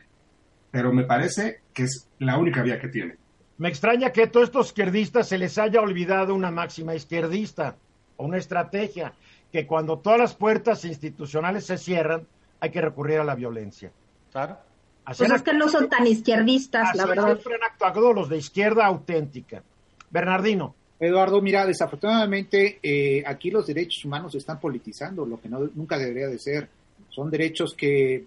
pero 0.72 0.94
me 0.94 1.04
parece 1.04 1.64
que 1.74 1.84
es 1.84 2.08
la 2.18 2.38
única 2.38 2.62
vía 2.62 2.80
que 2.80 2.88
tienen. 2.88 3.18
Me 3.58 3.68
extraña 3.68 4.12
que 4.14 4.24
a 4.24 4.32
todos 4.32 4.46
estos 4.46 4.68
izquierdistas 4.68 5.28
se 5.28 5.38
les 5.38 5.58
haya 5.58 5.82
olvidado 5.82 6.34
una 6.34 6.50
máxima 6.50 6.96
izquierdista 6.96 7.76
una 8.24 8.38
estrategia, 8.38 9.14
que 9.52 9.66
cuando 9.66 10.00
todas 10.00 10.20
las 10.20 10.36
puertas 10.36 10.86
institucionales 10.86 11.66
se 11.66 11.78
cierran, 11.78 12.28
hay 12.60 12.72
que 12.72 12.82
recurrir 12.82 13.20
a 13.20 13.24
la 13.24 13.36
violencia. 13.36 13.92
Claro. 14.32 14.58
pues 15.06 15.32
es 15.32 15.42
que 15.42 15.54
no 15.54 15.70
son 15.70 15.90
tan 15.90 16.06
izquierdistas, 16.06 16.96
la 16.96 17.06
verdad. 17.06 17.26
Siempre 17.26 17.56
han 17.56 17.64
actuado 17.64 18.14
los 18.14 18.30
de 18.30 18.38
izquierda 18.38 18.86
auténtica. 18.86 19.64
Bernardino. 20.10 20.76
Eduardo, 21.00 21.42
mira, 21.42 21.66
desafortunadamente 21.66 22.80
eh, 22.84 23.24
aquí 23.26 23.52
los 23.52 23.66
derechos 23.66 24.04
humanos 24.04 24.34
se 24.34 24.40
están 24.40 24.60
politizando, 24.60 25.26
lo 25.26 25.40
que 25.40 25.48
no, 25.48 25.60
nunca 25.74 25.98
debería 25.98 26.28
de 26.28 26.38
ser. 26.38 26.68
Son 27.10 27.32
derechos 27.32 27.74
que 27.74 28.26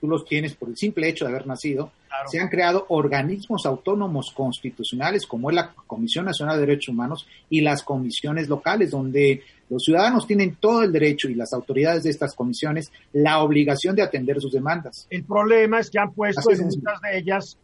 tú 0.00 0.08
los 0.08 0.24
tienes 0.24 0.54
por 0.54 0.68
el 0.68 0.76
simple 0.76 1.08
hecho 1.08 1.24
de 1.24 1.30
haber 1.30 1.46
nacido. 1.46 1.92
Se 2.30 2.38
han 2.38 2.48
creado 2.48 2.86
organismos 2.88 3.66
autónomos 3.66 4.32
constitucionales 4.32 5.26
como 5.26 5.50
es 5.50 5.56
la 5.56 5.72
Comisión 5.86 6.24
Nacional 6.24 6.56
de 6.56 6.66
Derechos 6.66 6.88
Humanos 6.88 7.26
y 7.48 7.60
las 7.62 7.82
comisiones 7.82 8.48
locales, 8.48 8.90
donde 8.90 9.42
los 9.68 9.82
ciudadanos 9.82 10.26
tienen 10.26 10.56
todo 10.56 10.82
el 10.82 10.92
derecho 10.92 11.28
y 11.28 11.34
las 11.34 11.52
autoridades 11.52 12.02
de 12.02 12.10
estas 12.10 12.34
comisiones 12.34 12.92
la 13.12 13.42
obligación 13.42 13.96
de 13.96 14.02
atender 14.02 14.40
sus 14.40 14.52
demandas. 14.52 15.06
El 15.10 15.24
problema 15.24 15.80
es 15.80 15.90
que 15.90 15.98
han 15.98 16.12
puesto 16.12 16.50
en 16.50 16.64
muchas 16.64 17.00
de 17.00 17.18
ellas. 17.18 17.58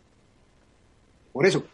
Por 1.33 1.47
eso, 1.47 1.65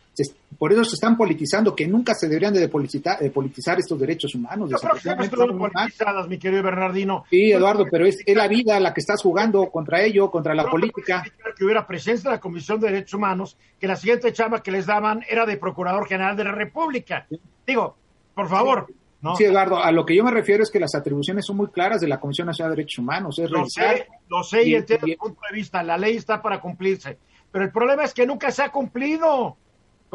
por 0.59 0.72
eso 0.72 0.85
se 0.85 0.94
están 0.94 1.16
politizando, 1.16 1.74
que 1.74 1.87
nunca 1.87 2.14
se 2.14 2.29
deberían 2.29 2.55
de 2.55 2.68
politizar, 2.68 3.79
estos 3.79 3.98
derechos 3.98 4.35
humanos. 4.35 4.70
Yo 4.70 4.77
creo 4.79 4.92
que 4.92 5.24
están 5.24 5.59
politizadas, 5.59 6.29
mi 6.29 6.38
querido 6.38 6.62
Bernardino. 6.62 7.24
Sí, 7.29 7.53
Eduardo, 7.53 7.87
pero 7.90 8.07
es, 8.07 8.18
la 8.27 8.48
vida 8.48 8.79
la 8.81 8.94
que 8.94 9.00
estás 9.00 9.20
jugando 9.22 9.70
contra 9.70 10.03
ello, 10.03 10.31
contra 10.31 10.55
la 10.55 10.70
política. 10.70 11.24
Que 11.57 11.64
hubiera 11.64 11.87
presencia 11.87 12.31
de 12.31 12.37
la 12.37 12.40
Comisión 12.40 12.81
de 12.81 12.88
Derechos 12.88 13.14
Humanos, 13.14 13.57
que 13.81 13.87
la 13.87 13.96
siguiente 13.96 14.33
chamba 14.33 14.62
que 14.62 14.70
les 14.70 14.87
daban 14.87 15.22
era 15.29 15.46
de 15.46 15.57
Procurador 15.57 16.07
General 16.07 16.37
de 16.37 16.44
la 16.44 16.53
República. 16.53 17.27
Digo, 17.66 17.96
por 18.35 18.48
favor. 18.48 18.87
¿no? 19.20 19.37
Sí, 19.37 19.44
Eduardo, 19.44 19.79
a 19.83 19.90
lo 19.90 20.05
que 20.05 20.14
yo 20.14 20.22
me 20.22 20.31
refiero 20.31 20.62
es 20.62 20.70
que 20.70 20.79
las 20.79 20.94
atribuciones 20.94 21.46
son 21.46 21.57
muy 21.57 21.68
claras 21.68 22.00
de 22.00 22.09
la 22.09 22.20
Comisión 22.20 22.46
Nacional 22.46 22.72
de 22.72 22.77
Derechos 22.77 22.98
Humanos. 22.98 23.38
Es 23.38 23.50
lo 23.50 23.66
sé, 23.66 24.07
lo 24.29 24.42
sé 24.42 24.64
y, 24.64 24.74
entiendo 24.74 25.07
el 25.07 25.16
punto 25.16 25.40
de 25.50 25.57
vista, 25.57 25.83
la 25.83 25.96
ley 25.96 26.16
está 26.16 26.42
para 26.42 26.61
cumplirse. 26.61 27.18
Pero 27.50 27.64
el 27.64 27.70
problema 27.70 28.05
es 28.05 28.12
que 28.12 28.27
nunca 28.27 28.50
se 28.50 28.62
ha 28.62 28.70
cumplido 28.70 29.57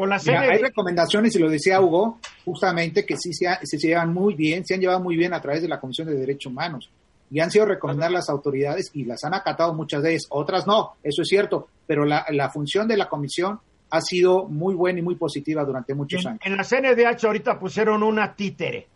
hay 0.04 0.58
recomendaciones, 0.58 1.34
y 1.36 1.38
lo 1.38 1.48
decía 1.48 1.80
Hugo, 1.80 2.18
justamente 2.44 3.04
que 3.04 3.16
sí 3.16 3.32
se, 3.32 3.46
se, 3.62 3.78
llevan 3.78 4.12
muy 4.12 4.34
bien, 4.34 4.64
se 4.64 4.74
han 4.74 4.80
llevado 4.80 5.00
muy 5.00 5.16
bien 5.16 5.34
a 5.34 5.40
través 5.40 5.62
de 5.62 5.68
la 5.68 5.80
Comisión 5.80 6.06
de 6.08 6.14
Derechos 6.14 6.50
Humanos. 6.50 6.90
Y 7.30 7.40
han 7.40 7.50
sido 7.50 7.66
recomendar 7.66 8.10
las 8.10 8.28
autoridades 8.28 8.90
y 8.92 9.04
las 9.04 9.22
han 9.24 9.34
acatado 9.34 9.72
muchas 9.72 10.02
veces, 10.02 10.26
otras 10.30 10.66
no, 10.66 10.94
eso 11.02 11.22
es 11.22 11.28
cierto, 11.28 11.68
pero 11.86 12.04
la, 12.04 12.50
función 12.52 12.88
de 12.88 12.96
la 12.96 13.08
comisión 13.08 13.60
ha 13.90 14.00
sido 14.00 14.46
muy 14.46 14.74
buena 14.74 14.98
y 14.98 15.02
muy 15.02 15.14
positiva 15.14 15.64
durante 15.64 15.94
muchos 15.94 16.24
años. 16.26 16.40
En 16.44 16.56
la 16.56 16.64
CNDH 16.64 17.24
ahorita 17.24 17.58
pusieron 17.58 18.02
una 18.02 18.34
títere. 18.34 18.88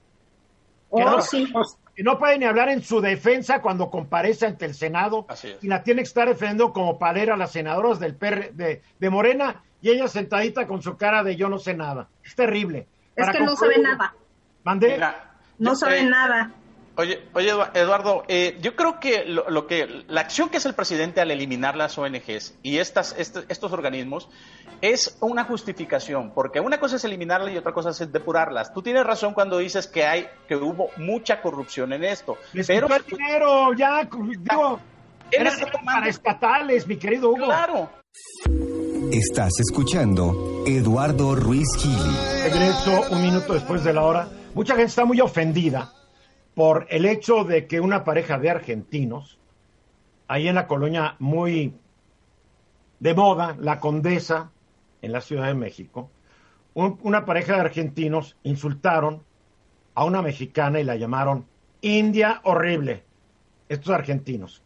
Oh, 0.90 0.98
que, 0.98 1.04
no, 1.04 1.20
sí. 1.22 1.52
no 1.98 2.18
puede 2.18 2.38
ni 2.38 2.44
hablar 2.44 2.68
en 2.68 2.82
su 2.82 3.00
defensa 3.00 3.60
cuando 3.60 3.90
comparece 3.90 4.46
ante 4.46 4.64
el 4.64 4.74
Senado 4.74 5.26
y 5.60 5.66
la 5.66 5.82
tiene 5.82 6.02
que 6.02 6.08
estar 6.08 6.28
defendiendo 6.28 6.72
como 6.72 6.98
padera 6.98 7.34
a 7.34 7.36
las 7.36 7.50
senadoras 7.50 7.98
del 7.98 8.14
PR, 8.14 8.52
de, 8.52 8.82
de 8.98 9.10
Morena 9.10 9.64
y 9.84 9.90
ella 9.90 10.08
sentadita 10.08 10.66
con 10.66 10.80
su 10.80 10.96
cara 10.96 11.22
de 11.22 11.36
yo 11.36 11.50
no 11.50 11.58
sé 11.58 11.74
nada. 11.74 12.08
Es 12.24 12.34
terrible. 12.34 12.86
Es 13.14 13.28
que 13.28 13.40
no 13.40 13.54
sabe 13.54 13.78
nada. 13.78 14.14
¿Mandé? 14.64 14.98
no 15.58 15.76
sabe 15.76 16.00
eh, 16.00 16.04
nada. 16.06 16.52
Oye, 16.96 17.28
oye 17.34 17.50
Eduardo, 17.74 18.24
eh, 18.26 18.56
yo 18.62 18.76
creo 18.76 18.98
que 18.98 19.26
lo, 19.26 19.66
que 19.66 20.04
la 20.08 20.22
acción 20.22 20.48
que 20.48 20.56
hace 20.56 20.68
el 20.68 20.74
presidente 20.74 21.20
al 21.20 21.30
eliminar 21.30 21.76
las 21.76 21.98
ONGs 21.98 22.54
y 22.62 22.78
estas, 22.78 23.14
este, 23.18 23.40
estos 23.48 23.72
organismos 23.72 24.30
es 24.80 25.18
una 25.20 25.44
justificación, 25.44 26.32
porque 26.32 26.60
una 26.60 26.80
cosa 26.80 26.96
es 26.96 27.04
eliminarlas 27.04 27.52
y 27.52 27.58
otra 27.58 27.74
cosa 27.74 27.90
es 27.90 28.10
depurarlas. 28.10 28.72
Tú 28.72 28.80
tienes 28.80 29.04
razón 29.04 29.34
cuando 29.34 29.58
dices 29.58 29.86
que 29.86 30.06
hay 30.06 30.28
que 30.48 30.56
hubo 30.56 30.92
mucha 30.96 31.42
corrupción 31.42 31.92
en 31.92 32.04
esto. 32.04 32.38
pero 32.66 32.88
dinero, 33.06 33.74
ya 33.74 34.08
digo, 34.38 34.80
Eran 35.30 35.54
para 35.84 36.08
estatales, 36.08 36.86
mi 36.86 36.96
querido 36.96 37.28
Hugo. 37.28 37.44
Claro. 37.44 37.90
Estás 39.12 39.52
escuchando 39.60 40.64
Eduardo 40.66 41.34
Ruiz 41.36 41.68
Gili. 41.76 42.16
Regreso 42.42 43.02
un 43.10 43.22
minuto 43.22 43.52
después 43.52 43.84
de 43.84 43.92
la 43.92 44.02
hora. 44.02 44.28
Mucha 44.54 44.74
gente 44.74 44.88
está 44.88 45.04
muy 45.04 45.20
ofendida 45.20 45.92
por 46.54 46.86
el 46.90 47.04
hecho 47.04 47.44
de 47.44 47.66
que 47.66 47.80
una 47.80 48.04
pareja 48.04 48.38
de 48.38 48.50
argentinos, 48.50 49.38
ahí 50.28 50.48
en 50.48 50.54
la 50.54 50.66
colonia 50.66 51.16
muy 51.18 51.74
de 52.98 53.14
moda, 53.14 53.56
la 53.60 53.78
Condesa, 53.78 54.50
en 55.02 55.12
la 55.12 55.20
Ciudad 55.20 55.46
de 55.46 55.54
México, 55.54 56.10
una 56.74 57.24
pareja 57.24 57.54
de 57.54 57.60
argentinos 57.60 58.36
insultaron 58.42 59.22
a 59.94 60.04
una 60.04 60.22
mexicana 60.22 60.80
y 60.80 60.84
la 60.84 60.96
llamaron 60.96 61.46
India 61.82 62.40
horrible. 62.44 63.04
Estos 63.68 63.94
argentinos. 63.94 64.63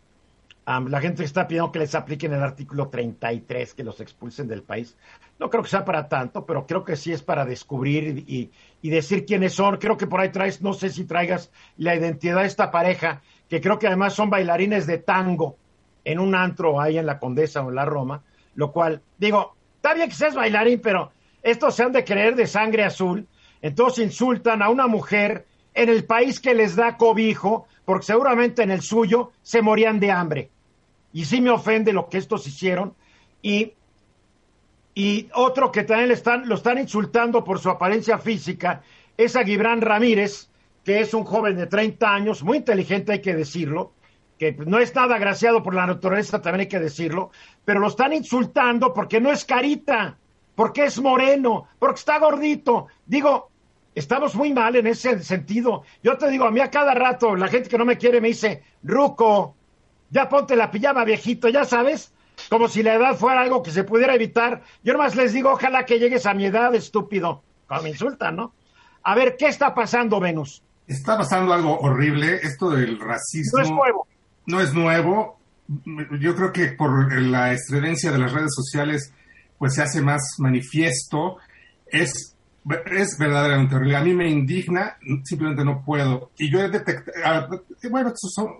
La 0.68 1.00
gente 1.00 1.24
está 1.24 1.48
pidiendo 1.48 1.72
que 1.72 1.78
les 1.78 1.94
apliquen 1.94 2.34
el 2.34 2.42
artículo 2.42 2.88
33, 2.88 3.72
que 3.72 3.82
los 3.82 4.00
expulsen 4.00 4.46
del 4.48 4.62
país. 4.62 4.98
No 5.38 5.48
creo 5.48 5.62
que 5.62 5.70
sea 5.70 5.82
para 5.82 6.08
tanto, 6.08 6.44
pero 6.44 6.66
creo 6.66 6.84
que 6.84 6.94
sí 6.94 7.10
es 7.10 7.22
para 7.22 7.46
descubrir 7.46 8.24
y, 8.26 8.50
y, 8.82 8.90
decir 8.90 9.24
quiénes 9.24 9.54
son. 9.54 9.78
Creo 9.78 9.96
que 9.96 10.06
por 10.06 10.20
ahí 10.20 10.28
traes, 10.28 10.60
no 10.60 10.74
sé 10.74 10.90
si 10.90 11.04
traigas 11.04 11.50
la 11.78 11.94
identidad 11.94 12.42
de 12.42 12.46
esta 12.46 12.70
pareja, 12.70 13.22
que 13.48 13.62
creo 13.62 13.78
que 13.78 13.86
además 13.86 14.12
son 14.12 14.28
bailarines 14.28 14.86
de 14.86 14.98
tango 14.98 15.56
en 16.04 16.18
un 16.18 16.34
antro 16.34 16.78
ahí 16.78 16.98
en 16.98 17.06
la 17.06 17.18
Condesa 17.18 17.62
o 17.62 17.70
en 17.70 17.74
la 17.74 17.86
Roma, 17.86 18.22
lo 18.54 18.70
cual, 18.70 19.00
digo, 19.16 19.56
está 19.76 19.94
bien 19.94 20.10
que 20.10 20.14
seas 20.14 20.34
bailarín, 20.34 20.80
pero 20.82 21.12
estos 21.42 21.74
se 21.74 21.82
han 21.82 21.92
de 21.92 22.04
creer 22.04 22.34
de 22.34 22.46
sangre 22.46 22.84
azul, 22.84 23.26
entonces 23.62 24.04
insultan 24.04 24.60
a 24.60 24.68
una 24.68 24.86
mujer 24.86 25.46
en 25.72 25.88
el 25.88 26.04
país 26.04 26.40
que 26.40 26.54
les 26.54 26.76
da 26.76 26.98
cobijo, 26.98 27.66
porque 27.86 28.04
seguramente 28.04 28.62
en 28.62 28.70
el 28.70 28.82
suyo 28.82 29.32
se 29.40 29.62
morían 29.62 29.98
de 29.98 30.10
hambre. 30.10 30.50
Y 31.12 31.24
sí 31.24 31.40
me 31.40 31.50
ofende 31.50 31.92
lo 31.92 32.08
que 32.08 32.18
estos 32.18 32.46
hicieron. 32.46 32.94
Y, 33.42 33.74
y 34.94 35.28
otro 35.34 35.72
que 35.72 35.84
también 35.84 36.08
le 36.08 36.14
están, 36.14 36.48
lo 36.48 36.54
están 36.56 36.78
insultando 36.78 37.44
por 37.44 37.58
su 37.58 37.70
apariencia 37.70 38.18
física 38.18 38.82
es 39.16 39.34
a 39.34 39.44
Gibran 39.44 39.80
Ramírez, 39.80 40.48
que 40.84 41.00
es 41.00 41.12
un 41.12 41.24
joven 41.24 41.56
de 41.56 41.66
30 41.66 42.14
años, 42.14 42.42
muy 42.42 42.58
inteligente 42.58 43.12
hay 43.12 43.20
que 43.20 43.34
decirlo, 43.34 43.92
que 44.38 44.52
no 44.52 44.78
es 44.78 44.94
nada 44.94 45.16
agraciado 45.16 45.62
por 45.62 45.74
la 45.74 45.86
naturaleza, 45.86 46.40
también 46.40 46.60
hay 46.60 46.68
que 46.68 46.78
decirlo, 46.78 47.32
pero 47.64 47.80
lo 47.80 47.88
están 47.88 48.12
insultando 48.12 48.94
porque 48.94 49.20
no 49.20 49.32
es 49.32 49.44
carita, 49.44 50.16
porque 50.54 50.84
es 50.84 51.00
moreno, 51.00 51.66
porque 51.78 51.98
está 51.98 52.18
gordito. 52.20 52.86
Digo, 53.04 53.50
estamos 53.94 54.36
muy 54.36 54.52
mal 54.52 54.76
en 54.76 54.86
ese 54.86 55.22
sentido. 55.22 55.82
Yo 56.02 56.16
te 56.16 56.30
digo, 56.30 56.44
a 56.44 56.50
mí 56.52 56.60
a 56.60 56.70
cada 56.70 56.94
rato 56.94 57.34
la 57.34 57.48
gente 57.48 57.68
que 57.68 57.78
no 57.78 57.84
me 57.84 57.98
quiere 57.98 58.20
me 58.20 58.28
dice, 58.28 58.62
Ruco, 58.84 59.56
ya 60.10 60.28
ponte 60.28 60.56
la 60.56 60.70
pijama 60.70 61.04
viejito, 61.04 61.48
ya 61.48 61.64
sabes, 61.64 62.12
como 62.48 62.68
si 62.68 62.82
la 62.82 62.94
edad 62.94 63.16
fuera 63.16 63.40
algo 63.40 63.62
que 63.62 63.70
se 63.70 63.84
pudiera 63.84 64.14
evitar. 64.14 64.62
Yo 64.82 64.92
nomás 64.92 65.16
les 65.16 65.32
digo, 65.32 65.50
ojalá 65.52 65.84
que 65.84 65.98
llegues 65.98 66.26
a 66.26 66.34
mi 66.34 66.46
edad, 66.46 66.74
estúpido. 66.74 67.42
Como 67.66 67.82
me 67.82 67.90
insultan, 67.90 68.36
¿no? 68.36 68.54
A 69.02 69.14
ver, 69.14 69.36
¿qué 69.36 69.46
está 69.46 69.74
pasando, 69.74 70.20
Venus? 70.20 70.62
Está 70.86 71.18
pasando 71.18 71.52
algo 71.52 71.78
horrible, 71.80 72.36
esto 72.42 72.70
del 72.70 72.98
racismo. 72.98 73.58
No 73.58 73.62
es 73.62 73.70
nuevo 73.70 74.08
no 74.48 74.60
es 74.60 74.74
nuevo. 74.74 75.38
Yo 76.18 76.34
creo 76.34 76.52
que 76.52 76.68
por 76.68 77.12
la 77.20 77.52
estredencia 77.52 78.10
de 78.10 78.18
las 78.18 78.32
redes 78.32 78.54
sociales, 78.54 79.12
pues 79.58 79.74
se 79.74 79.82
hace 79.82 80.00
más 80.00 80.22
manifiesto. 80.38 81.36
Es, 81.86 82.34
es 82.90 83.18
verdaderamente 83.18 83.74
horrible. 83.74 83.96
A 83.96 84.02
mí 84.02 84.14
me 84.14 84.28
indigna, 84.28 84.96
simplemente 85.24 85.64
no 85.64 85.82
puedo. 85.84 86.30
Y 86.38 86.50
yo 86.50 86.60
he 86.60 86.68
detectado, 86.68 87.62
bueno, 87.90 88.12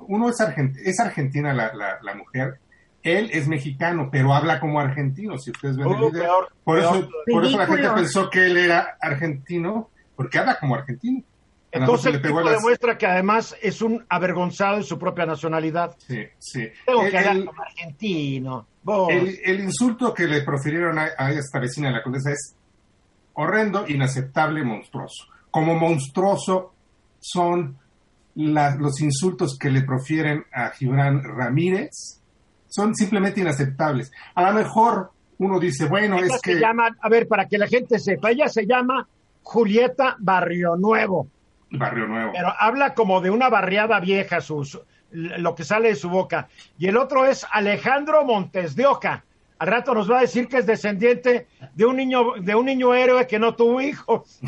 uno 0.09 0.29
es, 0.29 0.37
es 0.85 1.01
argentina 1.01 1.53
la, 1.53 1.73
la, 2.03 2.15
mujer, 2.15 2.61
él 3.03 3.31
es 3.33 3.49
mexicano, 3.49 4.09
pero 4.11 4.35
habla 4.35 4.61
como 4.61 4.81
argentino, 4.81 5.39
si 5.39 5.51
ustedes 5.51 5.77
ven 5.77 5.89
el 5.89 6.03
oh, 6.03 6.11
video. 6.11 6.49
por, 6.65 6.79
eso, 6.79 7.09
por 7.27 7.45
eso 7.45 7.59
la 7.59 7.67
gente 7.67 7.91
pensó 7.91 8.31
que 8.31 8.47
él 8.47 8.57
era 8.57 8.97
argentino, 9.01 9.91
porque 10.17 10.39
habla 10.39 10.59
como 10.59 10.75
argentino. 10.75 11.23
Entonces 11.71 12.15
el 12.15 12.23
tipo 12.23 12.43
demuestra 12.43 12.97
que 12.97 13.07
además 13.07 13.55
es 13.61 13.83
un 13.83 14.05
avergonzado 14.09 14.79
en 14.79 14.85
su 14.85 14.99
propia 14.99 15.27
nacionalidad. 15.27 15.97
Sí, 15.99 16.25
sí. 16.39 16.69
Tengo 16.87 17.09
que 17.11 17.19
hablar 17.19 17.45
como 17.45 17.63
argentino. 17.63 18.67
El, 19.11 19.61
insulto 19.61 20.15
que 20.15 20.27
le 20.27 20.43
profirieron 20.43 20.99
a, 20.99 21.31
esta 21.31 21.59
vecina 21.59 21.89
de 21.89 21.95
la 21.95 22.03
condesa 22.03 22.31
es 22.31 22.57
horrendo, 23.39 23.87
inaceptable, 23.87 24.65
monstruoso. 24.65 25.27
Como 25.51 25.77
monstruoso 25.77 26.75
son 27.21 27.79
los 28.35 29.01
insultos 29.01 29.57
que 29.57 29.71
le 29.71 29.83
profieren 29.83 30.45
a 30.53 30.71
Gibran 30.71 31.23
Ramírez. 31.23 32.21
Son 32.69 32.95
simplemente 32.95 33.41
inaceptables. 33.41 34.11
A 34.35 34.43
lo 34.43 34.53
mejor 34.53 35.13
uno 35.39 35.61
dice, 35.61 35.87
bueno, 35.87 36.19
es 36.19 36.41
que... 36.43 36.59
Llama, 36.59 36.97
a 37.01 37.09
ver, 37.09 37.29
para 37.29 37.47
que 37.47 37.59
la 37.59 37.69
gente 37.69 38.01
sepa, 38.01 38.31
ella 38.31 38.49
se 38.49 38.67
llama 38.67 39.09
Julieta 39.43 40.17
Barrio 40.19 40.77
Nuevo. 40.77 41.29
Barrio 41.71 42.09
Nuevo. 42.09 42.33
Pero 42.33 42.53
habla 42.59 42.93
como 42.95 43.21
de 43.21 43.31
una 43.31 43.49
barriada 43.49 44.01
vieja, 44.01 44.41
sus, 44.41 44.81
lo 45.13 45.55
que 45.55 45.63
sale 45.63 45.91
de 45.91 45.97
su 45.97 46.09
boca. 46.09 46.49
Y 46.77 46.89
el 46.89 46.97
otro 46.97 47.25
es 47.25 47.47
Alejandro 47.53 48.25
Montes 48.25 48.75
de 48.75 48.87
Oca. 48.87 49.25
Al 49.59 49.69
rato 49.69 49.95
nos 49.95 50.11
va 50.11 50.19
a 50.19 50.21
decir 50.23 50.47
que 50.47 50.59
es 50.59 50.67
descendiente 50.67 51.49
de 51.75 51.85
un 51.85 51.97
niño, 51.97 52.35
de 52.41 52.55
un 52.55 52.67
niño 52.67 52.95
héroe 52.95 53.27
que 53.27 53.39
no 53.39 53.55
tuvo 53.55 53.81
hijos. 53.81 54.41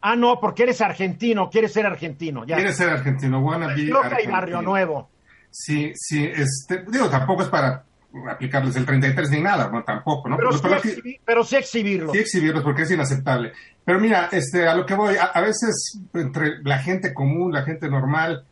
Ah, 0.00 0.14
no, 0.14 0.38
porque 0.38 0.64
eres 0.64 0.80
argentino, 0.80 1.50
quieres 1.50 1.72
ser 1.72 1.86
argentino. 1.86 2.44
Ya. 2.46 2.56
Quieres 2.56 2.76
ser 2.76 2.90
argentino, 2.90 3.44
Oca 3.44 4.22
y 4.22 4.26
Barrio 4.28 4.62
Nuevo. 4.62 5.10
Sí, 5.50 5.92
sí, 5.94 6.24
este, 6.24 6.84
digo, 6.86 7.08
tampoco 7.08 7.42
es 7.42 7.48
para 7.48 7.82
aplicarles 8.30 8.76
el 8.76 8.86
33 8.86 9.30
ni 9.30 9.40
nada, 9.40 9.70
no, 9.70 9.82
tampoco, 9.84 10.28
¿no? 10.28 10.36
Pero, 10.36 10.52
sí, 10.52 11.20
pero 11.24 11.44
sí 11.44 11.56
exhibirlos. 11.56 12.12
Sí 12.12 12.18
exhibirlos 12.18 12.62
porque 12.62 12.82
es 12.82 12.90
inaceptable. 12.90 13.52
Pero 13.84 14.00
mira, 14.00 14.28
este, 14.32 14.66
a 14.66 14.74
lo 14.74 14.86
que 14.86 14.94
voy, 14.94 15.16
a, 15.16 15.40
veces 15.40 16.00
entre 16.14 16.62
la 16.62 16.78
gente 16.78 17.14
común, 17.14 17.52
la 17.52 17.62
gente 17.62 17.88
normal, 17.88 18.44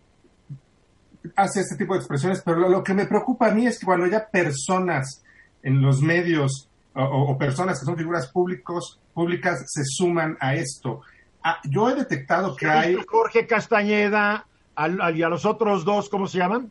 hace 1.37 1.61
este 1.61 1.77
tipo 1.77 1.95
de 1.95 2.01
expresiones, 2.01 2.43
pero 2.45 2.69
lo, 2.69 2.83
que 2.83 2.95
me 2.95 3.07
preocupa 3.07 3.49
a 3.49 3.55
mí 3.55 3.67
es 3.67 3.79
que 3.79 3.87
cuando 3.87 4.07
ya 4.07 4.29
personas 4.29 5.24
en 5.65 5.83
los 5.83 6.01
medios 6.01 6.69
o, 6.95 7.37
personas 7.37 7.81
que 7.81 7.87
son 7.87 7.97
figuras 7.97 8.31
públicos, 8.31 9.01
públicas 9.13 9.65
se 9.67 9.83
suman 9.85 10.37
a 10.39 10.55
esto. 10.55 11.01
Ah, 11.43 11.59
yo 11.65 11.91
he 11.91 11.95
detectado 11.97 12.55
que 12.55 12.69
hay... 12.69 12.97
Jorge 13.09 13.49
Castañeda 13.49 14.47
y 15.13 15.23
a 15.23 15.29
los 15.29 15.45
otros 15.45 15.85
dos, 15.85 16.09
¿cómo 16.09 16.29
se 16.29 16.39
llaman? 16.39 16.71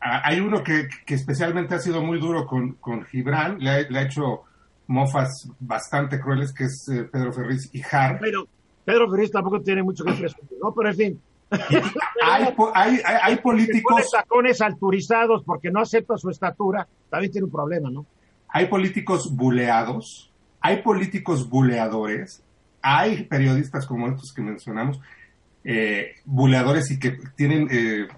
Ah, 0.00 0.22
hay 0.24 0.40
uno 0.40 0.64
que, 0.64 0.88
especialmente 1.06 1.76
ha 1.76 1.78
sido 1.78 2.02
muy 2.02 2.18
duro 2.18 2.46
con, 2.46 2.72
con 2.74 3.04
Gibran, 3.04 3.58
le 3.60 3.70
ha 3.70 4.02
hecho 4.02 4.42
mofas 4.92 5.48
bastante 5.60 6.20
crueles, 6.20 6.52
que 6.52 6.64
es 6.64 6.88
eh, 6.88 7.04
Pedro 7.04 7.32
Ferriz 7.32 7.70
y 7.72 7.82
Har. 7.90 8.18
Pero 8.20 8.46
Pedro 8.84 9.10
Ferriz 9.10 9.30
tampoco 9.30 9.60
tiene 9.60 9.82
mucho 9.82 10.04
que 10.04 10.12
decir, 10.12 10.36
¿no? 10.60 10.74
Pero 10.74 10.90
en 10.90 10.96
fin. 10.96 11.20
hay, 12.24 12.54
hay, 12.74 13.00
hay, 13.22 13.36
políticos... 13.36 14.10
tacones 14.10 14.60
alturizados 14.60 15.42
porque 15.44 15.70
no 15.70 15.80
acepta 15.80 16.16
su 16.16 16.30
estatura, 16.30 16.86
también 17.10 17.32
tiene 17.32 17.44
un 17.46 17.52
problema, 17.52 17.90
¿no? 17.90 18.06
Hay 18.48 18.66
políticos 18.66 19.34
buleados, 19.34 20.32
hay 20.60 20.82
políticos 20.82 21.48
buleadores, 21.48 22.42
hay 22.82 23.24
periodistas 23.24 23.86
como 23.86 24.08
estos 24.08 24.32
que 24.32 24.42
mencionamos, 24.42 25.00
eh, 25.64 26.16
buleadores 26.24 26.90
y 26.90 26.98
que 26.98 27.18
tienen 27.36 27.68
eh, 27.70 28.08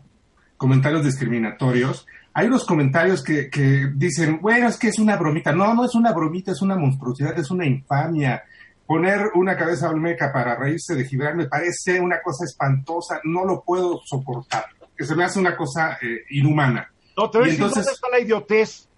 comentarios 0.57 1.05
discriminatorios, 1.05 2.07
hay 2.37 2.49
unos 2.49 2.66
comentarios 2.66 3.23
que, 3.23 3.49
dicen, 3.94 4.40
bueno, 4.42 4.66
es 4.66 4.77
que 4.77 4.88
es 4.88 4.99
una 4.99 5.16
bromita. 5.16 5.53
No, 5.53 5.73
no 5.73 5.85
es 5.85 5.94
una 5.94 6.12
bromita, 6.12 6.51
es 6.51 6.62
una 6.62 6.75
monstruosidad, 6.75 7.38
es 7.38 7.49
una 7.53 7.64
infamia. 7.64 8.42
Poner 8.87 9.31
una 9.35 9.57
cabeza 9.57 9.88
olmeca 9.88 10.33
para 10.33 10.57
reírse 10.57 10.94
de 10.94 11.05
Gibran 11.05 11.37
me 11.37 11.47
parece 11.47 12.01
una 12.01 12.20
cosa 12.20 12.44
espantosa, 12.44 13.20
no 13.25 13.44
lo 13.44 13.62
puedo 13.62 14.01
soportar. 14.05 14.66
Que 14.97 15.05
se 15.05 15.14
me 15.14 15.25
hace 15.25 15.38
una 15.38 15.57
cosa 15.57 15.99
eh, 16.03 16.25
inhumana. 16.31 16.92
No, 17.16 17.31
te 17.31 17.38
voy 17.38 17.49
a 17.49 17.51
decir 17.51 17.64
dónde 17.64 17.81
está 17.81 18.09
la 18.11 18.20
idiotez. 18.20 18.88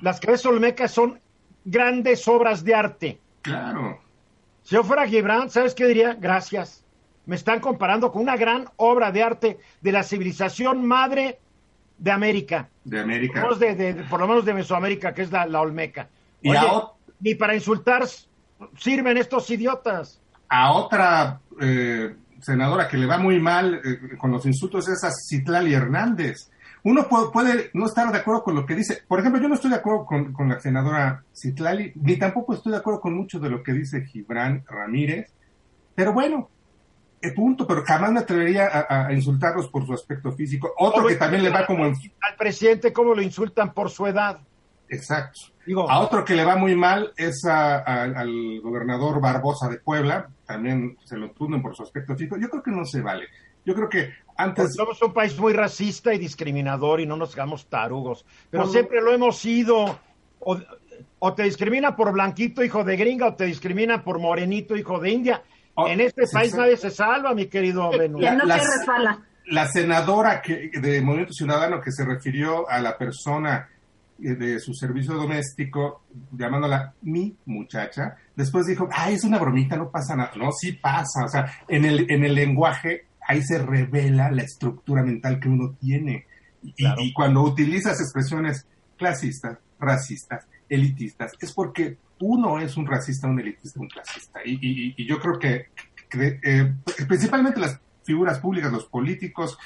Las 0.00 0.18
cabezas 0.18 0.46
olmecas 0.46 0.90
son 0.90 1.20
grandes 1.64 2.26
obras 2.26 2.64
de 2.64 2.74
arte. 2.74 3.20
Claro. 3.42 4.00
Si 4.62 4.74
yo 4.74 4.82
fuera 4.82 5.06
Gibran, 5.06 5.50
¿sabes 5.50 5.74
qué 5.74 5.86
diría? 5.86 6.14
Gracias. 6.14 6.82
Me 7.26 7.36
están 7.36 7.60
comparando 7.60 8.10
con 8.10 8.22
una 8.22 8.36
gran 8.36 8.68
obra 8.76 9.12
de 9.12 9.22
arte 9.22 9.58
de 9.80 9.92
la 9.92 10.02
civilización 10.02 10.86
madre 10.86 11.38
de 11.98 12.10
América. 12.10 12.68
De 12.82 13.00
América. 13.00 13.42
Por 14.08 14.20
lo 14.20 14.28
menos 14.28 14.44
de, 14.44 14.54
Mesoamérica, 14.54 15.12
que 15.12 15.22
es 15.22 15.30
la, 15.30 15.44
Olmeca. 15.60 16.08
y 16.42 16.50
ni 17.20 17.34
para 17.34 17.54
insultar 17.54 18.06
sirven 18.78 19.16
estos 19.16 19.48
idiotas. 19.50 20.20
A 20.48 20.72
otra 20.72 21.40
eh, 21.60 22.14
senadora 22.40 22.88
que 22.88 22.96
le 22.96 23.06
va 23.06 23.18
muy 23.18 23.40
mal 23.40 23.80
eh, 23.84 24.16
con 24.16 24.30
los 24.30 24.46
insultos 24.46 24.88
es 24.88 25.02
a 25.04 25.10
Citlali 25.10 25.74
Hernández. 25.74 26.50
Uno 26.82 27.08
puede, 27.08 27.70
no 27.72 27.86
estar 27.86 28.12
de 28.12 28.18
acuerdo 28.18 28.42
con 28.42 28.54
lo 28.54 28.66
que 28.66 28.74
dice. 28.74 29.02
Por 29.08 29.18
ejemplo, 29.18 29.40
yo 29.40 29.48
no 29.48 29.54
estoy 29.54 29.70
de 29.70 29.76
acuerdo 29.76 30.04
con, 30.04 30.34
con 30.34 30.50
la 30.50 30.60
senadora 30.60 31.24
Citlali, 31.34 31.92
ni 31.94 32.18
tampoco 32.18 32.52
estoy 32.52 32.72
de 32.72 32.78
acuerdo 32.78 33.00
con 33.00 33.14
mucho 33.14 33.38
de 33.40 33.48
lo 33.48 33.62
que 33.62 33.72
dice 33.72 34.04
Gibran 34.04 34.64
Ramírez. 34.68 35.32
Pero 35.94 36.12
bueno, 36.12 36.50
punto, 37.32 37.66
pero 37.66 37.84
jamás 37.84 38.12
me 38.12 38.20
atrevería 38.20 38.86
a, 38.88 39.12
insultarlos 39.12 39.68
por 39.68 39.86
su 39.86 39.94
aspecto 39.94 40.32
físico. 40.32 40.72
Otro 40.78 41.06
que 41.06 41.16
también 41.16 41.42
le 41.42 41.50
va 41.50 41.64
como... 41.66 41.84
Al 41.84 42.36
presidente, 42.36 42.92
¿cómo 42.92 43.14
lo 43.14 43.22
insultan 43.22 43.72
por 43.72 43.90
su 43.90 44.06
edad? 44.06 44.40
Exacto. 44.88 45.40
a 45.88 46.00
otro 46.00 46.24
que 46.24 46.34
le 46.34 46.44
va 46.44 46.56
muy 46.56 46.76
mal 46.76 47.12
es 47.16 47.44
al 47.44 48.60
gobernador 48.60 49.20
Barbosa 49.20 49.68
de 49.68 49.78
Puebla, 49.78 50.28
también 50.46 50.96
se 51.04 51.16
lo 51.16 51.30
tunden 51.30 51.62
por 51.62 51.74
su 51.74 51.82
aspecto 51.82 52.14
físico. 52.14 52.36
Yo 52.36 52.48
creo 52.48 52.62
que 52.62 52.70
no 52.70 52.84
se 52.84 53.00
vale. 53.00 53.26
Yo 53.64 53.74
creo 53.74 53.88
que 53.88 54.12
antes... 54.36 54.64
Pues 54.64 54.74
somos 54.74 55.02
un 55.02 55.12
país 55.12 55.38
muy 55.38 55.52
racista 55.52 56.12
y 56.12 56.18
discriminador 56.18 57.00
y 57.00 57.06
no 57.06 57.16
nos 57.16 57.32
hagamos 57.34 57.66
tarugos, 57.66 58.26
pero 58.50 58.66
siempre 58.66 59.00
lo 59.00 59.12
hemos 59.12 59.38
sido. 59.38 59.98
O, 61.18 61.32
te 61.34 61.44
discrimina 61.44 61.96
por 61.96 62.12
blanquito, 62.12 62.62
hijo 62.62 62.84
de 62.84 62.96
gringa, 62.96 63.28
o 63.28 63.34
te 63.34 63.46
discrimina 63.46 64.04
por 64.04 64.18
morenito, 64.18 64.76
hijo 64.76 65.00
de 65.00 65.10
India. 65.10 65.42
Oh, 65.74 65.88
en 65.88 66.00
este 66.00 66.26
país 66.30 66.54
nadie 66.54 66.76
se 66.76 66.90
salva, 66.90 67.34
mi 67.34 67.46
querido 67.46 67.90
Benú. 67.90 68.20
La, 68.20 68.34
no 68.34 68.44
la 69.46 69.68
senadora 69.68 70.40
que, 70.40 70.70
de 70.72 71.00
Movimiento 71.00 71.32
Ciudadano 71.32 71.80
que 71.80 71.92
se 71.92 72.04
refirió 72.04 72.68
a 72.68 72.80
la 72.80 72.96
persona 72.96 73.68
de 74.18 74.60
su 74.60 74.72
servicio 74.74 75.14
doméstico, 75.14 76.04
llamándola 76.32 76.94
mi 77.02 77.36
muchacha, 77.46 78.16
después 78.36 78.66
dijo, 78.66 78.88
ay, 78.92 79.14
es 79.14 79.24
una 79.24 79.38
bromita, 79.38 79.76
no 79.76 79.90
pasa 79.90 80.16
nada. 80.16 80.32
No, 80.36 80.50
sí 80.52 80.72
pasa. 80.72 81.24
O 81.24 81.28
sea, 81.28 81.50
en 81.68 81.84
el, 81.84 82.10
en 82.10 82.24
el 82.24 82.34
lenguaje 82.34 83.06
ahí 83.26 83.42
se 83.42 83.58
revela 83.58 84.30
la 84.30 84.42
estructura 84.42 85.02
mental 85.02 85.40
que 85.40 85.48
uno 85.48 85.76
tiene. 85.80 86.26
Y, 86.62 87.12
cuando 87.12 87.42
utilizas 87.42 88.00
expresiones 88.00 88.66
clasistas, 88.96 89.58
racistas, 89.78 90.46
elitistas, 90.68 91.32
es 91.38 91.52
porque 91.52 91.98
uno 92.20 92.58
es 92.58 92.76
un 92.76 92.86
racista, 92.86 93.28
un 93.28 93.40
elitista, 93.40 93.80
un 93.80 93.88
clasista. 93.88 94.40
Y, 94.44 95.04
yo 95.06 95.18
creo 95.20 95.38
que, 95.38 95.66
eh, 96.42 96.72
principalmente 97.06 97.60
las 97.60 97.80
figuras 98.02 98.38
públicas, 98.38 98.72
los 98.72 98.86
políticos, 98.86 99.58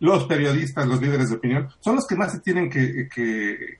los 0.00 0.24
periodistas, 0.24 0.86
los 0.86 1.00
líderes 1.00 1.30
de 1.30 1.36
opinión, 1.36 1.68
son 1.78 1.96
los 1.96 2.06
que 2.06 2.16
más 2.16 2.32
se 2.32 2.40
tienen 2.40 2.70
que, 2.70 3.78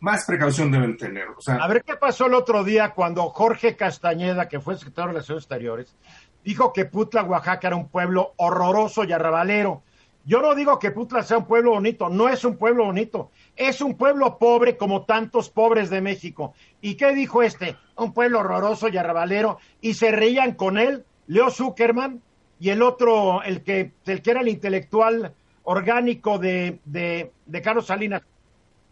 más 0.00 0.24
precaución 0.26 0.70
deben 0.70 0.96
tener. 0.96 1.26
a 1.46 1.68
ver 1.68 1.82
qué 1.82 1.96
pasó 1.96 2.26
el 2.26 2.34
otro 2.34 2.62
día 2.62 2.90
cuando 2.90 3.28
Jorge 3.30 3.74
Castañeda, 3.74 4.48
que 4.48 4.60
fue 4.60 4.76
secretario 4.76 5.08
de 5.08 5.12
Relaciones 5.14 5.42
Exteriores, 5.42 5.96
dijo 6.44 6.72
que 6.72 6.84
Putla, 6.84 7.24
Oaxaca 7.24 7.68
era 7.68 7.76
un 7.76 7.88
pueblo 7.88 8.34
horroroso 8.36 9.04
y 9.04 9.12
arrabalero. 9.12 9.82
Yo 10.26 10.42
no 10.42 10.54
digo 10.54 10.78
que 10.78 10.90
Putla 10.90 11.22
sea 11.22 11.38
un 11.38 11.46
pueblo 11.46 11.70
bonito, 11.70 12.10
no 12.10 12.28
es 12.28 12.44
un 12.44 12.58
pueblo 12.58 12.84
bonito, 12.84 13.30
es 13.56 13.80
un 13.80 13.96
pueblo 13.96 14.38
pobre 14.38 14.76
como 14.76 15.06
tantos 15.06 15.48
pobres 15.48 15.88
de 15.88 16.02
México. 16.02 16.52
¿Y 16.82 16.96
qué 16.96 17.14
dijo 17.14 17.42
este? 17.42 17.76
Un 17.96 18.12
pueblo 18.12 18.40
horroroso 18.40 18.88
y 18.88 18.98
arrabalero, 18.98 19.58
y 19.80 19.94
se 19.94 20.10
reían 20.10 20.52
con 20.52 20.76
él, 20.76 21.06
Leo 21.26 21.50
Zuckerman, 21.50 22.22
y 22.60 22.68
el 22.70 22.82
otro, 22.82 23.42
el 23.42 23.62
que, 23.62 23.92
el 24.06 24.22
que 24.22 24.30
era 24.30 24.42
el 24.42 24.48
intelectual 24.48 25.34
orgánico 25.64 26.38
de, 26.38 26.78
de, 26.84 27.62
Carlos 27.62 27.86
Salinas, 27.86 28.22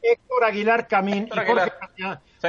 Héctor 0.02 0.44
Aguilar 0.44 0.88
Camín, 0.88 1.28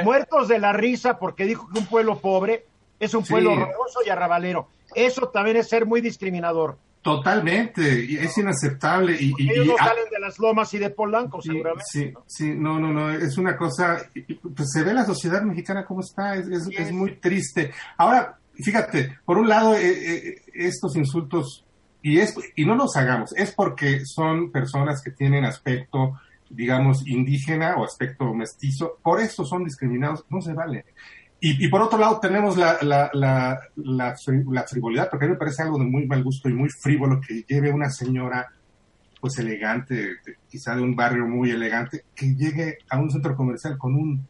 muertos 0.02 0.48
de 0.48 0.58
la 0.58 0.72
risa 0.72 1.18
porque 1.18 1.44
dijo 1.44 1.68
que 1.72 1.78
un 1.78 1.86
pueblo 1.86 2.18
pobre 2.18 2.64
es 2.98 3.14
un 3.14 3.24
pueblo 3.24 3.52
horroroso 3.52 4.00
y 4.04 4.10
arrabalero. 4.10 4.68
Eso 4.94 5.28
también 5.28 5.56
es 5.58 5.68
ser 5.68 5.86
muy 5.86 6.00
discriminador. 6.00 6.78
Totalmente, 7.02 8.22
es 8.22 8.36
inaceptable. 8.36 9.16
Y, 9.18 9.32
ellos 9.50 9.68
no 9.68 9.76
salen 9.78 10.10
de 10.10 10.20
las 10.20 10.38
lomas 10.38 10.72
y 10.74 10.78
de 10.78 10.90
Polanco, 10.90 11.40
seguramente. 11.40 11.84
Sí, 11.86 12.12
sí, 12.26 12.54
no, 12.54 12.78
no, 12.78 12.92
no, 12.92 13.10
es 13.10 13.38
una 13.38 13.56
cosa, 13.56 14.10
pues 14.54 14.68
se 14.70 14.82
ve 14.82 14.92
la 14.92 15.06
sociedad 15.06 15.40
mexicana 15.42 15.86
como 15.86 16.00
está, 16.00 16.34
es, 16.34 16.92
muy 16.92 17.16
triste. 17.16 17.72
Ahora, 17.96 18.38
fíjate, 18.62 19.18
por 19.24 19.38
un 19.38 19.48
lado, 19.48 19.74
eh, 19.74 19.90
eh, 19.90 20.42
estos 20.54 20.96
insultos, 20.96 21.64
y, 22.02 22.18
es, 22.18 22.34
y 22.56 22.64
no 22.64 22.74
los 22.74 22.96
hagamos, 22.96 23.32
es 23.36 23.52
porque 23.52 24.04
son 24.04 24.50
personas 24.50 25.02
que 25.02 25.10
tienen 25.10 25.44
aspecto, 25.44 26.18
digamos, 26.48 27.06
indígena 27.06 27.76
o 27.76 27.84
aspecto 27.84 28.32
mestizo, 28.34 28.98
por 29.02 29.20
eso 29.20 29.44
son 29.44 29.64
discriminados, 29.64 30.24
no 30.30 30.40
se 30.40 30.52
vale. 30.52 30.84
Y, 31.42 31.68
por 31.68 31.80
otro 31.80 31.98
lado 31.98 32.20
tenemos 32.20 32.58
la, 32.58 32.76
la, 32.82 33.10
la, 33.14 33.58
la, 33.76 34.14
frivolidad, 34.66 35.08
porque 35.08 35.24
a 35.24 35.28
mí 35.28 35.32
me 35.32 35.38
parece 35.38 35.62
algo 35.62 35.78
de 35.78 35.86
muy 35.86 36.06
mal 36.06 36.22
gusto 36.22 36.50
y 36.50 36.52
muy 36.52 36.68
frívolo 36.68 37.18
que 37.18 37.44
lleve 37.48 37.72
una 37.72 37.88
señora 37.88 38.46
pues 39.20 39.38
elegante, 39.38 40.16
quizá 40.50 40.76
de 40.76 40.82
un 40.82 40.94
barrio 40.94 41.26
muy 41.26 41.50
elegante, 41.50 42.04
que 42.14 42.34
llegue 42.34 42.78
a 42.90 42.98
un 42.98 43.10
centro 43.10 43.34
comercial 43.34 43.78
con 43.78 43.94
un 43.94 44.26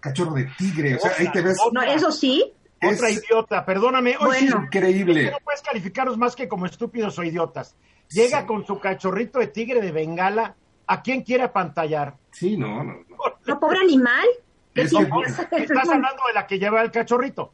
cachorro 0.00 0.34
de 0.34 0.48
tigre. 0.58 0.96
O 0.96 0.98
sea, 0.98 1.12
ahí 1.16 1.30
te 1.30 1.42
ves... 1.42 1.58
No, 1.72 1.82
eso 1.82 2.10
sí. 2.10 2.52
Otra 2.82 3.10
idiota, 3.10 3.64
perdóname. 3.64 4.16
es 4.36 4.42
increíble. 4.42 5.30
no 5.30 5.38
puedes 5.44 5.62
calificarlos 5.62 6.16
más 6.16 6.36
que 6.36 6.48
como 6.48 6.66
estúpidos 6.66 7.18
o 7.18 7.24
idiotas. 7.24 7.76
Llega 8.10 8.46
con 8.46 8.66
su 8.66 8.78
cachorrito 8.78 9.38
de 9.38 9.48
tigre 9.48 9.80
de 9.80 9.92
bengala. 9.92 10.54
¿A 10.86 11.02
quién 11.02 11.22
quiere 11.22 11.44
apantallar? 11.44 12.14
Sí, 12.30 12.56
no, 12.56 12.82
no. 12.82 13.04
no. 13.44 13.60
pobre 13.60 13.80
animal? 13.80 14.26
Estás 14.74 15.88
hablando 15.88 16.22
de 16.28 16.34
la 16.34 16.46
que 16.46 16.58
lleva 16.58 16.80
el 16.82 16.90
cachorrito. 16.90 17.52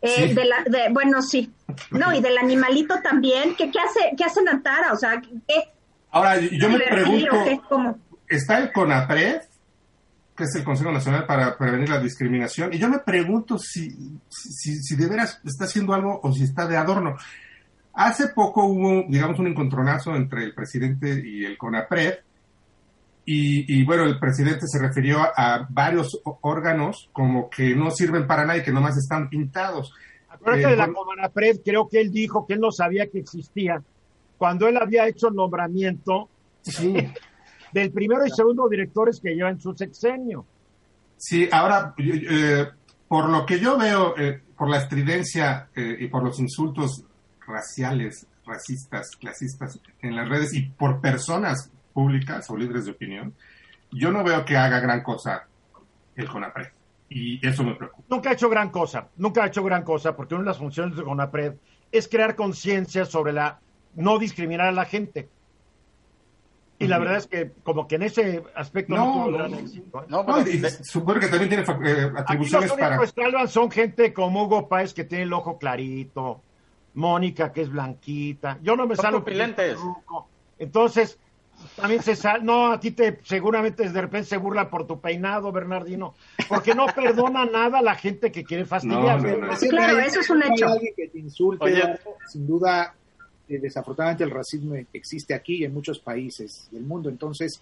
Eh, 0.00 0.32
de 0.32 0.44
la, 0.44 0.62
de, 0.64 0.92
bueno, 0.92 1.22
sí. 1.22 1.52
No, 1.90 2.14
y 2.14 2.20
del 2.20 2.38
animalito 2.38 3.00
también. 3.02 3.56
¿Qué, 3.56 3.70
qué 3.70 3.80
hace, 3.80 4.14
qué 4.16 4.24
hace 4.24 4.42
Nantara? 4.42 4.92
O 4.92 4.96
sea, 4.96 5.20
¿qué? 5.20 5.72
Ahora, 6.10 6.38
yo 6.40 6.68
me 6.70 6.78
pregunto, 6.78 7.98
¿está 8.28 8.58
el 8.58 8.72
CONAPRED, 8.72 9.42
que 10.38 10.44
es 10.44 10.54
el 10.54 10.64
Consejo 10.64 10.92
Nacional 10.92 11.26
para 11.26 11.58
Prevenir 11.58 11.90
la 11.90 12.00
Discriminación? 12.00 12.72
Y 12.72 12.78
yo 12.78 12.88
me 12.88 13.00
pregunto 13.00 13.58
si, 13.58 13.90
si, 14.28 14.76
si 14.76 14.96
de 14.96 15.08
veras 15.08 15.40
está 15.44 15.64
haciendo 15.64 15.92
algo 15.92 16.20
o 16.22 16.32
si 16.32 16.44
está 16.44 16.66
de 16.66 16.76
adorno. 16.76 17.16
Hace 17.92 18.28
poco 18.28 18.64
hubo, 18.64 19.04
digamos, 19.08 19.40
un 19.40 19.48
encontronazo 19.48 20.14
entre 20.14 20.44
el 20.44 20.54
presidente 20.54 21.20
y 21.22 21.44
el 21.44 21.58
CONAPRED, 21.58 22.20
y, 23.30 23.84
bueno, 23.84 24.04
el 24.04 24.18
presidente 24.18 24.66
se 24.66 24.78
refirió 24.78 25.18
a, 25.20 25.66
varios 25.68 26.18
órganos 26.40 27.10
como 27.12 27.50
que 27.50 27.76
no 27.76 27.90
sirven 27.90 28.26
para 28.26 28.46
nada 28.46 28.58
y 28.58 28.62
que 28.62 28.72
nomás 28.72 28.96
están 28.96 29.28
pintados. 29.28 29.92
Acuérdate 30.30 30.64
eh, 30.64 30.70
de 30.70 30.76
la 30.76 30.90
Comanapred, 30.90 31.60
creo 31.62 31.86
que 31.88 32.00
él 32.00 32.10
dijo 32.10 32.46
que 32.46 32.54
él 32.54 32.60
no 32.60 32.72
sabía 32.72 33.06
que 33.08 33.18
existía 33.18 33.82
cuando 34.38 34.66
él 34.66 34.78
había 34.78 35.06
hecho 35.06 35.28
el 35.28 35.34
nombramiento 35.34 36.30
del 37.72 37.90
primero 37.92 38.26
y 38.26 38.30
segundo 38.30 38.68
directores 38.68 39.20
que 39.20 39.34
llevan 39.34 39.60
su 39.60 39.74
sexenio. 39.74 40.44
Sí, 41.16 41.48
ahora, 41.50 41.94
eh, 41.98 42.66
por 43.08 43.28
lo 43.28 43.44
que 43.44 43.58
yo 43.58 43.76
veo, 43.76 44.16
eh, 44.16 44.40
por 44.56 44.68
la 44.68 44.78
estridencia 44.78 45.68
y 45.74 46.08
por 46.08 46.24
los 46.24 46.40
insultos 46.40 47.04
raciales, 47.46 48.26
racistas, 48.44 49.10
clasistas 49.20 49.78
en 50.02 50.16
las 50.16 50.28
redes 50.28 50.52
y 50.54 50.62
por 50.62 51.00
personas 51.00 51.70
públicas 51.92 52.48
o 52.50 52.56
libres 52.56 52.86
de 52.86 52.92
opinión, 52.92 53.34
yo 53.92 54.10
no 54.10 54.24
veo 54.24 54.44
que 54.44 54.56
haga 54.56 54.80
gran 54.80 55.02
cosa 55.02 55.46
el 56.16 56.28
CONAPRED. 56.28 56.68
Y 57.10 57.46
eso 57.46 57.64
me 57.64 57.74
preocupa. 57.74 58.06
Nunca 58.10 58.30
ha 58.30 58.32
hecho 58.34 58.50
gran 58.50 58.70
cosa, 58.70 59.08
nunca 59.16 59.44
ha 59.44 59.46
hecho 59.46 59.64
gran 59.64 59.82
cosa, 59.82 60.14
porque 60.14 60.34
una 60.34 60.44
de 60.44 60.50
las 60.50 60.58
funciones 60.58 60.96
del 60.96 61.06
CONAPRED 61.06 61.54
es 61.90 62.08
crear 62.08 62.36
conciencia 62.36 63.06
sobre 63.06 63.32
la 63.32 63.60
no 63.94 64.18
discriminar 64.18 64.68
a 64.68 64.72
la 64.72 64.84
gente. 64.84 65.28
Y 66.80 66.86
la 66.86 66.98
verdad 66.98 67.16
es 67.16 67.26
que 67.26 67.52
como 67.64 67.88
que 67.88 67.96
en 67.96 68.02
ese 68.02 68.42
aspecto 68.54 68.94
no, 68.94 69.12
tuvo 69.12 69.32
gran 69.32 69.54
éxito. 69.54 70.02
¿eh? 70.02 70.06
No, 70.08 70.24
supongo 70.82 71.18
que 71.18 71.26
también 71.26 71.48
tiene 71.48 71.64
eh, 71.64 72.12
atribuciones 72.16 72.70
Aquí 72.70 72.80
los 72.96 73.12
para... 73.12 73.46
son 73.48 73.70
gente 73.70 74.12
como 74.12 74.44
Hugo 74.44 74.68
Páez 74.68 74.94
que 74.94 75.04
tiene 75.04 75.24
el 75.24 75.32
ojo 75.32 75.58
clarito, 75.58 76.40
Mónica 76.94 77.52
que 77.52 77.62
es 77.62 77.70
blanquita. 77.70 78.58
Yo 78.62 78.76
no 78.76 78.86
me 78.86 78.94
salgo 78.94 79.24
Entonces, 80.58 81.18
también 81.74 82.02
se 82.02 82.14
sale, 82.14 82.44
no, 82.44 82.72
a 82.72 82.80
ti 82.80 82.92
te 82.92 83.18
seguramente 83.24 83.88
de 83.88 84.00
repente 84.00 84.28
se 84.28 84.36
burla 84.36 84.70
por 84.70 84.86
tu 84.86 85.00
peinado, 85.00 85.50
Bernardino, 85.50 86.14
porque 86.48 86.74
no 86.74 86.86
perdona 86.86 87.44
nada 87.44 87.78
a 87.78 87.82
la 87.82 87.96
gente 87.96 88.30
que 88.30 88.44
quiere 88.44 88.64
fastidiar. 88.64 89.20
claro, 89.68 89.98
eso 89.98 90.20
es 90.20 90.30
un 90.30 90.42
hecho. 90.42 90.68
Alguien 90.68 90.94
que 90.96 91.08
te 91.08 91.18
insulte, 91.18 91.98
sin 92.28 92.46
duda, 92.46 92.94
eh, 93.48 93.58
desafortunadamente 93.58 94.24
el 94.24 94.30
racismo 94.30 94.74
existe 94.92 95.34
aquí 95.34 95.56
y 95.56 95.64
en 95.64 95.74
muchos 95.74 95.98
países 95.98 96.68
del 96.70 96.82
mundo, 96.82 97.08
entonces, 97.08 97.60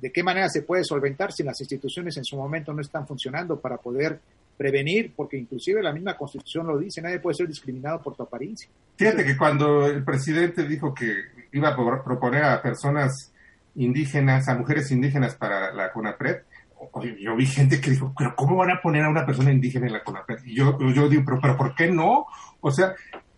¿de 0.00 0.12
qué 0.12 0.22
manera 0.22 0.48
se 0.48 0.62
puede 0.62 0.84
solventar 0.84 1.32
si 1.32 1.42
las 1.42 1.60
instituciones 1.60 2.16
en 2.16 2.24
su 2.24 2.36
momento 2.36 2.72
no 2.72 2.80
están 2.80 3.06
funcionando 3.06 3.58
para 3.60 3.76
poder 3.76 4.20
prevenir, 4.56 5.12
porque 5.14 5.36
inclusive 5.36 5.82
la 5.82 5.92
misma 5.92 6.16
constitución 6.16 6.66
lo 6.66 6.78
dice, 6.78 7.02
nadie 7.02 7.20
puede 7.20 7.36
ser 7.36 7.46
discriminado 7.46 8.00
por 8.02 8.16
tu 8.16 8.22
apariencia. 8.22 8.68
Fíjate 8.96 9.24
que 9.24 9.36
cuando 9.36 9.86
el 9.86 10.02
presidente 10.02 10.66
dijo 10.66 10.94
que 10.94 11.14
iba 11.52 11.68
a 11.68 12.02
proponer 12.02 12.44
a 12.44 12.62
personas 12.62 13.32
indígenas, 13.74 14.48
a 14.48 14.54
mujeres 14.54 14.90
indígenas 14.90 15.36
para 15.36 15.72
la 15.72 15.92
CONAPRED, 15.92 16.42
yo 17.20 17.36
vi 17.36 17.46
gente 17.46 17.80
que 17.80 17.90
dijo, 17.90 18.12
pero 18.16 18.34
¿cómo 18.34 18.56
van 18.56 18.70
a 18.70 18.80
poner 18.80 19.04
a 19.04 19.08
una 19.08 19.26
persona 19.26 19.50
indígena 19.50 19.86
en 19.86 19.92
la 19.92 20.04
CONAPRED? 20.04 20.44
Y 20.44 20.54
yo, 20.54 20.78
yo 20.94 21.08
digo, 21.08 21.22
pero, 21.24 21.40
pero 21.40 21.56
¿por 21.56 21.74
qué 21.74 21.90
no? 21.90 22.26
O 22.60 22.70
sea, 22.70 22.94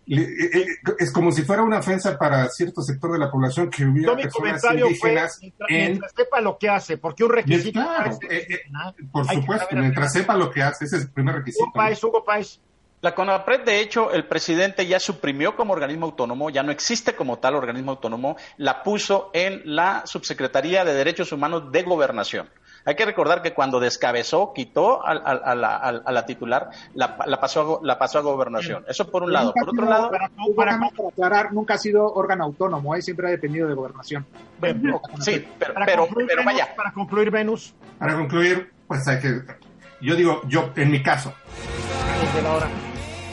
es 0.09 1.11
como 1.13 1.31
si 1.31 1.43
fuera 1.43 1.61
una 1.61 1.79
ofensa 1.79 2.17
para 2.17 2.49
cierto 2.49 2.81
sector 2.81 3.11
de 3.11 3.19
la 3.19 3.29
población 3.29 3.69
que 3.69 3.85
hubiera 3.85 4.15
personas 4.15 4.63
indígenas 4.63 5.39
mientras, 5.69 6.11
sepa 6.13 6.41
lo 6.41 6.57
que 6.57 6.69
hace, 6.69 6.97
porque 6.97 7.23
un 7.23 7.31
requisito 7.31 7.79
claro, 7.79 8.17
eh, 8.29 8.61
por 9.11 9.27
supuesto, 9.27 9.75
mientras 9.75 10.11
sepa 10.13 10.35
lo 10.35 10.49
que 10.49 10.63
hace, 10.63 10.85
ese 10.85 10.97
es 10.97 11.03
el 11.03 11.11
primer 11.11 11.35
requisito. 11.35 11.65
Hugo 11.65 11.73
Páez, 11.73 12.03
Hugo 12.03 12.25
Páez, 12.25 12.59
La 13.01 13.13
CONAPRED, 13.13 13.61
de 13.65 13.79
hecho, 13.81 14.11
el 14.11 14.25
presidente 14.25 14.87
ya 14.87 14.99
suprimió 14.99 15.55
como 15.55 15.73
organismo 15.73 16.07
autónomo, 16.07 16.49
ya 16.49 16.63
no 16.63 16.71
existe 16.71 17.15
como 17.15 17.37
tal 17.37 17.55
organismo 17.55 17.91
autónomo, 17.91 18.35
la 18.57 18.81
puso 18.81 19.29
en 19.33 19.61
la 19.63 20.03
Subsecretaría 20.05 20.83
de 20.85 20.93
Derechos 20.93 21.31
Humanos 21.31 21.71
de 21.71 21.83
Gobernación. 21.83 22.49
Hay 22.89 22.95
que 22.95 23.05
recordar 23.05 23.43
que 23.43 23.53
cuando 23.53 23.79
descabezó, 23.79 24.51
quitó 24.51 25.05
a, 25.05 25.13
la, 25.13 26.25
titular, 26.25 26.71
la, 26.95 27.39
pasó 27.39 27.77
a, 27.77 27.85
la 27.85 27.99
pasó 27.99 28.17
a 28.17 28.21
gobernación. 28.21 28.83
Eso 28.87 29.11
por 29.11 29.21
un 29.21 29.31
lado. 29.31 29.53
Por 29.53 29.69
otro 29.69 29.85
lado... 29.85 30.09
Para, 30.55 30.79
aclarar, 31.07 31.53
nunca 31.53 31.75
ha 31.75 31.77
sido 31.77 32.11
órgano 32.11 32.45
autónomo, 32.45 32.95
¿eh? 32.95 33.03
siempre 33.03 33.27
ha 33.27 33.29
dependido 33.29 33.67
de 33.67 33.75
gobernación. 33.75 34.25
sí, 35.19 35.47
pero, 35.59 35.75
pero, 35.85 36.43
vaya. 36.43 36.75
Para 36.75 36.91
concluir, 36.91 37.29
Venus. 37.29 37.75
Para 37.99 38.15
concluir, 38.15 38.71
pues 38.87 39.07
hay 39.07 39.19
que... 39.19 39.43
Yo 40.01 40.15
digo, 40.15 40.41
yo, 40.47 40.71
en 40.75 40.89
mi 40.89 41.03
caso. 41.03 41.31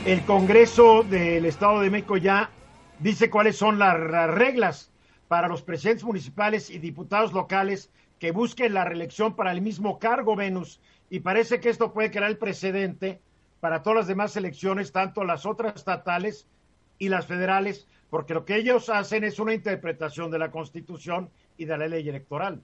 El 0.05 0.21
Congreso 0.27 1.03
del 1.03 1.47
Estado 1.47 1.81
de 1.81 1.89
México 1.89 2.19
ya 2.19 2.51
dice 2.99 3.31
cuáles 3.31 3.57
son 3.57 3.79
las 3.79 3.97
reglas 4.29 4.91
para 5.29 5.49
los 5.49 5.63
presidentes 5.63 6.05
municipales 6.05 6.69
y 6.69 6.79
diputados 6.79 7.33
locales 7.33 7.91
que 8.19 8.31
busquen 8.31 8.75
la 8.75 8.85
reelección 8.85 9.37
para 9.37 9.53
el 9.53 9.61
mismo 9.61 9.99
cargo, 9.99 10.37
Venus, 10.37 10.81
y 11.11 11.21
parece 11.21 11.61
que 11.61 11.69
esto 11.69 11.93
puede 11.93 12.11
crear 12.11 12.31
el 12.31 12.39
precedente 12.39 13.21
para 13.61 13.83
todas 13.83 13.99
las 13.99 14.07
demás 14.07 14.37
elecciones, 14.37 14.93
tanto 14.93 15.25
las 15.25 15.47
otras 15.47 15.77
estatales 15.77 16.47
y 16.99 17.09
las 17.09 17.27
federales, 17.27 17.87
porque 18.11 18.35
lo 18.35 18.45
que 18.45 18.57
ellos 18.57 18.89
hacen 18.89 19.25
es 19.25 19.39
una 19.39 19.55
interpretación 19.55 20.31
de 20.31 20.39
la 20.39 20.51
Constitución 20.51 21.31
y 21.57 21.65
de 21.65 21.79
la 21.79 21.89
ley 21.89 22.09
electoral. 22.09 22.63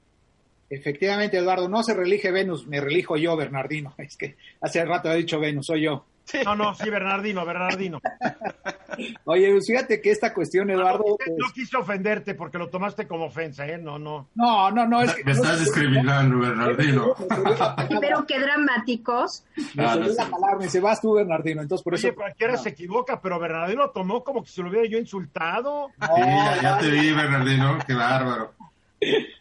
Efectivamente, 0.70 1.36
Eduardo, 1.36 1.68
no 1.68 1.82
se 1.82 1.92
reelige 1.92 2.30
Venus, 2.30 2.66
me 2.66 2.80
relijo 2.80 3.16
yo, 3.16 3.36
Bernardino. 3.36 3.94
Es 3.98 4.16
que 4.16 4.36
hace 4.60 4.84
rato 4.84 5.12
he 5.12 5.16
dicho 5.16 5.38
Venus, 5.38 5.66
soy 5.66 5.82
yo. 5.82 6.06
No, 6.44 6.54
no, 6.54 6.74
sí, 6.74 6.88
Bernardino, 6.88 7.44
Bernardino. 7.44 8.00
Oye, 9.24 9.50
pues 9.52 9.66
fíjate 9.66 10.00
que 10.00 10.10
esta 10.10 10.32
cuestión, 10.32 10.70
Eduardo. 10.70 11.04
No, 11.08 11.16
pues 11.16 11.52
quise 11.52 11.76
ofenderte 11.76 12.34
porque 12.34 12.58
lo 12.58 12.68
tomaste 12.68 13.06
como 13.06 13.26
ofensa, 13.26 13.66
¿eh? 13.66 13.78
No, 13.78 13.98
no. 13.98 14.28
No, 14.34 14.70
no, 14.70 14.86
no. 14.86 15.02
Es 15.02 15.14
que, 15.14 15.24
Me 15.24 15.32
estás 15.32 15.60
discriminando, 15.60 16.38
Bernardino. 16.38 17.14
Pero 18.00 18.26
qué 18.26 18.38
dramáticos. 18.38 19.44
Me 19.74 19.84
ah, 19.84 19.96
la 19.96 20.30
palabra, 20.30 20.58
me 20.58 20.64
dice, 20.64 20.80
vas 20.80 21.00
tú, 21.00 21.14
Bernardino. 21.14 21.62
Entonces, 21.62 21.82
por 21.82 21.94
Oye, 21.94 22.08
eso. 22.08 22.16
cualquiera 22.16 22.56
se 22.56 22.70
equivoca, 22.70 23.20
pero 23.20 23.38
Bernardino 23.38 23.90
tomó 23.90 24.22
como 24.22 24.42
que 24.42 24.50
se 24.50 24.62
lo 24.62 24.70
hubiera 24.70 24.88
yo 24.88 24.98
insultado. 24.98 25.88
sí, 26.00 26.22
ya, 26.62 26.78
te 26.78 26.90
vi, 26.90 27.12
Bernardino, 27.12 27.78
qué 27.86 27.94
bárbaro. 27.94 28.52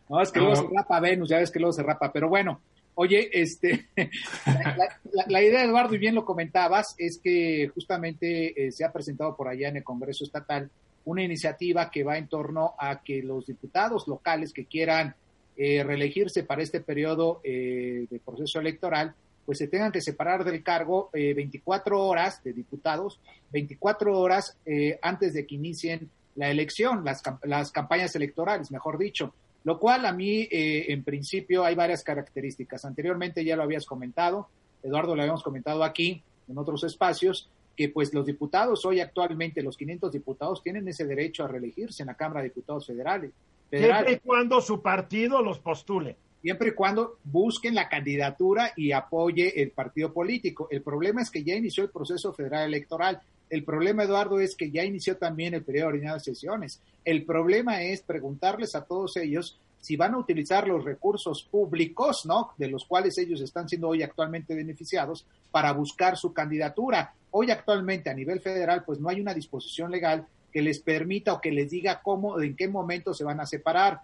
No, 0.10 0.22
es 0.22 0.32
que 0.32 0.39
luego 0.39 0.56
se 0.56 0.67
rapa 0.76 1.00
Venus, 1.00 1.30
ya 1.30 1.38
ves 1.38 1.52
que 1.52 1.60
luego 1.60 1.74
se 1.74 1.84
rapa, 1.84 2.12
pero 2.12 2.28
bueno. 2.28 2.60
Oye, 2.96 3.30
este, 3.32 3.88
la, 5.28 5.42
idea, 5.42 5.64
Eduardo, 5.64 5.96
y 5.96 5.98
bien 5.98 6.16
lo 6.16 6.26
comentabas, 6.26 6.94
es 6.98 7.20
que 7.24 7.70
justamente 7.74 8.68
eh, 8.68 8.72
se 8.72 8.84
ha 8.84 8.92
presentado 8.92 9.36
por 9.36 9.48
allá 9.48 9.70
en 9.70 9.78
el 9.78 9.84
Congreso 9.84 10.24
Estatal 10.24 10.70
una 11.06 11.24
iniciativa 11.24 11.90
que 11.90 12.04
va 12.04 12.18
en 12.18 12.28
torno 12.28 12.76
a 12.78 13.02
que 13.02 13.24
los 13.24 13.48
diputados 13.48 14.08
locales 14.08 14.54
que 14.54 14.66
quieran 14.66 15.16
eh, 15.58 15.84
reelegirse 15.84 16.44
para 16.44 16.62
este 16.62 16.82
periodo 16.82 17.42
eh, 17.44 18.06
de 18.10 18.20
proceso 18.20 18.60
electoral, 18.60 19.16
pues 19.46 19.58
se 19.58 19.68
tengan 19.68 19.92
que 19.92 20.02
separar 20.02 20.44
del 20.44 20.62
cargo 20.62 21.10
24 21.14 22.00
horas 22.00 22.44
de 22.44 22.54
diputados, 22.54 23.20
24 23.52 24.18
horas 24.18 24.56
antes 25.02 25.34
de 25.34 25.48
que 25.48 25.56
inicien 25.56 26.12
la 26.36 26.52
elección, 26.52 27.04
las, 27.04 27.24
las 27.44 27.72
campañas 27.72 28.16
electorales, 28.16 28.72
mejor 28.72 29.00
dicho. 29.00 29.34
Lo 29.63 29.80
cual 29.80 30.06
a 30.06 30.12
mí, 30.12 30.47
eh, 30.52 30.88
en 30.89 31.04
principio, 31.04 31.63
hay 31.63 31.76
varias 31.76 32.04
características. 32.04 32.84
Anteriormente 32.86 33.45
ya 33.45 33.56
lo 33.56 33.63
habías 33.63 33.86
comentado, 33.86 34.50
Eduardo 34.82 35.15
lo 35.15 35.21
habíamos 35.21 35.43
comentado 35.43 35.84
aquí, 35.84 36.24
en 36.47 36.58
otros 36.58 36.84
espacios, 36.84 37.50
que 37.76 37.89
pues 37.89 38.13
los 38.13 38.26
diputados, 38.26 38.86
hoy 38.86 39.00
actualmente 39.00 39.62
los 39.62 39.78
500 39.78 40.12
diputados, 40.12 40.62
tienen 40.62 40.88
ese 40.88 41.06
derecho 41.06 41.43
a 41.43 41.47
reelegirse 41.47 42.04
en 42.04 42.08
la 42.08 42.15
Cámara 42.15 42.41
de 42.41 42.50
Diputados 42.50 42.88
Federales. 42.88 43.32
Siempre 43.69 44.13
y 44.13 44.19
cuando 44.19 44.60
su 44.62 44.82
partido 44.82 45.41
los 45.41 45.60
postule. 45.60 46.17
Siempre 46.41 46.69
y 46.69 46.74
cuando 46.74 47.19
busquen 47.24 47.76
la 47.76 47.88
candidatura 47.88 48.74
y 48.76 48.91
apoye 48.91 49.62
el 49.62 49.71
partido 49.71 50.12
político. 50.12 50.67
El 50.71 50.82
problema 50.82 51.21
es 51.21 51.30
que 51.30 51.43
ya 51.43 51.56
inició 51.56 51.84
el 51.84 51.91
proceso 51.91 52.34
federal 52.34 52.65
electoral. 52.65 53.21
El 53.52 53.66
problema, 53.66 54.06
Eduardo, 54.06 54.40
es 54.40 54.56
que 54.56 54.72
ya 54.72 54.86
inició 54.86 55.18
también 55.18 55.54
el 55.54 55.64
periodo 55.64 55.90
ordinario 55.90 56.16
de 56.16 56.22
sesiones. 56.22 56.80
El 57.04 57.26
problema 57.26 57.84
es 57.84 58.02
preguntarles 58.02 58.76
a 58.76 58.86
todos 58.86 59.18
ellos 59.18 59.60
si 59.82 59.98
van 59.98 60.14
a 60.14 60.20
utilizar 60.20 60.70
los 60.70 60.86
recursos 60.86 61.44
públicos, 61.44 62.26
¿no? 62.26 62.52
De 62.58 62.70
los 62.70 62.86
cuales 62.86 63.18
ellos 63.18 63.42
están 63.42 63.68
siendo 63.68 63.90
hoy 63.90 64.04
actualmente 64.04 64.56
beneficiados 64.56 65.26
para 65.52 65.74
buscar 65.74 66.16
su 66.16 66.32
candidatura. 66.32 67.14
Hoy 67.32 67.52
actualmente 67.52 68.10
a 68.10 68.14
nivel 68.14 68.40
federal, 68.40 68.84
pues 68.86 69.02
no 69.02 69.10
hay 69.10 69.20
una 69.20 69.34
disposición 69.34 69.92
legal 69.92 70.26
que 70.54 70.62
les 70.62 70.80
permita 70.80 71.34
o 71.34 71.42
que 71.42 71.52
les 71.52 71.70
diga 71.70 72.02
cómo, 72.02 72.40
en 72.40 72.56
qué 72.56 72.70
momento 72.70 73.14
se 73.14 73.26
van 73.26 73.42
a 73.42 73.46
separar. 73.46 74.00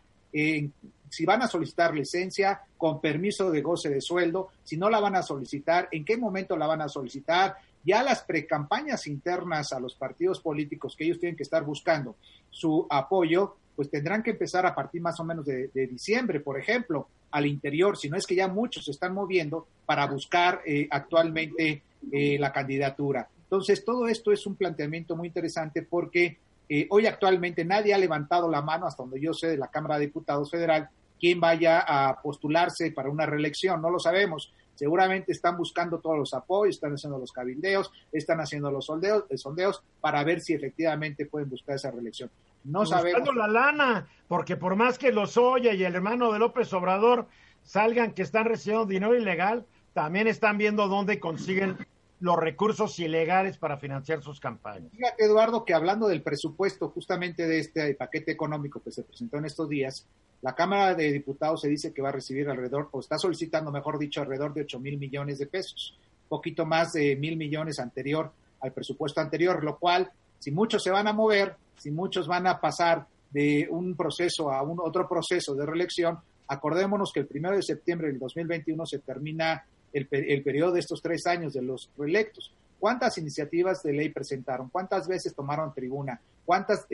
si 1.09 1.25
van 1.25 1.41
a 1.41 1.47
solicitar 1.47 1.93
licencia 1.95 2.59
con 2.77 2.99
permiso 2.99 3.49
de 3.49 3.61
goce 3.61 3.89
de 3.89 4.01
sueldo, 4.01 4.49
si 4.65 4.75
no 4.75 4.89
la 4.89 4.99
van 4.99 5.15
a 5.15 5.23
solicitar, 5.23 5.87
en 5.91 6.03
qué 6.03 6.17
momento 6.17 6.57
la 6.57 6.67
van 6.67 6.81
a 6.81 6.89
solicitar, 6.89 7.55
ya 7.83 8.03
las 8.03 8.23
precampañas 8.23 9.07
internas 9.07 9.73
a 9.73 9.79
los 9.79 9.95
partidos 9.95 10.39
políticos 10.39 10.95
que 10.95 11.05
ellos 11.05 11.19
tienen 11.19 11.35
que 11.35 11.43
estar 11.43 11.63
buscando 11.63 12.15
su 12.49 12.85
apoyo, 12.89 13.55
pues 13.75 13.89
tendrán 13.89 14.23
que 14.23 14.31
empezar 14.31 14.65
a 14.65 14.73
partir 14.73 15.01
más 15.01 15.19
o 15.19 15.23
menos 15.23 15.45
de, 15.45 15.69
diciembre, 15.73 16.39
por 16.39 16.59
ejemplo, 16.59 17.07
al 17.31 17.45
interior, 17.45 17.97
si 17.97 18.09
no 18.09 18.17
es 18.17 18.25
que 18.25 18.35
ya 18.35 18.47
muchos 18.47 18.85
se 18.85 18.91
están 18.91 19.13
moviendo 19.13 19.67
para 19.85 20.07
buscar 20.07 20.61
eh, 20.65 20.87
actualmente 20.89 21.83
eh, 22.11 22.37
la 22.39 22.51
candidatura. 22.51 23.29
Entonces, 23.43 23.85
todo 23.85 24.07
esto 24.07 24.31
es 24.31 24.45
un 24.45 24.55
planteamiento 24.55 25.15
muy 25.15 25.27
interesante 25.27 25.83
porque 25.83 26.37
eh, 26.69 26.87
hoy 26.89 27.05
actualmente 27.05 27.63
nadie 27.63 27.93
ha 27.93 27.97
levantado 27.97 28.49
la 28.49 28.61
mano, 28.61 28.87
hasta 28.87 29.03
donde 29.03 29.21
yo 29.21 29.33
sé, 29.33 29.47
de 29.47 29.57
la 29.57 29.69
Cámara 29.69 29.97
de 29.97 30.07
Diputados 30.07 30.51
Federal, 30.51 30.89
quien 31.19 31.39
vaya 31.39 31.79
a 31.79 32.21
postularse 32.21 32.91
para 32.91 33.09
una 33.09 33.25
reelección, 33.25 33.81
no 33.81 33.89
lo 33.89 33.99
sabemos 33.99 34.53
seguramente 34.77 35.31
están 35.31 35.57
buscando 35.57 35.99
todos 35.99 36.17
los 36.17 36.33
apoyos, 36.33 36.75
están 36.75 36.93
haciendo 36.93 37.17
los 37.17 37.31
cabildeos, 37.31 37.91
están 38.11 38.39
haciendo 38.39 38.71
los 38.71 38.85
sondeos, 38.85 39.25
eh, 39.29 39.37
sondeos 39.37 39.83
para 39.99 40.23
ver 40.23 40.39
si 40.39 40.53
efectivamente 40.53 41.25
pueden 41.25 41.49
buscar 41.49 41.75
esa 41.75 41.91
reelección. 41.91 42.29
No 42.63 42.85
sabemos. 42.85 43.35
la 43.35 43.47
lana, 43.47 44.07
porque 44.27 44.55
por 44.55 44.75
más 44.75 44.97
que 44.97 45.11
los 45.11 45.37
Oya 45.37 45.73
y 45.73 45.83
el 45.83 45.95
hermano 45.95 46.31
de 46.31 46.39
López 46.39 46.71
Obrador 46.73 47.27
salgan 47.63 48.13
que 48.13 48.21
están 48.21 48.45
recibiendo 48.45 48.85
dinero 48.85 49.15
ilegal, 49.15 49.65
también 49.93 50.27
están 50.27 50.57
viendo 50.57 50.87
dónde 50.87 51.19
consiguen 51.19 51.77
los 52.19 52.37
recursos 52.37 52.99
ilegales 52.99 53.57
para 53.57 53.77
financiar 53.77 54.21
sus 54.21 54.39
campañas. 54.39 54.91
Fíjate, 54.91 55.25
Eduardo, 55.25 55.65
que 55.65 55.73
hablando 55.73 56.07
del 56.07 56.21
presupuesto 56.21 56.89
justamente 56.89 57.47
de 57.47 57.59
este 57.59 57.93
paquete 57.93 58.31
económico 58.31 58.81
que 58.81 58.91
se 58.91 59.03
presentó 59.03 59.37
en 59.37 59.45
estos 59.45 59.69
días, 59.69 60.07
la 60.41 60.53
Cámara 60.53 60.93
de 60.93 61.11
Diputados 61.11 61.61
se 61.61 61.67
dice 61.67 61.93
que 61.93 62.01
va 62.01 62.09
a 62.09 62.13
recibir 62.13 62.47
alrededor, 62.49 62.89
o 62.91 62.99
está 62.99 63.17
solicitando, 63.17 63.71
mejor 63.71 63.97
dicho, 63.97 64.21
alrededor 64.21 64.53
de 64.53 64.61
8 64.61 64.79
mil 64.79 64.97
millones 64.97 65.39
de 65.39 65.47
pesos, 65.47 65.97
poquito 66.29 66.65
más 66.65 66.93
de 66.93 67.15
mil 67.15 67.37
millones 67.37 67.79
anterior 67.79 68.31
al 68.59 68.71
presupuesto 68.71 69.21
anterior, 69.21 69.63
lo 69.63 69.77
cual, 69.77 70.11
si 70.39 70.51
muchos 70.51 70.83
se 70.83 70.91
van 70.91 71.07
a 71.07 71.13
mover, 71.13 71.55
si 71.77 71.91
muchos 71.91 72.27
van 72.27 72.47
a 72.47 72.59
pasar 72.59 73.05
de 73.31 73.67
un 73.69 73.95
proceso 73.95 74.51
a 74.51 74.61
un 74.61 74.79
otro 74.79 75.07
proceso 75.07 75.55
de 75.55 75.65
reelección, 75.65 76.19
acordémonos 76.47 77.11
que 77.13 77.21
el 77.21 77.27
primero 77.27 77.55
de 77.55 77.63
septiembre 77.63 78.07
del 78.07 78.19
2021 78.19 78.85
se 78.85 78.99
termina 78.99 79.65
el, 79.91 80.07
el 80.11 80.43
periodo 80.43 80.73
de 80.73 80.79
estos 80.79 81.01
tres 81.01 81.25
años 81.27 81.53
de 81.53 81.61
los 81.61 81.89
reelectos. 81.97 82.53
¿Cuántas 82.79 83.17
iniciativas 83.17 83.81
de 83.83 83.93
ley 83.93 84.09
presentaron? 84.09 84.69
¿Cuántas 84.69 85.07
veces 85.07 85.33
tomaron 85.33 85.73
tribuna? 85.73 86.19
¿Cuántas 86.47 86.87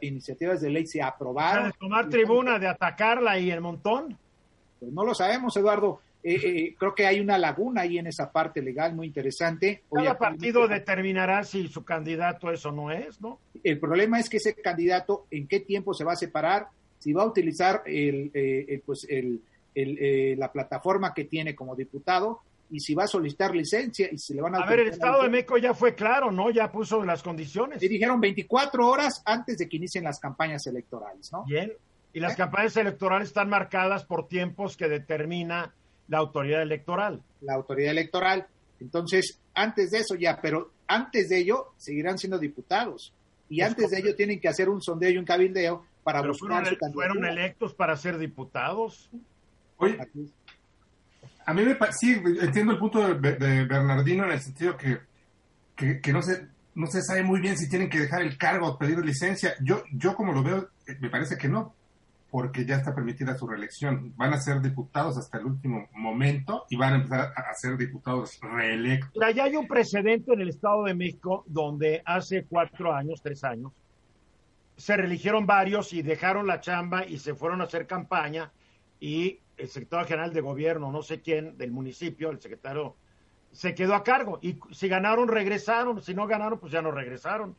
iniciativas 0.00 0.62
de 0.62 0.70
ley 0.70 0.86
se 0.86 1.02
aprobaron? 1.02 1.66
¿De 1.66 1.72
tomar 1.78 2.08
tribuna, 2.08 2.58
de 2.58 2.68
atacarla 2.68 3.38
y 3.38 3.50
el 3.50 3.60
montón? 3.60 4.16
Pues 4.80 4.90
no 4.90 5.04
lo 5.04 5.14
sabemos, 5.14 5.54
Eduardo. 5.58 6.00
Eh, 6.22 6.40
eh, 6.42 6.74
creo 6.78 6.94
que 6.94 7.04
hay 7.06 7.20
una 7.20 7.36
laguna 7.36 7.82
ahí 7.82 7.98
en 7.98 8.06
esa 8.06 8.32
parte 8.32 8.62
legal 8.62 8.94
muy 8.94 9.08
interesante. 9.08 9.82
Cada 9.92 10.16
partido 10.16 10.66
determinará 10.66 11.44
si 11.44 11.68
su 11.68 11.84
candidato 11.84 12.50
es 12.50 12.64
o 12.64 12.72
no 12.72 12.90
es, 12.90 13.20
¿no? 13.20 13.40
El 13.62 13.78
problema 13.78 14.18
es 14.18 14.30
que 14.30 14.38
ese 14.38 14.54
candidato, 14.54 15.26
¿en 15.30 15.48
qué 15.48 15.60
tiempo 15.60 15.92
se 15.92 16.04
va 16.04 16.14
a 16.14 16.16
separar? 16.16 16.68
Si 16.98 17.12
va 17.12 17.24
a 17.24 17.26
utilizar 17.26 17.82
el, 17.84 18.30
eh, 18.32 18.80
pues 18.86 19.06
el, 19.10 19.42
la 20.38 20.50
plataforma 20.50 21.12
que 21.12 21.24
tiene 21.24 21.54
como 21.54 21.76
diputado 21.76 22.40
y 22.74 22.80
si 22.80 22.92
va 22.92 23.04
a 23.04 23.06
solicitar 23.06 23.54
licencia 23.54 24.08
y 24.10 24.18
si 24.18 24.34
le 24.34 24.42
van 24.42 24.56
a... 24.56 24.58
A 24.58 24.66
ver, 24.66 24.80
el 24.80 24.88
Estado 24.88 25.22
de 25.22 25.28
México 25.28 25.56
ya 25.58 25.74
fue 25.74 25.94
claro, 25.94 26.32
¿no? 26.32 26.50
Ya 26.50 26.72
puso 26.72 27.04
las 27.04 27.22
condiciones. 27.22 27.80
Y 27.80 27.86
dijeron 27.86 28.20
24 28.20 28.84
horas 28.88 29.22
antes 29.24 29.58
de 29.58 29.68
que 29.68 29.76
inicien 29.76 30.02
las 30.02 30.18
campañas 30.18 30.66
electorales, 30.66 31.30
¿no? 31.32 31.44
Bien. 31.44 31.72
Y 32.12 32.18
las 32.18 32.32
¿Eh? 32.32 32.36
campañas 32.36 32.76
electorales 32.76 33.28
están 33.28 33.48
marcadas 33.48 34.04
por 34.04 34.26
tiempos 34.26 34.76
que 34.76 34.88
determina 34.88 35.72
la 36.08 36.18
autoridad 36.18 36.62
electoral. 36.62 37.22
La 37.42 37.54
autoridad 37.54 37.92
electoral. 37.92 38.48
Entonces, 38.80 39.38
antes 39.54 39.92
de 39.92 39.98
eso 39.98 40.16
ya, 40.16 40.40
pero 40.42 40.72
antes 40.88 41.28
de 41.28 41.38
ello 41.38 41.74
seguirán 41.76 42.18
siendo 42.18 42.40
diputados. 42.40 43.12
Y 43.48 43.60
antes 43.60 43.90
de 43.90 44.00
ello 44.00 44.16
tienen 44.16 44.40
que 44.40 44.48
hacer 44.48 44.68
un 44.68 44.82
sondeo 44.82 45.10
y 45.10 45.16
un 45.18 45.24
cabildeo 45.24 45.84
para 46.02 46.22
buscar 46.22 46.64
fueron, 46.66 46.92
¿Fueron 46.92 47.24
electos 47.24 47.72
para 47.72 47.96
ser 47.96 48.18
diputados? 48.18 49.10
Oye, 49.76 49.96
a 51.46 51.54
mí 51.54 51.62
me 51.62 51.76
sí, 51.92 52.20
entiendo 52.40 52.72
el 52.72 52.78
punto 52.78 53.14
de, 53.14 53.64
Bernardino 53.64 54.24
en 54.24 54.32
el 54.32 54.40
sentido 54.40 54.76
que 54.76 54.98
que, 55.76 56.00
que 56.00 56.12
no 56.12 56.22
se 56.22 56.46
no 56.74 56.86
se 56.86 57.02
sabe 57.02 57.22
muy 57.22 57.40
bien 57.40 57.56
si 57.56 57.68
tienen 57.68 57.88
que 57.88 58.00
dejar 58.00 58.22
el 58.22 58.36
cargo 58.36 58.66
o 58.66 58.78
pedir 58.78 58.98
licencia. 58.98 59.54
Yo, 59.60 59.82
yo 59.92 60.14
como 60.14 60.32
lo 60.32 60.42
veo, 60.42 60.70
eh, 60.86 60.96
me 61.00 61.08
parece 61.08 61.36
que 61.36 61.48
no, 61.48 61.74
porque 62.30 62.64
ya 62.64 62.76
está 62.76 62.94
permitida 62.94 63.36
su 63.36 63.46
reelección. 63.46 64.12
Van 64.16 64.32
a 64.32 64.40
ser 64.40 64.60
diputados 64.60 65.16
hasta 65.16 65.38
el 65.38 65.46
último 65.46 65.88
momento 65.92 66.64
y 66.68 66.76
van 66.76 66.94
a 66.94 66.96
empezar 66.96 67.32
a 67.36 67.54
ser 67.54 67.76
diputados 67.76 68.38
reelectos. 68.40 69.22
ya 69.34 69.44
hay 69.44 69.56
un 69.56 69.68
precedente 69.68 70.32
en 70.32 70.40
el 70.40 70.48
Estado 70.48 70.84
de 70.84 70.94
México 70.94 71.44
donde 71.46 72.02
hace 72.04 72.44
cuatro 72.44 72.92
años, 72.92 73.22
tres 73.22 73.44
años, 73.44 73.72
se 74.76 74.96
reeligieron 74.96 75.46
varios 75.46 75.92
y 75.92 76.02
dejaron 76.02 76.48
la 76.48 76.60
chamba 76.60 77.06
y 77.06 77.18
se 77.18 77.34
fueron 77.34 77.60
a 77.60 77.64
hacer 77.64 77.86
campaña 77.86 78.50
y 78.98 79.38
el 79.64 79.70
secretario 79.70 80.06
general 80.06 80.32
de 80.32 80.40
gobierno, 80.40 80.92
no 80.92 81.02
sé 81.02 81.20
quién, 81.20 81.56
del 81.56 81.70
municipio, 81.70 82.30
el 82.30 82.40
secretario 82.40 82.96
se 83.52 83.74
quedó 83.74 83.94
a 83.94 84.02
cargo. 84.02 84.38
Y 84.42 84.58
si 84.72 84.88
ganaron, 84.88 85.28
regresaron. 85.28 86.02
Si 86.02 86.14
no 86.14 86.26
ganaron, 86.26 86.58
pues 86.58 86.72
ya 86.72 86.82
no 86.82 86.90
regresaron. 86.90 87.56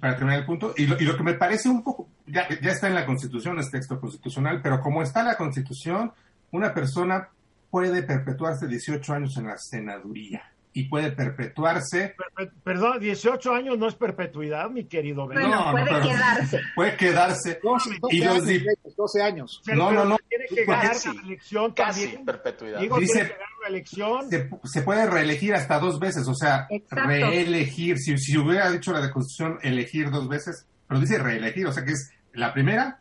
para 0.00 0.16
terminar 0.16 0.40
el 0.40 0.46
punto, 0.46 0.74
y 0.76 0.86
lo, 0.86 1.16
que 1.16 1.22
me 1.22 1.34
parece 1.34 1.68
un 1.68 1.82
poco, 1.82 2.08
ya, 2.26 2.48
ya 2.60 2.72
está 2.72 2.88
en 2.88 2.94
la 2.94 3.06
Constitución, 3.06 3.58
es 3.58 3.70
texto 3.70 4.00
constitucional, 4.00 4.60
pero 4.62 4.80
como 4.80 5.02
está 5.02 5.22
la 5.22 5.36
Constitución, 5.36 6.12
una 6.52 6.74
persona 6.74 7.28
puede 7.70 8.02
perpetuarse 8.02 8.66
18 8.66 9.12
años 9.14 9.36
en 9.36 9.46
la 9.46 9.56
senaduría 9.56 10.42
y 10.72 10.84
puede 10.84 11.10
perpetuarse. 11.10 12.14
perdón, 12.62 13.00
18 13.00 13.52
años 13.52 13.78
no 13.78 13.88
es 13.88 13.94
perpetuidad, 13.94 14.70
mi 14.70 14.84
querido 14.84 15.26
Bueno, 15.26 15.48
no, 15.48 15.72
puede 15.72 16.00
quedarse. 16.00 16.60
Puede 16.74 16.96
quedarse. 16.96 17.60
12, 17.62 17.90
y 18.10 18.20
los 18.20 18.46
años, 18.46 18.96
12 18.96 19.22
años. 19.22 19.62
No, 19.66 19.90
no, 19.90 20.04
no. 20.04 20.16
Tiene 20.28 20.46
que 20.46 20.64
ganar 20.64 20.94
la 20.94 21.22
elección 21.22 21.72
casi 21.72 22.02
también. 22.02 22.24
perpetuidad. 22.24 22.80
Digo, 22.80 22.98
Dice, 22.98 23.12
tiene 23.14 23.28
que 23.28 23.34
ganar 23.34 23.48
una 23.58 23.68
elección. 23.68 24.30
Se, 24.64 24.82
puede 24.82 25.06
reelegir 25.06 25.54
hasta 25.54 25.78
dos 25.80 25.98
veces, 25.98 26.28
o 26.28 26.34
sea, 26.34 26.68
reelegir. 26.90 27.98
Si, 27.98 28.16
si 28.18 28.38
hubiera 28.38 28.70
dicho 28.70 28.92
la 28.92 29.00
de 29.00 29.10
Constitución 29.10 29.58
elegir 29.62 30.10
dos 30.10 30.28
veces, 30.28 30.66
pero 30.86 31.00
dice 31.00 31.18
reelegir, 31.18 31.66
o 31.66 31.72
sea 31.72 31.84
que 31.84 31.92
es 31.92 32.12
la 32.32 32.52
primera 32.52 33.00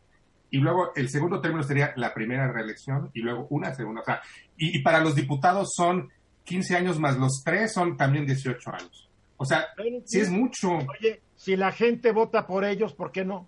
y 0.51 0.57
luego 0.57 0.91
el 0.95 1.09
segundo 1.09 1.39
término 1.41 1.63
sería 1.63 1.93
la 1.95 2.13
primera 2.13 2.51
reelección 2.51 3.11
y 3.13 3.21
luego 3.21 3.45
una 3.51 3.75
segunda. 3.75 4.01
O 4.01 4.05
sea, 4.05 4.21
y 4.57 4.79
para 4.79 4.99
los 4.99 5.13
diputados 5.15 5.69
son 5.75 6.09
15 6.43 6.75
años 6.75 6.99
más 6.99 7.17
los 7.17 7.41
tres 7.43 7.73
son 7.73 7.97
también 7.97 8.25
18 8.25 8.71
años. 8.71 9.09
O 9.37 9.45
sea, 9.45 9.67
si 10.05 10.19
es 10.19 10.29
mucho. 10.29 10.69
Oye, 10.73 11.21
si 11.35 11.55
la 11.55 11.71
gente 11.71 12.11
vota 12.11 12.45
por 12.45 12.65
ellos, 12.65 12.93
¿por 12.93 13.11
qué 13.11 13.23
no? 13.23 13.47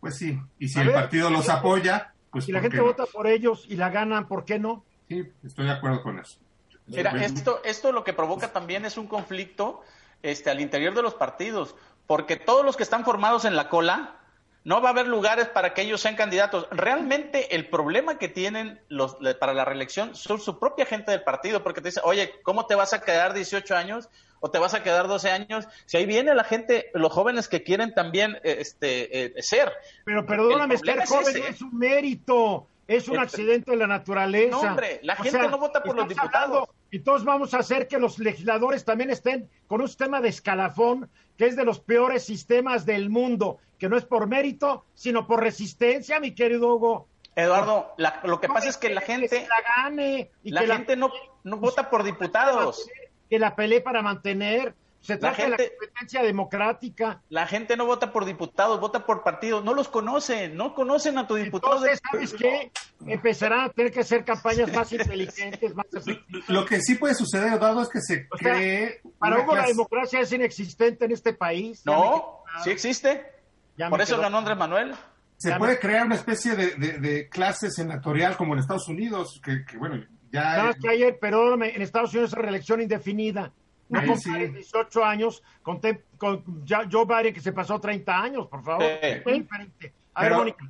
Pues 0.00 0.16
sí, 0.16 0.38
y 0.58 0.68
si 0.68 0.80
el 0.80 0.92
partido 0.92 1.28
los 1.28 1.48
apoya, 1.48 2.14
pues 2.30 2.44
Si 2.44 2.52
la 2.52 2.60
gente 2.60 2.80
vota 2.80 3.04
por 3.06 3.26
ellos 3.26 3.66
y 3.68 3.76
la 3.76 3.90
ganan, 3.90 4.28
¿por 4.28 4.44
qué 4.44 4.58
no? 4.58 4.84
Sí, 5.08 5.28
estoy 5.44 5.66
de 5.66 5.72
acuerdo 5.72 6.02
con 6.02 6.18
eso. 6.18 6.38
Mira, 6.86 7.10
esto, 7.24 7.60
esto 7.64 7.92
lo 7.92 8.04
que 8.04 8.12
provoca 8.12 8.52
también 8.52 8.84
es 8.84 8.96
un 8.96 9.06
conflicto 9.06 9.82
este, 10.22 10.50
al 10.50 10.60
interior 10.60 10.94
de 10.94 11.02
los 11.02 11.14
partidos, 11.14 11.74
porque 12.06 12.36
todos 12.36 12.64
los 12.64 12.76
que 12.76 12.82
están 12.82 13.04
formados 13.04 13.44
en 13.44 13.56
la 13.56 13.68
cola 13.68 14.19
no 14.64 14.82
va 14.82 14.90
a 14.90 14.92
haber 14.92 15.06
lugares 15.06 15.48
para 15.48 15.72
que 15.72 15.82
ellos 15.82 16.00
sean 16.00 16.16
candidatos. 16.16 16.68
Realmente 16.70 17.54
el 17.54 17.68
problema 17.68 18.18
que 18.18 18.28
tienen 18.28 18.80
los 18.88 19.16
para 19.38 19.54
la 19.54 19.64
reelección 19.64 20.14
son 20.14 20.40
su 20.40 20.58
propia 20.58 20.84
gente 20.84 21.10
del 21.10 21.22
partido, 21.22 21.62
porque 21.62 21.80
te 21.80 21.88
dice, 21.88 22.00
oye, 22.04 22.34
¿cómo 22.42 22.66
te 22.66 22.74
vas 22.74 22.92
a 22.92 23.00
quedar 23.00 23.32
18 23.32 23.74
años 23.74 24.08
o 24.40 24.50
te 24.50 24.58
vas 24.58 24.74
a 24.74 24.82
quedar 24.82 25.08
12 25.08 25.30
años? 25.30 25.66
Si 25.86 25.96
ahí 25.96 26.06
viene 26.06 26.34
la 26.34 26.44
gente, 26.44 26.90
los 26.94 27.12
jóvenes 27.12 27.48
que 27.48 27.62
quieren 27.62 27.94
también 27.94 28.36
eh, 28.44 28.56
este, 28.60 29.38
eh, 29.38 29.42
ser. 29.42 29.72
Pero 30.04 30.26
perdóname, 30.26 30.76
ser 30.76 31.06
joven 31.06 31.42
es 31.48 31.62
un 31.62 31.78
mérito. 31.78 32.66
Es 32.86 33.06
un 33.06 33.20
accidente 33.20 33.70
de 33.70 33.76
la 33.76 33.86
naturaleza. 33.86 34.50
No, 34.50 34.60
hombre, 34.62 34.98
la 35.04 35.14
gente 35.14 35.46
no 35.48 35.58
vota 35.58 35.80
por 35.80 35.94
los 35.94 36.08
diputados. 36.08 36.68
y 36.90 36.98
todos 36.98 37.24
vamos 37.24 37.54
a 37.54 37.58
hacer 37.58 37.86
que 37.86 38.00
los 38.00 38.18
legisladores 38.18 38.84
también 38.84 39.10
estén 39.10 39.48
con 39.68 39.80
un 39.80 39.86
sistema 39.86 40.20
de 40.20 40.28
escalafón 40.28 41.08
que 41.36 41.46
es 41.46 41.54
de 41.54 41.64
los 41.64 41.78
peores 41.78 42.24
sistemas 42.24 42.84
del 42.86 43.08
mundo, 43.08 43.60
que 43.80 43.88
no 43.88 43.96
es 43.96 44.04
por 44.04 44.28
mérito, 44.28 44.84
sino 44.94 45.26
por 45.26 45.40
resistencia, 45.40 46.20
mi 46.20 46.34
querido 46.34 46.74
Hugo. 46.74 47.08
Eduardo, 47.34 47.94
lo 48.24 48.40
que 48.40 48.46
pasa 48.46 48.68
es 48.68 48.76
que 48.76 48.90
la 48.90 49.00
gente, 49.00 49.48
la 49.48 49.82
gane 49.82 50.30
y 50.44 50.50
la 50.50 50.62
gente 50.62 50.96
no, 50.96 51.10
no 51.42 51.56
vota 51.56 51.88
por 51.88 52.04
diputados. 52.04 52.86
Que 53.28 53.38
la 53.38 53.56
pelee 53.56 53.80
para 53.80 54.02
mantener. 54.02 54.74
Se 55.00 55.16
trata 55.16 55.44
de 55.44 55.48
la 55.48 55.56
competencia 55.56 56.22
democrática. 56.22 57.22
La 57.30 57.46
gente 57.46 57.74
no 57.74 57.86
vota 57.86 58.12
por 58.12 58.26
diputados, 58.26 58.78
vota 58.80 59.06
por 59.06 59.22
partidos. 59.22 59.64
No 59.64 59.72
los 59.72 59.88
conocen, 59.88 60.56
no 60.56 60.74
conocen 60.74 61.16
a 61.16 61.26
tu 61.26 61.36
diputado. 61.36 61.76
Entonces, 61.76 62.00
¿sabes 62.10 62.34
qué? 62.34 62.70
Empezarán 63.06 63.60
a 63.60 63.68
tener 63.70 63.92
que 63.92 64.00
hacer 64.00 64.26
campañas 64.26 64.70
más 64.74 64.92
inteligentes, 64.92 65.74
más 65.74 65.86
Lo 66.48 66.66
que 66.66 66.82
sí 66.82 66.96
puede 66.96 67.14
suceder, 67.14 67.54
Eduardo, 67.54 67.80
es 67.80 67.88
que 67.88 68.00
se 68.02 68.28
cree... 68.28 69.00
para 69.18 69.40
Hugo 69.40 69.56
la 69.56 69.66
democracia 69.66 70.20
es 70.20 70.30
inexistente 70.32 71.06
en 71.06 71.12
este 71.12 71.32
país. 71.32 71.80
No, 71.86 72.42
sí 72.62 72.68
existe. 72.68 73.39
Por 73.88 74.00
eso 74.00 74.18
ganó 74.18 74.38
Andrés 74.38 74.56
Manuel. 74.56 74.94
Se 75.36 75.56
puede 75.56 75.78
crear 75.78 76.04
una 76.04 76.16
especie 76.16 76.54
de, 76.54 76.98
de, 76.98 77.28
clase 77.28 77.70
senatorial 77.70 78.36
como 78.36 78.52
en 78.52 78.60
Estados 78.60 78.88
Unidos, 78.88 79.40
que, 79.42 79.64
bueno, 79.78 80.04
ya... 80.30 80.74
que 80.80 80.90
ayer, 80.90 81.18
pero 81.18 81.54
en 81.54 81.80
Estados 81.80 82.12
Unidos 82.12 82.32
es 82.32 82.38
reelección 82.38 82.82
indefinida. 82.82 83.52
No 83.88 84.06
compares 84.06 84.52
18 84.52 85.04
años 85.04 85.42
con, 85.62 85.80
con, 86.16 86.64
Joe 86.66 87.06
Biden 87.06 87.34
que 87.34 87.40
se 87.40 87.52
pasó 87.52 87.80
30 87.80 88.22
años, 88.22 88.46
por 88.46 88.62
favor. 88.62 88.84
A 88.84 90.22
ver, 90.22 90.32
Mónica. 90.34 90.64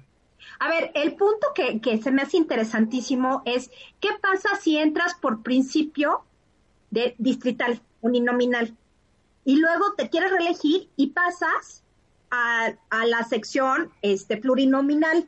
A 0.59 0.69
ver, 0.69 0.91
el 0.95 1.15
punto 1.17 1.49
que, 1.55 1.81
que 1.81 1.99
se 1.99 2.11
me 2.11 2.23
hace 2.23 2.37
interesantísimo 2.37 3.43
es, 3.45 3.71
¿qué 4.01 4.09
pasa 4.21 4.57
si 4.61 4.79
entras 4.79 5.15
por 5.15 5.43
principio 5.43 6.25
de 6.91 7.15
distrital, 7.19 7.83
uninominal? 8.01 8.75
Y 9.45 9.57
luego 9.59 9.95
te 9.97 10.09
quieres 10.09 10.31
reelegir 10.31 10.89
y 10.97 11.09
pasas 11.09 11.83
a, 12.31 12.73
a 12.91 13.07
la 13.07 13.25
sección 13.25 13.91
este, 14.03 14.37
plurinominal. 14.37 15.27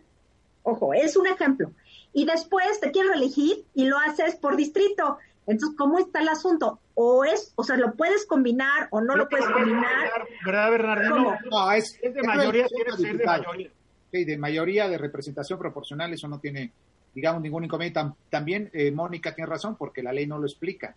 Ojo, 0.63 0.95
es 0.95 1.17
un 1.17 1.27
ejemplo. 1.27 1.73
Y 2.13 2.25
después 2.25 2.81
te 2.81 2.91
quieres 2.91 3.13
reelegir 3.13 3.65
y 3.75 3.87
lo 3.87 3.99
haces 3.99 4.37
por 4.37 4.57
distrito. 4.57 5.19
Entonces, 5.47 5.77
¿cómo 5.77 5.99
está 5.99 6.21
el 6.21 6.29
asunto? 6.29 6.79
O 6.95 7.25
es, 7.25 7.53
o 7.57 7.65
sea, 7.65 7.77
lo 7.77 7.95
puedes 7.95 8.27
combinar 8.27 8.89
o 8.91 9.01
no 9.01 9.17
lo 9.17 9.29
puedes 9.29 9.47
combinar. 9.47 10.11
¿Verdad, 10.45 10.71
Bernardino? 10.71 11.37
No, 11.51 11.73
es, 11.73 11.99
es 12.01 12.15
de 12.15 12.23
mayoría, 12.23 12.69
ser 12.69 12.97
de 12.97 13.25
mayoría. 13.25 13.71
Sí, 14.13 14.25
de 14.25 14.39
mayoría 14.39 14.89
de 14.89 14.99
representación 14.99 15.59
proporcional, 15.59 16.13
eso 16.13 16.29
no 16.29 16.39
tiene, 16.39 16.71
digamos, 17.15 17.43
ningún 17.43 17.65
inconveniente. 17.65 18.15
También 18.29 18.71
eh, 18.73 18.93
Mónica 18.93 19.35
tiene 19.35 19.49
razón, 19.49 19.77
porque 19.77 20.03
la 20.03 20.13
ley 20.13 20.27
no 20.27 20.39
lo 20.39 20.47
explica. 20.47 20.95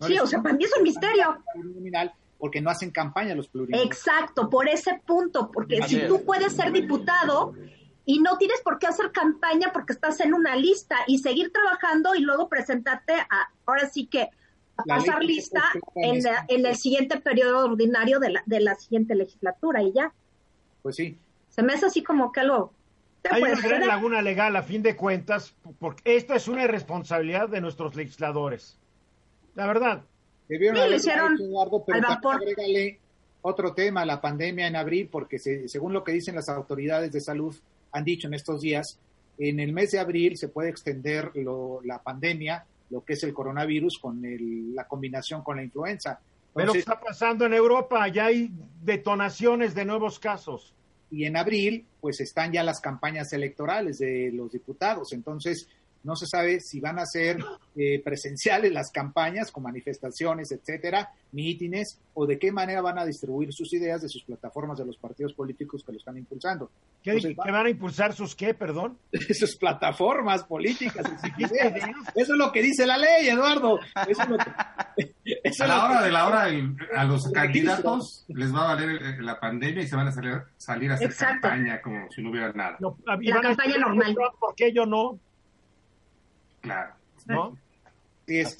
sí, 0.00 0.18
o 0.18 0.26
sea, 0.26 0.42
para 0.42 0.54
mí 0.54 0.64
es 0.64 0.76
un 0.76 0.82
misterio. 0.82 1.38
Porque 2.38 2.60
no 2.60 2.70
hacen 2.70 2.90
campaña 2.90 3.34
los 3.34 3.48
plurinominales. 3.48 3.98
Exacto, 3.98 4.48
por 4.48 4.68
ese 4.68 5.00
punto, 5.04 5.50
porque 5.50 5.82
si 5.82 6.06
tú 6.06 6.24
puedes 6.24 6.52
ser 6.52 6.72
diputado 6.72 7.54
y 8.04 8.20
no 8.20 8.38
tienes 8.38 8.60
por 8.62 8.78
qué 8.78 8.86
hacer 8.86 9.12
campaña 9.12 9.70
porque 9.72 9.92
estás 9.92 10.20
en 10.20 10.32
una 10.32 10.56
lista 10.56 10.96
y 11.06 11.18
seguir 11.18 11.52
trabajando 11.52 12.14
y 12.14 12.20
luego 12.20 12.48
presentarte 12.48 13.12
a, 13.12 13.52
ahora 13.66 13.88
sí 13.90 14.06
que 14.06 14.30
a 14.78 14.82
pasar 14.84 15.22
lista 15.22 15.62
en, 15.96 16.22
en, 16.48 16.64
el 16.64 16.76
siguiente 16.76 17.20
periodo 17.20 17.66
ordinario 17.66 18.18
de 18.18 18.30
la, 18.30 18.42
de 18.46 18.60
la 18.60 18.76
siguiente 18.76 19.14
legislatura 19.14 19.82
y 19.82 19.92
ya. 19.92 20.14
Pues 20.82 20.96
sí. 20.96 21.18
Se 21.50 21.62
me 21.62 21.74
hace 21.74 21.86
así 21.86 22.02
como 22.02 22.32
que 22.32 22.44
lo... 22.44 22.72
Hay 23.30 23.42
una 23.42 23.60
gran 23.60 23.86
laguna 23.86 24.22
legal 24.22 24.56
a 24.56 24.62
fin 24.62 24.82
de 24.82 24.96
cuentas, 24.96 25.54
porque 25.78 26.16
esto 26.16 26.32
es 26.32 26.48
una 26.48 26.64
irresponsabilidad 26.64 27.48
de 27.48 27.60
nuestros 27.60 27.94
legisladores. 27.94 28.78
La 29.54 29.66
verdad. 29.66 30.04
Debieron 30.48 30.82
sí, 30.82 30.90
lo 30.90 30.96
hicieron 30.96 31.40
Eduardo, 31.40 31.84
pero 31.86 32.08
agrégale 32.08 32.98
otro 33.42 33.74
tema, 33.74 34.04
la 34.04 34.20
pandemia 34.20 34.66
en 34.66 34.76
abril, 34.76 35.08
porque 35.10 35.38
según 35.38 35.92
lo 35.92 36.02
que 36.02 36.12
dicen 36.12 36.34
las 36.34 36.48
autoridades 36.48 37.12
de 37.12 37.20
salud, 37.20 37.54
han 37.92 38.04
dicho 38.04 38.26
en 38.26 38.34
estos 38.34 38.60
días, 38.60 38.98
en 39.38 39.60
el 39.60 39.72
mes 39.72 39.92
de 39.92 40.00
abril 40.00 40.36
se 40.36 40.48
puede 40.48 40.70
extender 40.70 41.30
la 41.84 42.02
pandemia, 42.02 42.66
lo 42.90 43.04
que 43.04 43.12
es 43.12 43.22
el 43.22 43.32
coronavirus, 43.32 43.98
con 43.98 44.20
la 44.74 44.86
combinación 44.86 45.42
con 45.42 45.56
la 45.56 45.62
influenza. 45.62 46.18
Pero 46.54 46.72
¿qué 46.72 46.80
está 46.80 46.98
pasando 46.98 47.46
en 47.46 47.54
Europa? 47.54 48.08
Ya 48.08 48.26
hay 48.26 48.50
detonaciones 48.82 49.74
de 49.74 49.84
nuevos 49.84 50.18
casos. 50.18 50.74
Y 51.10 51.24
en 51.24 51.36
abril, 51.36 51.86
pues 52.00 52.20
están 52.20 52.52
ya 52.52 52.62
las 52.62 52.80
campañas 52.80 53.32
electorales 53.32 53.98
de 53.98 54.30
los 54.32 54.50
diputados. 54.50 55.12
Entonces, 55.12 55.68
no 56.04 56.16
se 56.16 56.26
sabe 56.26 56.60
si 56.60 56.80
van 56.80 56.98
a 56.98 57.06
ser 57.06 57.38
eh, 57.76 58.00
presenciales 58.02 58.72
las 58.72 58.90
campañas 58.90 59.50
con 59.50 59.62
manifestaciones, 59.62 60.50
etcétera, 60.52 61.10
mítines, 61.32 61.98
o 62.14 62.26
de 62.26 62.38
qué 62.38 62.50
manera 62.50 62.80
van 62.80 62.98
a 62.98 63.04
distribuir 63.04 63.52
sus 63.52 63.72
ideas 63.72 64.02
de 64.02 64.08
sus 64.08 64.24
plataformas 64.24 64.78
de 64.78 64.86
los 64.86 64.96
partidos 64.96 65.34
políticos 65.34 65.82
que 65.84 65.92
lo 65.92 65.98
están 65.98 66.16
impulsando. 66.16 66.70
¿Qué, 67.02 67.34
van 67.36 67.66
a 67.66 67.70
impulsar 67.70 68.14
sus 68.14 68.34
qué, 68.34 68.54
perdón? 68.54 68.98
sus 69.30 69.56
plataformas 69.56 70.44
políticas. 70.44 71.04
Eso 72.14 72.32
es 72.32 72.38
lo 72.38 72.52
que 72.52 72.62
dice 72.62 72.86
la 72.86 72.98
ley, 72.98 73.28
Eduardo. 73.28 73.78
Eso 74.08 74.22
es 74.22 74.28
lo 74.28 74.36
a 75.64 75.66
la 75.66 75.84
hora 75.84 76.02
de 76.02 76.10
la 76.10 76.26
hora, 76.26 76.48
a 76.96 77.04
los 77.04 77.30
candidatos 77.30 78.24
les 78.28 78.54
va 78.54 78.62
a 78.62 78.74
valer 78.74 79.02
eh, 79.02 79.16
la 79.20 79.38
pandemia 79.38 79.82
y 79.82 79.86
se 79.86 79.96
van 79.96 80.08
a 80.08 80.12
salir, 80.12 80.42
salir 80.56 80.90
a 80.90 80.94
hacer 80.94 81.14
campaña 81.14 81.80
como 81.80 82.10
si 82.10 82.22
no 82.22 82.30
hubiera 82.30 82.52
nada. 82.52 82.78
la 82.80 83.40
campaña 83.40 83.78
normal. 83.78 84.16
¿Por 84.38 84.54
qué 84.54 84.72
yo 84.72 84.86
no? 84.86 85.18
Claro. 86.68 86.94
¿No? 87.26 87.58
Es, 88.26 88.58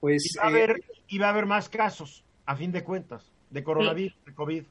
pues, 0.00 0.34
y, 0.34 0.38
va 0.38 0.44
a 0.44 0.48
haber, 0.48 0.70
eh, 0.70 0.84
y 1.08 1.18
va 1.18 1.26
a 1.26 1.30
haber 1.30 1.46
más 1.46 1.68
casos, 1.68 2.24
a 2.44 2.56
fin 2.56 2.72
de 2.72 2.84
cuentas. 2.84 3.30
de 3.50 3.62
coronavirus, 3.62 4.16
de 4.24 4.34
COVID. 4.34 4.64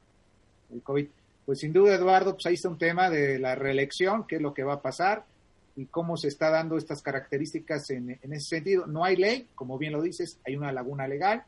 El 0.72 0.82
COVID. 0.82 1.06
Pues 1.44 1.60
sin 1.60 1.72
duda, 1.72 1.94
Eduardo, 1.94 2.34
pues 2.34 2.46
ahí 2.46 2.54
está 2.54 2.68
un 2.68 2.78
tema 2.78 3.08
de 3.08 3.38
la 3.38 3.54
reelección, 3.54 4.26
qué 4.26 4.36
es 4.36 4.42
lo 4.42 4.52
que 4.52 4.64
va 4.64 4.74
a 4.74 4.82
pasar 4.82 5.24
y 5.76 5.86
cómo 5.86 6.16
se 6.16 6.28
está 6.28 6.50
dando 6.50 6.76
estas 6.76 7.02
características 7.02 7.90
en, 7.90 8.18
en 8.20 8.32
ese 8.32 8.56
sentido. 8.56 8.86
No 8.86 9.04
hay 9.04 9.16
ley, 9.16 9.46
como 9.54 9.78
bien 9.78 9.92
lo 9.92 10.02
dices, 10.02 10.40
hay 10.44 10.56
una 10.56 10.72
laguna 10.72 11.06
legal 11.06 11.44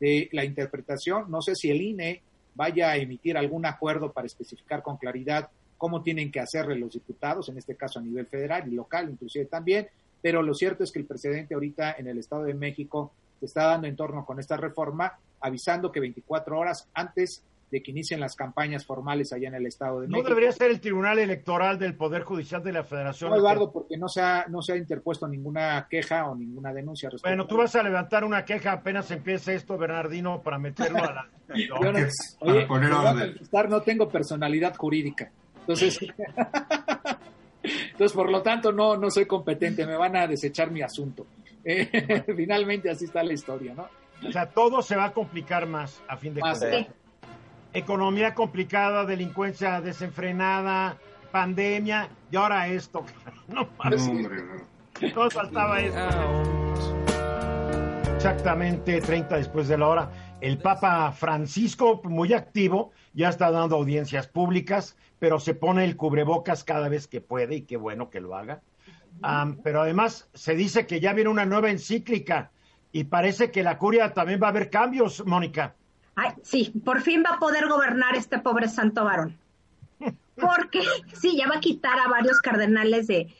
de 0.00 0.28
la 0.32 0.44
interpretación. 0.44 1.30
No 1.30 1.42
sé 1.42 1.54
si 1.54 1.70
el 1.70 1.82
INE 1.82 2.22
vaya 2.54 2.90
a 2.90 2.96
emitir 2.96 3.36
algún 3.36 3.66
acuerdo 3.66 4.12
para 4.12 4.26
especificar 4.26 4.82
con 4.82 4.96
claridad 4.96 5.50
cómo 5.82 6.02
tienen 6.02 6.30
que 6.30 6.40
hacerle 6.40 6.76
los 6.76 6.92
diputados, 6.92 7.48
en 7.48 7.58
este 7.58 7.74
caso 7.74 7.98
a 7.98 8.02
nivel 8.02 8.26
federal 8.26 8.66
y 8.68 8.74
local, 8.76 9.10
inclusive 9.10 9.46
también, 9.46 9.88
pero 10.22 10.42
lo 10.42 10.54
cierto 10.54 10.84
es 10.84 10.92
que 10.92 11.00
el 11.00 11.04
presidente 11.04 11.54
ahorita 11.54 11.96
en 11.98 12.06
el 12.06 12.18
Estado 12.18 12.44
de 12.44 12.54
México 12.54 13.12
se 13.40 13.46
está 13.46 13.64
dando 13.64 13.88
en 13.88 13.96
torno 13.96 14.24
con 14.24 14.38
esta 14.38 14.56
reforma, 14.56 15.18
avisando 15.40 15.90
que 15.90 16.00
24 16.00 16.56
horas 16.56 16.88
antes 16.94 17.42
de 17.72 17.82
que 17.82 17.90
inicien 17.90 18.20
las 18.20 18.36
campañas 18.36 18.84
formales 18.84 19.32
allá 19.32 19.48
en 19.48 19.54
el 19.54 19.66
Estado 19.66 20.02
de 20.02 20.06
México. 20.06 20.22
No 20.22 20.28
debería 20.28 20.52
ser 20.52 20.70
el 20.70 20.78
Tribunal 20.78 21.18
Electoral 21.18 21.78
del 21.78 21.96
Poder 21.96 22.22
Judicial 22.22 22.62
de 22.62 22.70
la 22.70 22.84
Federación. 22.84 23.30
No, 23.30 23.36
Eduardo, 23.38 23.72
porque 23.72 23.96
no 23.96 24.08
se 24.08 24.20
ha, 24.20 24.44
no 24.46 24.60
se 24.60 24.74
ha 24.74 24.76
interpuesto 24.76 25.26
ninguna 25.26 25.86
queja 25.88 26.26
o 26.26 26.36
ninguna 26.36 26.72
denuncia. 26.74 27.08
Bueno, 27.22 27.46
tú 27.46 27.56
vas 27.56 27.74
a 27.74 27.82
levantar 27.82 28.24
una 28.24 28.44
queja 28.44 28.72
apenas 28.72 29.10
empiece 29.10 29.54
esto, 29.54 29.78
Bernardino, 29.78 30.42
para 30.42 30.58
meterlo 30.58 30.98
a 30.98 31.12
la... 31.12 31.30
Yo 31.56 31.78
no, 31.80 31.98
oye, 32.40 32.66
para 33.50 33.68
no 33.68 33.80
tengo 33.80 34.08
personalidad 34.08 34.76
jurídica. 34.76 35.32
Entonces, 35.60 35.98
entonces 37.62 38.12
por 38.12 38.30
lo 38.30 38.42
tanto 38.42 38.72
no, 38.72 38.96
no 38.96 39.10
soy 39.10 39.26
competente, 39.26 39.86
me 39.86 39.96
van 39.96 40.16
a 40.16 40.26
desechar 40.26 40.70
mi 40.70 40.82
asunto. 40.82 41.26
Eh, 41.64 42.24
finalmente 42.36 42.90
así 42.90 43.04
está 43.04 43.22
la 43.22 43.32
historia, 43.32 43.74
¿no? 43.74 43.88
O 44.26 44.30
sea, 44.30 44.46
todo 44.46 44.82
se 44.82 44.96
va 44.96 45.06
a 45.06 45.12
complicar 45.12 45.66
más 45.66 46.00
a 46.08 46.16
fin 46.16 46.34
de 46.34 46.40
cuentas 46.40 46.86
economía 47.72 48.34
complicada, 48.34 49.04
delincuencia 49.04 49.80
desenfrenada, 49.80 50.96
pandemia 51.30 52.08
y 52.30 52.36
ahora 52.36 52.68
esto. 52.68 53.04
No, 53.48 53.68
no, 55.14 55.30
faltaba 55.30 55.80
esto. 55.80 55.98
Exactamente 58.14 59.00
30 59.00 59.36
después 59.36 59.68
de 59.68 59.78
la 59.78 59.88
hora. 59.88 60.10
El 60.42 60.58
Papa 60.58 61.12
Francisco, 61.12 62.00
muy 62.02 62.32
activo, 62.32 62.90
ya 63.14 63.28
está 63.28 63.52
dando 63.52 63.76
audiencias 63.76 64.26
públicas, 64.26 64.96
pero 65.20 65.38
se 65.38 65.54
pone 65.54 65.84
el 65.84 65.96
cubrebocas 65.96 66.64
cada 66.64 66.88
vez 66.88 67.06
que 67.06 67.20
puede 67.20 67.54
y 67.54 67.62
qué 67.62 67.76
bueno 67.76 68.10
que 68.10 68.20
lo 68.20 68.34
haga. 68.34 68.60
pero 69.62 69.82
además 69.82 70.28
se 70.34 70.56
dice 70.56 70.84
que 70.84 70.98
ya 70.98 71.12
viene 71.12 71.30
una 71.30 71.46
nueva 71.46 71.70
encíclica 71.70 72.50
y 72.90 73.04
parece 73.04 73.52
que 73.52 73.62
la 73.62 73.78
curia 73.78 74.14
también 74.14 74.40
va 74.42 74.48
a 74.48 74.50
haber 74.50 74.68
cambios, 74.68 75.24
Mónica. 75.24 75.76
Ay, 76.16 76.32
sí, 76.42 76.72
por 76.84 77.02
fin 77.02 77.22
va 77.24 77.36
a 77.36 77.38
poder 77.38 77.68
gobernar 77.68 78.16
este 78.16 78.40
pobre 78.40 78.68
santo 78.68 79.04
varón. 79.04 79.38
Porque 80.34 80.82
sí, 81.12 81.36
ya 81.36 81.48
va 81.48 81.58
a 81.58 81.60
quitar 81.60 82.00
a 82.00 82.08
varios 82.08 82.40
cardenales 82.40 83.06
de, 83.06 83.32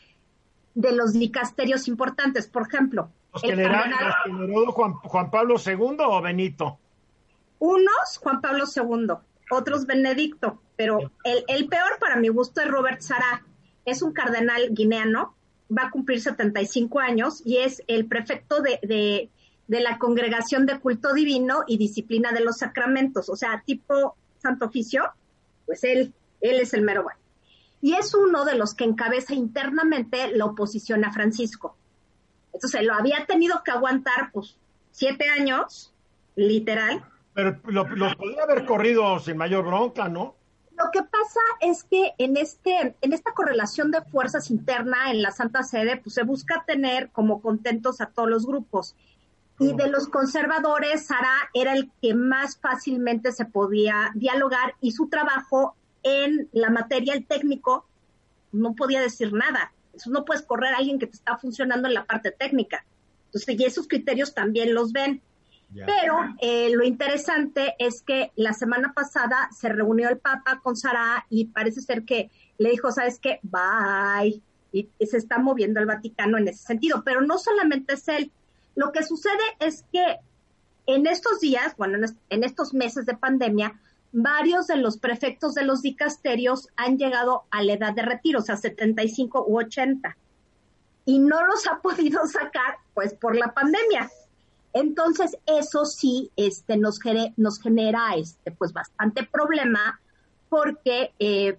de 0.77 0.93
los 0.93 1.15
dicasterios 1.15 1.89
importantes. 1.89 2.47
Por 2.47 2.69
ejemplo, 2.69 3.11
¿Los 3.33 3.43
que 3.43 3.57
le 3.57 3.69
Juan, 3.69 4.93
Juan 4.93 5.31
Pablo 5.33 5.57
II 5.67 5.97
o 5.99 6.23
Benito? 6.23 6.79
Unos 7.63 8.19
Juan 8.21 8.41
Pablo 8.41 8.65
II, 8.75 9.15
otros 9.51 9.87
Benedicto, 9.87 10.61
pero 10.77 11.13
el, 11.25 11.45
el 11.47 11.69
peor 11.69 11.99
para 12.01 12.17
mi 12.17 12.29
gusto 12.29 12.61
es 12.61 12.69
Robert 12.69 13.01
Sara. 13.01 13.45
Es 13.85 14.03
un 14.03 14.13
cardenal 14.13 14.71
guineano, 14.71 15.37
va 15.71 15.87
a 15.87 15.91
cumplir 15.91 16.21
75 16.21 17.01
años 17.01 17.43
y 17.45 17.59
es 17.59 17.83
el 17.87 18.07
prefecto 18.07 18.63
de, 18.63 18.81
de 18.83 19.31
de 19.73 19.81
la 19.81 19.99
Congregación 19.99 20.67
de 20.67 20.79
Culto 20.81 21.15
Divino 21.15 21.65
y 21.67 21.79
Disciplina 21.79 22.33
de 22.33 22.41
los 22.41 22.59
Sacramentos, 22.59 23.29
o 23.29 23.37
sea, 23.37 23.63
tipo 23.65 24.17
Santo 24.39 24.67
Oficio, 24.67 25.05
pues 25.65 25.85
él, 25.85 26.13
él 26.41 26.61
es 26.61 26.75
el 26.75 26.83
mero 26.83 27.05
bueno. 27.05 27.19
Y 27.81 27.95
es 27.95 28.15
uno 28.15 28.45
de 28.45 28.55
los 28.55 28.75
que 28.75 28.85
encabeza 28.85 29.35
internamente 29.35 30.31
la 30.37 30.45
oposición 30.45 31.05
a 31.05 31.13
Francisco. 31.13 31.77
Entonces, 32.53 32.83
lo 32.85 32.93
había 32.93 33.25
tenido 33.25 33.63
que 33.65 33.71
aguantar, 33.71 34.31
pues, 34.31 34.57
siete 34.91 35.31
años, 35.31 35.93
literal. 36.37 37.03
Pero 37.35 37.59
lo, 37.65 37.87
podría 38.17 38.43
haber 38.43 38.67
corrido 38.67 39.19
sin 39.19 39.37
mayor 39.37 39.65
bronca, 39.65 40.09
¿no? 40.09 40.37
Lo 40.79 40.91
que 40.91 41.03
pasa 41.03 41.41
es 41.61 41.85
que 41.85 42.13
en 42.19 42.37
este, 42.37 42.97
en 43.01 43.13
esta 43.13 43.33
correlación 43.33 43.91
de 43.91 44.03
fuerzas 44.03 44.51
interna 44.51 45.11
en 45.11 45.23
la 45.23 45.31
Santa 45.31 45.63
Sede, 45.63 45.97
pues 45.97 46.15
se 46.15 46.25
busca 46.25 46.65
tener 46.67 47.11
como 47.11 47.41
contentos 47.41 48.01
a 48.01 48.07
todos 48.07 48.29
los 48.29 48.47
grupos. 48.47 48.97
Y 49.59 49.75
de 49.75 49.89
los 49.89 50.09
conservadores, 50.09 51.07
Sara 51.07 51.51
era 51.55 51.75
el 51.75 51.91
que 52.01 52.15
más 52.15 52.59
fácilmente 52.59 53.33
se 53.33 53.45
podía 53.45 54.11
dialogar 54.15 54.75
y 54.81 54.93
su 54.93 55.09
trabajo 55.09 55.77
en 56.03 56.49
la 56.53 56.71
materia, 56.71 57.15
el 57.15 57.27
técnico, 57.27 57.87
no 58.51 58.75
podía 58.75 59.01
decir 59.01 59.33
nada. 59.33 59.73
Eso 59.95 60.11
no 60.11 60.25
puedes 60.25 60.43
correr 60.43 60.75
a 60.75 60.79
alguien 60.79 60.99
que 60.99 61.07
te 61.07 61.17
está 61.17 61.37
funcionando 61.39 61.87
en 61.87 61.95
la 61.95 62.05
parte 62.05 62.33
técnica. 62.33 62.85
Entonces, 63.27 63.59
y 63.59 63.65
esos 63.65 63.87
criterios 63.89 64.35
también 64.35 64.75
los 64.75 64.93
ven. 64.93 65.23
Pero 65.75 66.19
eh, 66.41 66.71
lo 66.75 66.85
interesante 66.85 67.75
es 67.79 68.03
que 68.03 68.31
la 68.37 68.53
semana 68.53 68.93
pasada 68.93 69.49
se 69.57 69.69
reunió 69.69 70.09
el 70.09 70.19
Papa 70.19 70.61
con 70.63 70.77
Sara 70.77 71.27
y 71.31 71.47
parece 71.47 71.81
ser 71.81 72.05
que 72.05 72.31
le 72.59 72.71
dijo, 72.71 72.93
¿sabes 72.93 73.19
qué? 73.19 73.41
Bye. 73.43 74.43
y 74.73 74.89
se 75.07 75.17
está 75.17 75.39
moviendo 75.39 75.81
el 75.81 75.87
Vaticano 75.87 76.39
en 76.39 76.49
ese 76.49 76.65
sentido. 76.65 77.03
Pero 77.05 77.21
no 77.23 77.39
solamente 77.39 77.95
es 77.95 78.09
él, 78.09 78.31
lo 78.75 78.93
que 78.93 79.03
sucede 79.03 79.43
es 79.61 79.85
que 79.93 80.19
en 80.87 81.07
estos 81.07 81.41
días, 81.41 81.77
bueno, 81.77 82.07
en 82.29 82.45
estos 82.45 82.75
meses 82.75 83.07
de 83.07 83.17
pandemia, 83.17 83.79
varios 84.13 84.67
de 84.67 84.77
los 84.77 84.99
prefectos 84.99 85.55
de 85.55 85.65
los 85.65 85.83
dicasterios 85.83 86.69
han 86.77 86.99
llegado 86.99 87.45
a 87.51 87.63
la 87.63 87.75
edad 87.75 87.95
de 87.95 88.03
retiro, 88.03 88.41
o 88.41 88.43
sea, 88.43 88.57
75 88.57 89.45
u 89.47 89.59
80, 89.59 90.17
y 91.05 91.19
no 91.19 91.47
los 91.47 91.67
ha 91.67 91.79
podido 91.83 92.27
sacar, 92.27 92.79
pues, 92.95 93.15
por 93.15 93.37
la 93.37 93.53
pandemia. 93.53 94.11
Entonces, 94.73 95.37
eso 95.47 95.85
sí, 95.85 96.31
este, 96.37 96.77
nos, 96.77 96.99
nos 97.37 97.61
genera, 97.61 98.15
este, 98.17 98.51
pues, 98.53 98.73
bastante 98.73 99.25
problema, 99.25 100.01
porque 100.49 101.13
eh, 101.19 101.59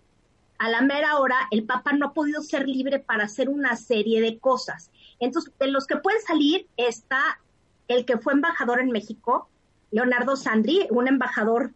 a 0.58 0.70
la 0.70 0.82
mera 0.82 1.18
hora 1.18 1.36
el 1.52 1.66
Papa 1.66 1.94
no 1.94 2.08
ha 2.08 2.14
podido 2.14 2.42
ser 2.42 2.68
libre 2.68 3.00
para 3.00 3.26
hacer 3.26 3.50
una 3.50 3.76
serie 3.76 4.22
de 4.22 4.40
cosas. 4.40 4.92
Entonces, 5.20 5.52
de 5.60 5.68
los 5.68 5.88
que 5.88 5.98
pueden 5.98 6.22
salir 6.22 6.68
está 6.78 7.40
el 7.88 8.06
que 8.06 8.18
fue 8.18 8.34
embajador 8.34 8.80
en 8.80 8.92
México, 8.92 9.50
Leonardo 9.92 10.36
Sandri, 10.36 10.88
un 10.90 11.08
embajador 11.08 11.72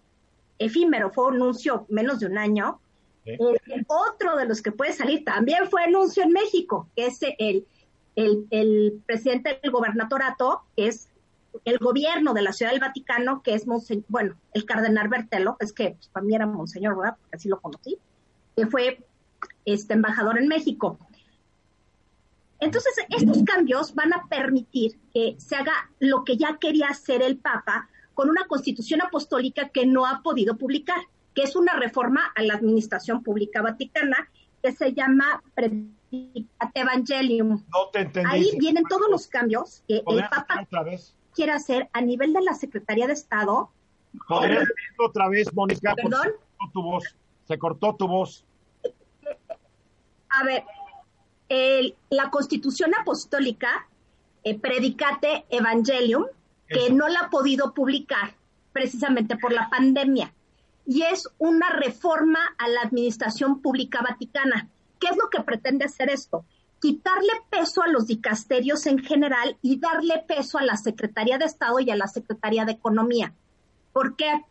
efímero, 0.60 1.12
fue 1.12 1.34
anuncio 1.36 1.86
menos 1.90 2.20
de 2.20 2.26
un 2.26 2.38
año. 2.38 2.80
Eh, 3.26 3.38
otro 3.88 4.38
de 4.38 4.46
los 4.46 4.62
que 4.62 4.72
puede 4.72 4.94
salir 4.94 5.26
también 5.26 5.70
fue 5.70 5.84
anuncio 5.84 6.24
en 6.24 6.32
México, 6.32 6.88
que 6.96 7.08
es 7.08 7.20
el, 7.22 7.68
el, 8.16 9.02
presidente 9.06 9.60
del 9.62 9.72
gobernatorato, 9.72 10.64
que 10.76 10.88
es 10.88 11.10
el 11.66 11.78
gobierno 11.78 12.34
de 12.34 12.42
la 12.42 12.54
Ciudad 12.54 12.72
del 12.72 12.80
Vaticano, 12.80 13.42
que 13.42 13.54
es, 13.54 13.66
bueno, 14.08 14.36
el 14.54 14.66
cardenal 14.66 15.08
Bertelo, 15.08 15.58
es 15.60 15.74
que 15.74 15.92
pues, 15.92 16.08
para 16.10 16.26
mí 16.26 16.36
era 16.36 16.46
monseñor, 16.46 16.98
¿verdad? 16.98 17.18
Porque 17.20 17.36
así 17.36 17.50
lo 17.50 17.60
conocí, 17.60 17.98
que 18.56 18.68
fue 18.68 19.06
este 19.66 19.94
embajador 19.94 20.38
en 20.38 20.48
México. 20.48 21.00
Entonces, 22.60 22.94
estos 23.10 23.44
cambios 23.44 23.94
van 23.94 24.14
a 24.14 24.26
permitir 24.28 24.98
que 25.14 25.36
se 25.38 25.56
haga 25.56 25.74
lo 26.00 26.24
que 26.24 26.38
ya 26.38 26.58
quería 26.58 26.88
hacer 26.88 27.22
el 27.22 27.38
Papa 27.38 27.88
con 28.16 28.30
una 28.30 28.48
constitución 28.48 29.02
apostólica 29.02 29.70
que 29.70 29.86
no 29.86 30.08
ha 30.08 30.24
podido 30.24 30.58
publicar, 30.58 30.98
que 31.36 31.44
es 31.44 31.56
una 31.56 31.76
reforma 31.76 32.32
a 32.36 32.42
la 32.42 32.56
administración 32.56 33.22
pública 33.22 33.62
vaticana 33.62 34.30
que 34.64 34.72
se 34.72 34.94
llama 34.94 35.44
Predicate 35.54 36.72
Evangelium. 36.74 37.64
No 37.72 37.90
te 37.94 38.00
entendí. 38.00 38.30
Ahí 38.32 38.52
vienen 38.58 38.86
todos 38.90 39.08
los 39.12 39.28
cambios 39.28 39.84
que 39.88 39.98
el 40.08 40.24
Papa 40.30 40.68
quiere 41.38 41.52
hacer 41.52 41.88
a 41.94 42.02
nivel 42.02 42.34
de 42.34 42.42
la 42.42 42.56
Secretaría 42.56 43.06
de 43.06 43.14
Estado. 43.14 43.70
¿Podrías 44.28 44.68
otra 44.98 45.30
vez, 45.30 45.54
Mónica? 45.54 45.94
¿Perdón? 45.94 46.24
Se 46.24 46.34
cortó 46.58 46.72
tu 46.74 46.82
voz. 46.82 47.16
Se 47.48 47.60
cortó 47.60 47.96
tu 47.96 48.08
voz. 48.08 48.46
A 50.30 50.44
ver, 50.44 50.64
la 52.10 52.32
Constitución 52.32 52.92
Apostólica, 53.00 53.88
eh, 54.44 54.58
Predicate 54.58 55.46
Evangelium, 55.50 56.26
que 56.68 56.90
no 56.92 57.08
la 57.08 57.20
ha 57.20 57.30
podido 57.30 57.72
publicar 57.76 58.34
precisamente 58.74 59.38
por 59.38 59.54
la 59.54 59.70
pandemia. 59.70 60.34
Y 60.88 61.04
es 61.04 61.30
una 61.38 61.70
reforma 61.70 62.40
a 62.58 62.68
la 62.68 62.82
administración 62.82 63.62
pública 63.62 64.02
vaticana. 64.02 64.70
¿Qué 65.00 65.08
es 65.10 65.18
lo 65.18 65.30
que 65.30 65.42
pretende 65.42 65.86
hacer 65.86 66.10
esto? 66.10 66.46
Quitarle 66.80 67.34
peso 67.50 67.82
a 67.82 67.88
los 67.88 68.08
dicasterios 68.08 68.86
en 68.86 69.00
general 69.00 69.58
y 69.62 69.80
darle 69.80 70.24
peso 70.28 70.58
a 70.58 70.64
la 70.64 70.78
Secretaría 70.78 71.38
de 71.38 71.46
Estado 71.46 71.80
y 71.80 71.90
a 71.90 71.96
la 71.96 72.08
Secretaría 72.08 72.66
de 72.66 72.74
Economía. 72.74 73.34
¿Por 73.94 74.16
qué? 74.16 74.46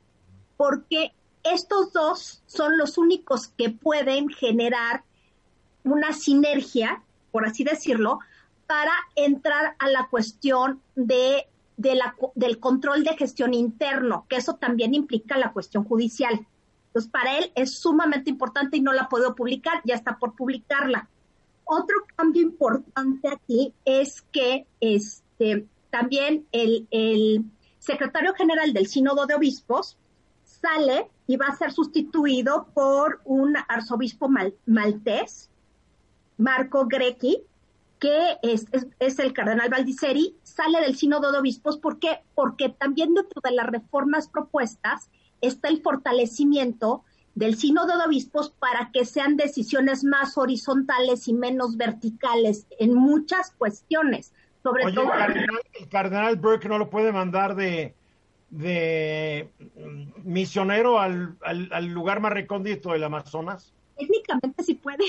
Porque 0.57 1.13
estos 1.45 1.93
dos 1.93 2.43
son 2.47 2.77
los 2.79 2.99
únicos 2.99 3.49
que 3.49 3.71
pueden 3.71 4.29
generar 4.29 5.05
una 5.85 6.13
sinergia, 6.13 7.03
por 7.31 7.47
así 7.47 7.63
decirlo, 7.63 8.19
para 8.67 8.93
entrar 9.15 9.77
a 9.79 9.89
la 9.89 10.09
cuestión 10.09 10.81
de 10.97 11.47
del 11.77 12.59
control 12.59 13.05
de 13.05 13.17
gestión 13.17 13.53
interno, 13.53 14.25
que 14.29 14.37
eso 14.37 14.55
también 14.55 14.95
implica 14.95 15.37
la 15.37 15.53
cuestión 15.53 15.85
judicial. 15.85 16.47
Entonces, 16.87 17.11
para 17.11 17.37
él 17.37 17.53
es 17.55 17.79
sumamente 17.79 18.31
importante 18.31 18.79
y 18.79 18.81
no 18.81 18.95
la 18.95 19.11
puedo 19.11 19.35
publicar, 19.35 19.83
ya 19.85 19.95
está 19.95 20.17
por 20.19 20.35
publicarla. 20.35 21.09
Otro 21.67 21.97
cambio 22.15 22.43
importante 22.43 23.29
aquí 23.29 23.75
es 23.85 24.23
que 24.33 24.67
este, 24.81 25.67
también 25.91 26.47
el, 26.53 26.87
el 26.91 27.45
secretario 27.79 28.35
general 28.35 28.73
del 28.73 28.87
Sínodo 28.87 29.27
de 29.27 29.35
Obispos 29.35 29.99
sale 30.45 31.11
y 31.27 31.37
va 31.37 31.47
a 31.47 31.57
ser 31.57 31.73
sustituido 31.73 32.69
por 32.73 33.21
un 33.25 33.57
arzobispo 33.69 34.31
maltés, 34.65 35.51
Marco 36.39 36.87
Grecchi, 36.87 37.43
que 37.99 38.39
es, 38.43 38.67
es, 39.01 39.19
el 39.19 39.33
cardenal 39.33 39.71
Valdiceri, 39.71 40.37
sale 40.43 40.81
del 40.81 40.97
sínodo 40.97 41.33
de 41.33 41.39
obispos. 41.39 41.79
¿Por 41.79 41.99
qué? 41.99 42.21
Porque 42.35 42.69
también 42.69 43.15
dentro 43.15 43.41
de 43.43 43.53
las 43.53 43.67
reformas 43.67 44.29
propuestas 44.29 45.11
está 45.41 45.69
el 45.69 45.83
fortalecimiento 45.83 47.05
del 47.37 47.57
sínodo 47.57 47.99
de 47.99 48.05
obispos 48.07 48.51
para 48.51 48.91
que 48.91 49.05
sean 49.05 49.37
decisiones 49.37 50.03
más 50.03 50.37
horizontales 50.39 51.29
y 51.29 51.35
menos 51.35 51.77
verticales 51.77 52.67
en 52.79 52.95
muchas 52.95 53.53
cuestiones. 53.53 54.33
Sobre 54.63 54.93
todo. 54.93 55.13
El 55.75 55.89
cardenal, 55.89 56.37
Burke 56.37 56.69
no 56.69 56.79
lo 56.79 56.91
puede 56.91 57.13
mandar 57.13 57.55
de, 57.55 57.95
de 58.51 59.51
misionero 60.25 60.99
al, 60.99 61.37
al, 61.43 61.87
lugar 61.87 62.21
más 62.21 62.33
recóndito 62.33 62.93
del 62.93 63.05
Amazonas. 63.05 63.73
Técnicamente 63.97 64.65
sí 64.65 64.75
puede. 64.75 65.05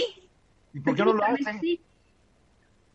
¿Y 0.74 0.82
por 0.82 0.96
qué 0.96 1.06
no 1.06 1.14
lo 1.14 1.24
hace? 1.24 1.80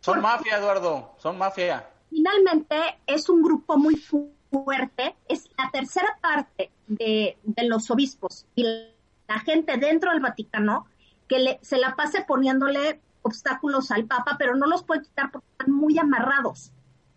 Son 0.01 0.21
mafia, 0.21 0.59
Eduardo, 0.59 1.15
son 1.19 1.39
mafia. 1.39 1.89
Finalmente, 2.11 2.77
es 3.07 3.29
un 3.31 3.43
grupo 3.43 3.79
muy 3.79 3.97
fuerte, 3.97 5.17
es 5.27 5.49
la 5.57 5.71
tercera 5.71 6.19
parte 6.21 6.71
de, 6.87 7.39
los 7.65 7.91
obispos 7.91 8.45
y 8.55 8.67
la 9.29 9.39
gente 9.41 9.77
dentro 9.77 10.11
del 10.11 10.21
Vaticano 10.21 10.87
que 11.29 11.59
se 11.63 11.79
la 11.79 11.97
pase 11.97 12.25
poniéndole 12.27 13.01
obstáculos 13.23 13.91
al 13.91 14.05
Papa, 14.05 14.37
pero 14.39 14.57
no 14.57 14.67
los 14.67 14.83
puede 14.83 15.03
quitar 15.03 15.31
porque 15.31 15.47
están 15.53 15.73
muy 15.73 15.99
amarrados. 15.99 16.73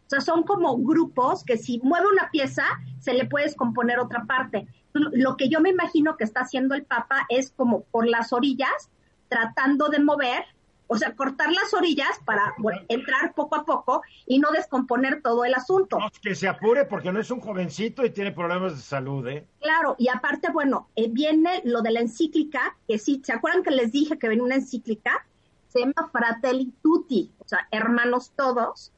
O 0.05 0.09
sea, 0.09 0.21
son 0.21 0.43
como 0.43 0.77
grupos 0.77 1.43
que 1.43 1.57
si 1.57 1.79
mueve 1.79 2.07
una 2.07 2.29
pieza, 2.29 2.63
se 2.99 3.13
le 3.13 3.25
puede 3.25 3.45
descomponer 3.45 3.99
otra 3.99 4.25
parte. 4.25 4.67
Lo 4.93 5.35
que 5.35 5.49
yo 5.49 5.59
me 5.61 5.71
imagino 5.71 6.15
que 6.15 6.23
está 6.23 6.41
haciendo 6.41 6.75
el 6.75 6.83
Papa 6.83 7.25
es 7.29 7.51
como 7.51 7.83
por 7.85 8.07
las 8.07 8.31
orillas, 8.31 8.91
tratando 9.29 9.89
de 9.89 9.99
mover 9.99 10.45
o 10.87 10.97
sea, 10.97 11.15
cortar 11.15 11.51
las 11.51 11.73
orillas 11.73 12.19
para 12.25 12.53
entrar 12.87 13.33
poco 13.33 13.55
a 13.55 13.65
poco 13.65 14.01
y 14.25 14.39
no 14.39 14.51
descomponer 14.51 15.21
todo 15.21 15.45
el 15.45 15.53
asunto. 15.53 15.97
que 16.21 16.35
se 16.35 16.47
apure 16.47 16.85
porque 16.85 17.11
no 17.11 17.19
es 17.19 17.31
un 17.31 17.39
jovencito 17.39 18.05
y 18.05 18.11
tiene 18.11 18.31
problemas 18.31 18.75
de 18.75 18.81
salud, 18.81 19.27
¿eh? 19.27 19.47
Claro, 19.61 19.95
y 19.97 20.09
aparte, 20.09 20.51
bueno, 20.51 20.89
eh, 20.95 21.07
viene 21.09 21.61
lo 21.63 21.81
de 21.81 21.91
la 21.91 22.01
encíclica, 22.01 22.77
que 22.87 22.99
sí, 22.99 23.21
¿se 23.23 23.33
acuerdan 23.33 23.63
que 23.63 23.71
les 23.71 23.91
dije 23.91 24.17
que 24.17 24.27
viene 24.27 24.43
una 24.43 24.55
encíclica? 24.55 25.25
Se 25.69 25.79
llama 25.79 26.09
Fratelli 26.11 26.73
Tutti, 26.81 27.31
o 27.39 27.47
sea, 27.47 27.67
hermanos 27.71 28.31
todos, 28.35 28.91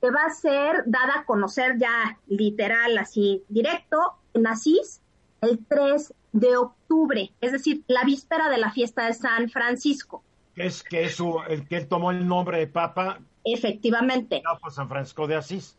que 0.00 0.10
va 0.10 0.24
a 0.26 0.30
ser 0.30 0.84
dada 0.86 1.20
a 1.20 1.24
conocer 1.24 1.78
ya 1.78 2.18
literal, 2.26 2.98
así, 2.98 3.44
directo, 3.48 3.98
en 4.32 4.46
Asís, 4.46 5.00
el 5.40 5.64
3 5.66 6.12
de 6.32 6.56
octubre, 6.56 7.32
es 7.40 7.52
decir, 7.52 7.84
la 7.86 8.02
víspera 8.02 8.48
de 8.48 8.58
la 8.58 8.72
fiesta 8.72 9.06
de 9.06 9.12
San 9.12 9.48
Francisco 9.48 10.24
que 10.54 10.66
es 10.66 10.82
que 10.82 11.04
es 11.04 11.18
el 11.48 11.66
que 11.66 11.76
él 11.76 11.88
tomó 11.88 12.10
el 12.10 12.26
nombre 12.26 12.58
de 12.58 12.66
Papa. 12.66 13.18
Efectivamente. 13.44 14.42
San 14.70 14.88
Francisco 14.88 15.26
de 15.26 15.36
Asís. 15.36 15.76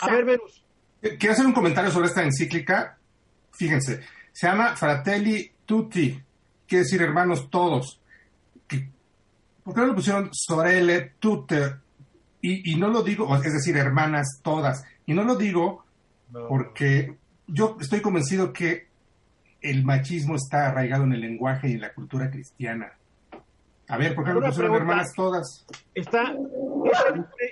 A 0.00 0.10
ver, 0.10 0.24
Venus. 0.24 0.62
Eh, 1.02 1.16
quiero 1.18 1.32
hacer 1.32 1.46
un 1.46 1.52
comentario 1.52 1.90
sobre 1.90 2.06
esta 2.06 2.22
encíclica. 2.22 2.98
Fíjense, 3.50 4.00
se 4.32 4.46
llama 4.46 4.76
Fratelli 4.76 5.50
Tutti, 5.66 6.20
quiere 6.66 6.84
decir 6.84 7.02
hermanos 7.02 7.50
todos. 7.50 8.00
¿Por 9.62 9.74
qué 9.74 9.80
no 9.80 9.86
lo 9.88 9.94
pusieron 9.94 10.30
sorelle 10.32 11.12
tutte? 11.18 11.76
Y, 12.40 12.74
no 12.74 12.88
lo 12.88 13.04
digo, 13.04 13.36
es 13.36 13.52
decir, 13.52 13.76
hermanas 13.76 14.40
todas. 14.42 14.84
Y 15.06 15.14
no 15.14 15.22
lo 15.22 15.36
digo 15.36 15.84
porque 16.48 17.16
yo 17.46 17.76
estoy 17.80 18.00
convencido 18.00 18.52
que 18.52 18.88
el 19.60 19.84
machismo 19.84 20.34
está 20.34 20.66
arraigado 20.66 21.04
en 21.04 21.12
el 21.12 21.20
lenguaje 21.20 21.68
y 21.68 21.74
en 21.74 21.82
la 21.82 21.94
cultura 21.94 22.30
cristiana. 22.30 22.92
A 23.88 23.96
ver, 23.96 24.14
¿por 24.14 24.24
qué 24.24 24.32
no 24.32 24.40
pusieron 24.40 24.74
hermanas 24.74 25.12
todas? 25.14 25.66
Está, 25.94 26.34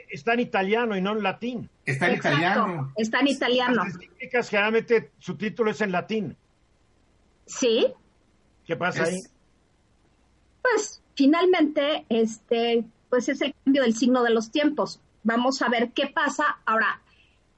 está 0.08 0.34
en 0.34 0.40
italiano 0.40 0.96
y 0.96 1.00
no 1.00 1.12
en 1.12 1.22
latín. 1.22 1.68
Está 1.84 2.08
en 2.08 2.14
italiano. 2.14 2.92
Está 2.96 3.20
en 3.20 3.28
italiano. 3.28 3.84
Las 4.32 4.48
generalmente 4.48 5.10
su 5.18 5.36
título 5.36 5.70
es 5.70 5.80
en 5.80 5.92
latín. 5.92 6.36
Sí. 7.46 7.92
¿Qué 8.64 8.76
pasa 8.76 9.04
ahí? 9.04 9.20
Pues 10.62 11.02
finalmente, 11.14 12.06
este, 12.08 12.84
pues 13.08 13.28
es 13.28 13.40
el 13.42 13.54
cambio 13.64 13.82
del 13.82 13.94
signo 13.94 14.22
de 14.22 14.30
los 14.30 14.50
tiempos. 14.50 15.00
Vamos 15.22 15.60
a 15.62 15.68
ver 15.68 15.90
qué 15.92 16.06
pasa. 16.06 16.58
Ahora, 16.64 17.02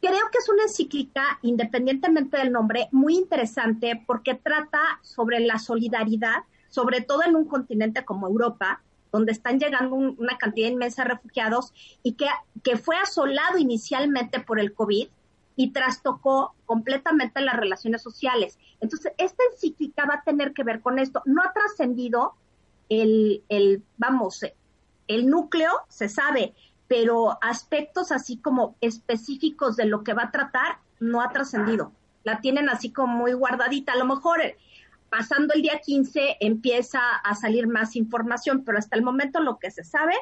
creo 0.00 0.30
que 0.32 0.38
es 0.38 0.48
una 0.48 0.64
encíclica, 0.64 1.38
independientemente 1.42 2.38
del 2.38 2.50
nombre, 2.50 2.88
muy 2.90 3.16
interesante 3.16 4.02
porque 4.06 4.34
trata 4.34 4.80
sobre 5.02 5.40
la 5.40 5.58
solidaridad 5.58 6.44
sobre 6.72 7.02
todo 7.02 7.22
en 7.22 7.36
un 7.36 7.44
continente 7.44 8.02
como 8.02 8.26
Europa, 8.26 8.80
donde 9.12 9.32
están 9.32 9.60
llegando 9.60 9.94
una 9.94 10.38
cantidad 10.38 10.70
inmensa 10.70 11.02
de 11.02 11.10
refugiados 11.10 11.74
y 12.02 12.14
que, 12.14 12.26
que 12.64 12.78
fue 12.78 12.96
asolado 12.96 13.58
inicialmente 13.58 14.40
por 14.40 14.58
el 14.58 14.72
COVID 14.72 15.08
y 15.54 15.72
trastocó 15.72 16.54
completamente 16.64 17.42
las 17.42 17.56
relaciones 17.56 18.00
sociales. 18.00 18.58
Entonces, 18.80 19.12
esta 19.18 19.42
encíclica 19.52 20.06
va 20.06 20.14
a 20.14 20.22
tener 20.22 20.54
que 20.54 20.64
ver 20.64 20.80
con 20.80 20.98
esto. 20.98 21.22
No 21.26 21.42
ha 21.42 21.52
trascendido 21.52 22.32
el, 22.88 23.44
el, 23.50 23.82
vamos, 23.98 24.40
el 25.08 25.28
núcleo, 25.28 25.72
se 25.88 26.08
sabe, 26.08 26.54
pero 26.88 27.36
aspectos 27.42 28.12
así 28.12 28.38
como 28.38 28.76
específicos 28.80 29.76
de 29.76 29.84
lo 29.84 30.04
que 30.04 30.14
va 30.14 30.24
a 30.24 30.30
tratar 30.30 30.78
no 31.00 31.20
ha 31.20 31.30
trascendido. 31.32 31.92
La 32.24 32.40
tienen 32.40 32.70
así 32.70 32.90
como 32.90 33.14
muy 33.14 33.34
guardadita. 33.34 33.92
A 33.92 33.96
lo 33.96 34.06
mejor 34.06 34.40
pasando 35.12 35.52
el 35.52 35.60
día 35.60 35.78
15 35.78 36.38
empieza 36.40 36.98
a 37.22 37.34
salir 37.34 37.68
más 37.68 37.96
información, 37.96 38.64
pero 38.64 38.78
hasta 38.78 38.96
el 38.96 39.02
momento 39.02 39.40
lo 39.40 39.58
que 39.58 39.70
se 39.70 39.84
sabe 39.84 40.14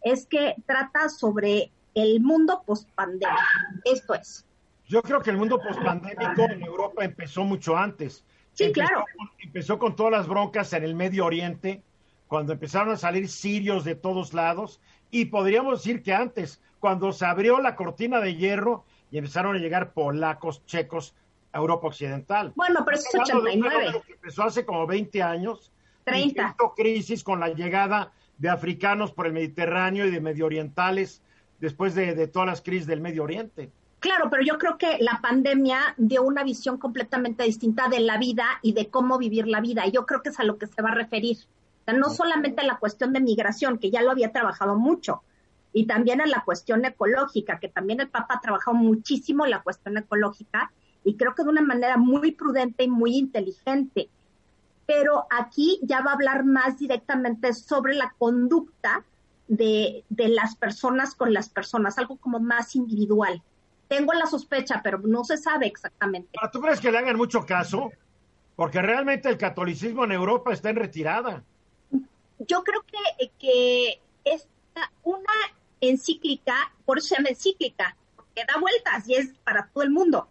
es 0.00 0.24
que 0.24 0.54
trata 0.64 1.10
sobre 1.10 1.70
el 1.94 2.20
mundo 2.20 2.62
post-pandemia. 2.64 3.46
Esto 3.84 4.14
es. 4.14 4.46
Yo 4.86 5.02
creo 5.02 5.20
que 5.20 5.28
el 5.28 5.36
mundo 5.36 5.60
post-pandémico 5.60 6.44
en 6.44 6.62
Europa 6.62 7.04
empezó 7.04 7.44
mucho 7.44 7.76
antes. 7.76 8.24
Sí, 8.54 8.72
claro. 8.72 9.04
Empezó 9.38 9.78
con 9.78 9.94
todas 9.94 10.12
las 10.12 10.26
broncas 10.26 10.72
en 10.72 10.82
el 10.82 10.94
Medio 10.94 11.26
Oriente, 11.26 11.82
cuando 12.26 12.54
empezaron 12.54 12.94
a 12.94 12.96
salir 12.96 13.28
sirios 13.28 13.84
de 13.84 13.96
todos 13.96 14.32
lados, 14.32 14.80
y 15.10 15.26
podríamos 15.26 15.80
decir 15.80 16.02
que 16.02 16.14
antes, 16.14 16.62
cuando 16.80 17.12
se 17.12 17.26
abrió 17.26 17.60
la 17.60 17.76
cortina 17.76 18.18
de 18.20 18.34
hierro 18.34 18.86
y 19.10 19.18
empezaron 19.18 19.56
a 19.56 19.58
llegar 19.58 19.92
polacos, 19.92 20.64
checos, 20.64 21.14
Europa 21.52 21.88
Occidental. 21.88 22.52
Bueno, 22.54 22.84
pero 22.84 22.96
es 22.96 23.06
89. 23.12 24.02
empezó 24.08 24.42
hace 24.44 24.64
como 24.64 24.86
20 24.86 25.22
años. 25.22 25.72
30. 26.04 26.56
crisis 26.74 27.22
con 27.22 27.38
la 27.40 27.48
llegada 27.48 28.12
de 28.38 28.48
africanos 28.48 29.12
por 29.12 29.26
el 29.26 29.34
Mediterráneo 29.34 30.06
y 30.06 30.10
de 30.10 30.20
medio 30.20 30.46
orientales 30.46 31.20
después 31.60 31.94
de, 31.94 32.14
de 32.14 32.28
todas 32.28 32.48
las 32.48 32.62
crisis 32.62 32.86
del 32.86 33.00
Medio 33.00 33.24
Oriente. 33.24 33.70
Claro, 34.00 34.30
pero 34.30 34.42
yo 34.42 34.58
creo 34.58 34.78
que 34.78 34.98
la 35.00 35.20
pandemia 35.20 35.94
dio 35.96 36.22
una 36.22 36.44
visión 36.44 36.78
completamente 36.78 37.42
distinta 37.42 37.88
de 37.88 38.00
la 38.00 38.16
vida 38.16 38.46
y 38.62 38.72
de 38.72 38.88
cómo 38.88 39.18
vivir 39.18 39.48
la 39.48 39.60
vida. 39.60 39.86
Y 39.86 39.90
yo 39.90 40.06
creo 40.06 40.22
que 40.22 40.28
es 40.28 40.38
a 40.38 40.44
lo 40.44 40.56
que 40.56 40.66
se 40.66 40.80
va 40.82 40.90
a 40.90 40.94
referir. 40.94 41.36
O 41.36 41.84
sea, 41.84 41.94
no 41.94 42.10
solamente 42.10 42.62
a 42.62 42.66
la 42.66 42.78
cuestión 42.78 43.12
de 43.12 43.20
migración, 43.20 43.78
que 43.78 43.90
ya 43.90 44.02
lo 44.02 44.12
había 44.12 44.30
trabajado 44.30 44.76
mucho, 44.76 45.22
y 45.72 45.86
también 45.86 46.20
a 46.20 46.26
la 46.26 46.42
cuestión 46.44 46.84
ecológica, 46.84 47.58
que 47.58 47.68
también 47.68 48.00
el 48.00 48.08
Papa 48.08 48.34
ha 48.34 48.40
trabajado 48.40 48.76
muchísimo 48.76 49.46
la 49.46 49.62
cuestión 49.62 49.96
ecológica, 49.96 50.72
y 51.08 51.14
creo 51.16 51.34
que 51.34 51.42
de 51.42 51.48
una 51.48 51.62
manera 51.62 51.96
muy 51.96 52.32
prudente 52.32 52.84
y 52.84 52.88
muy 52.88 53.16
inteligente. 53.16 54.10
Pero 54.84 55.26
aquí 55.30 55.80
ya 55.82 56.02
va 56.02 56.10
a 56.10 56.14
hablar 56.14 56.44
más 56.44 56.78
directamente 56.78 57.54
sobre 57.54 57.94
la 57.94 58.14
conducta 58.18 59.04
de, 59.46 60.04
las 60.10 60.54
personas 60.54 61.14
con 61.14 61.32
las 61.32 61.48
personas, 61.48 61.96
algo 61.96 62.16
como 62.16 62.40
más 62.40 62.76
individual. 62.76 63.42
Tengo 63.88 64.12
la 64.12 64.26
sospecha, 64.26 64.82
pero 64.84 64.98
no 64.98 65.24
se 65.24 65.38
sabe 65.38 65.66
exactamente. 65.66 66.38
¿Tú 66.52 66.60
crees 66.60 66.78
que 66.78 66.92
le 66.92 66.98
hagan 66.98 67.16
mucho 67.16 67.46
caso? 67.46 67.90
Porque 68.54 68.82
realmente 68.82 69.30
el 69.30 69.38
catolicismo 69.38 70.04
en 70.04 70.12
Europa 70.12 70.52
está 70.52 70.68
en 70.68 70.76
retirada. 70.76 71.42
Yo 72.40 72.62
creo 72.64 72.82
que, 72.82 73.30
que 73.38 73.98
es 74.24 74.46
una 75.04 75.32
encíclica, 75.80 76.70
por 76.84 76.98
eso 76.98 77.08
se 77.08 77.16
llama 77.16 77.30
encíclica, 77.30 77.96
que 78.34 78.44
da 78.44 78.60
vueltas 78.60 79.08
y 79.08 79.14
es 79.14 79.32
para 79.42 79.68
todo 79.68 79.84
el 79.84 79.90
mundo. 79.90 80.28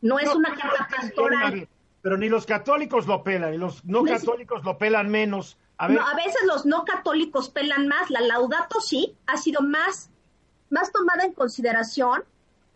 No 0.00 0.18
es 0.18 0.34
una 0.34 0.54
carta 0.54 0.88
pastoral. 0.94 1.68
Pero 2.02 2.16
ni 2.16 2.28
los 2.28 2.46
católicos 2.46 3.06
lo 3.06 3.22
pelan, 3.22 3.52
y 3.52 3.58
los 3.58 3.84
no, 3.84 4.02
católicos 4.04 4.64
lo 4.64 4.78
pelan 4.78 5.10
menos. 5.10 5.58
A, 5.76 5.84
a 5.86 6.16
veces 6.16 6.40
los 6.46 6.64
no 6.64 6.84
católicos 6.84 7.50
pelan 7.50 7.88
más. 7.88 8.08
La 8.10 8.20
Laudato 8.22 8.80
sí 8.80 9.16
ha 9.26 9.36
sido 9.36 9.60
más, 9.60 10.10
más 10.70 10.92
tomada 10.92 11.24
en 11.24 11.34
consideración 11.34 12.24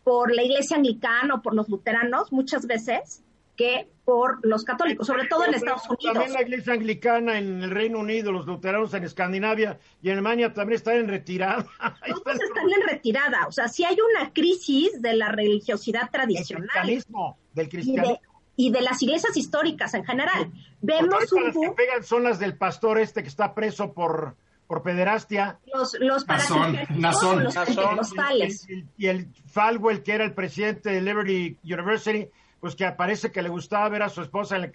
por 0.04 0.34
la 0.34 0.42
iglesia 0.42 0.76
anglicana 0.76 1.36
o 1.36 1.42
por 1.42 1.54
los 1.54 1.68
luteranos 1.70 2.30
muchas 2.32 2.66
veces 2.66 3.24
que 3.56 3.88
por 4.04 4.44
los 4.46 4.64
católicos, 4.64 5.06
sobre 5.06 5.26
todo 5.26 5.46
en 5.46 5.54
Estados 5.54 5.88
Unidos. 5.88 6.14
También 6.14 6.32
la 6.32 6.42
iglesia 6.42 6.74
anglicana 6.74 7.38
en 7.38 7.62
el 7.62 7.70
Reino 7.70 7.98
Unido, 7.98 8.32
los 8.32 8.46
luteranos 8.46 8.92
en 8.94 9.04
Escandinavia 9.04 9.78
y 10.02 10.08
en 10.08 10.14
Alemania 10.14 10.52
también 10.52 10.76
están 10.76 10.96
en 10.96 11.08
retirada. 11.08 11.66
Todos 12.06 12.40
están 12.40 12.70
en 12.70 12.86
retirada. 12.86 13.46
O 13.46 13.52
sea, 13.52 13.68
si 13.68 13.84
hay 13.84 13.96
una 14.00 14.32
crisis 14.32 15.00
de 15.00 15.14
la 15.14 15.30
religiosidad 15.30 16.10
tradicional. 16.10 16.68
Del 16.68 16.82
cristianismo. 16.82 17.38
Del 17.54 17.68
cristianismo. 17.68 18.20
Y 18.56 18.70
de, 18.70 18.82
las 18.82 19.02
iglesias 19.02 19.36
históricas 19.36 19.94
en 19.94 20.04
general. 20.04 20.52
Vemos 20.80 21.32
un... 21.32 21.44
Las 21.44 21.56
que 21.56 21.70
pegan 21.70 22.04
son 22.04 22.22
las 22.22 22.38
del 22.38 22.56
pastor 22.56 23.00
este 23.00 23.22
que 23.22 23.28
está 23.28 23.54
preso 23.54 23.92
por 23.92 24.36
por 24.66 24.82
pederastia. 24.82 25.58
Los, 25.74 25.94
los 26.00 26.26
Nazón, 26.26 26.78
Nazón. 26.96 27.44
Los, 27.44 27.54
pentecostales. 27.54 28.66
Y, 28.68 28.86
y, 28.96 29.06
el 29.08 29.28
Falwell, 29.46 30.02
que 30.02 30.12
era 30.12 30.24
el 30.24 30.32
presidente 30.32 30.90
de 30.90 31.02
Liberty 31.02 31.58
University, 31.62 32.30
pues 32.64 32.76
que 32.76 32.90
parece 32.92 33.30
que 33.30 33.42
le 33.42 33.50
gustaba 33.50 33.86
ver 33.90 34.02
a 34.02 34.08
su 34.08 34.22
esposa 34.22 34.56
en 34.56 34.64
el, 34.64 34.72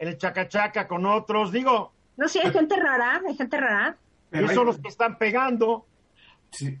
en 0.00 0.08
el 0.08 0.18
chacachaca 0.18 0.88
con 0.88 1.06
otros. 1.06 1.52
Digo. 1.52 1.92
No, 2.16 2.26
sí, 2.26 2.40
hay 2.42 2.50
gente 2.50 2.74
rara, 2.74 3.22
hay 3.24 3.36
gente 3.36 3.56
rara. 3.56 3.96
Y 4.32 4.48
son 4.48 4.66
los 4.66 4.78
que 4.78 4.88
están 4.88 5.18
pegando. 5.18 5.86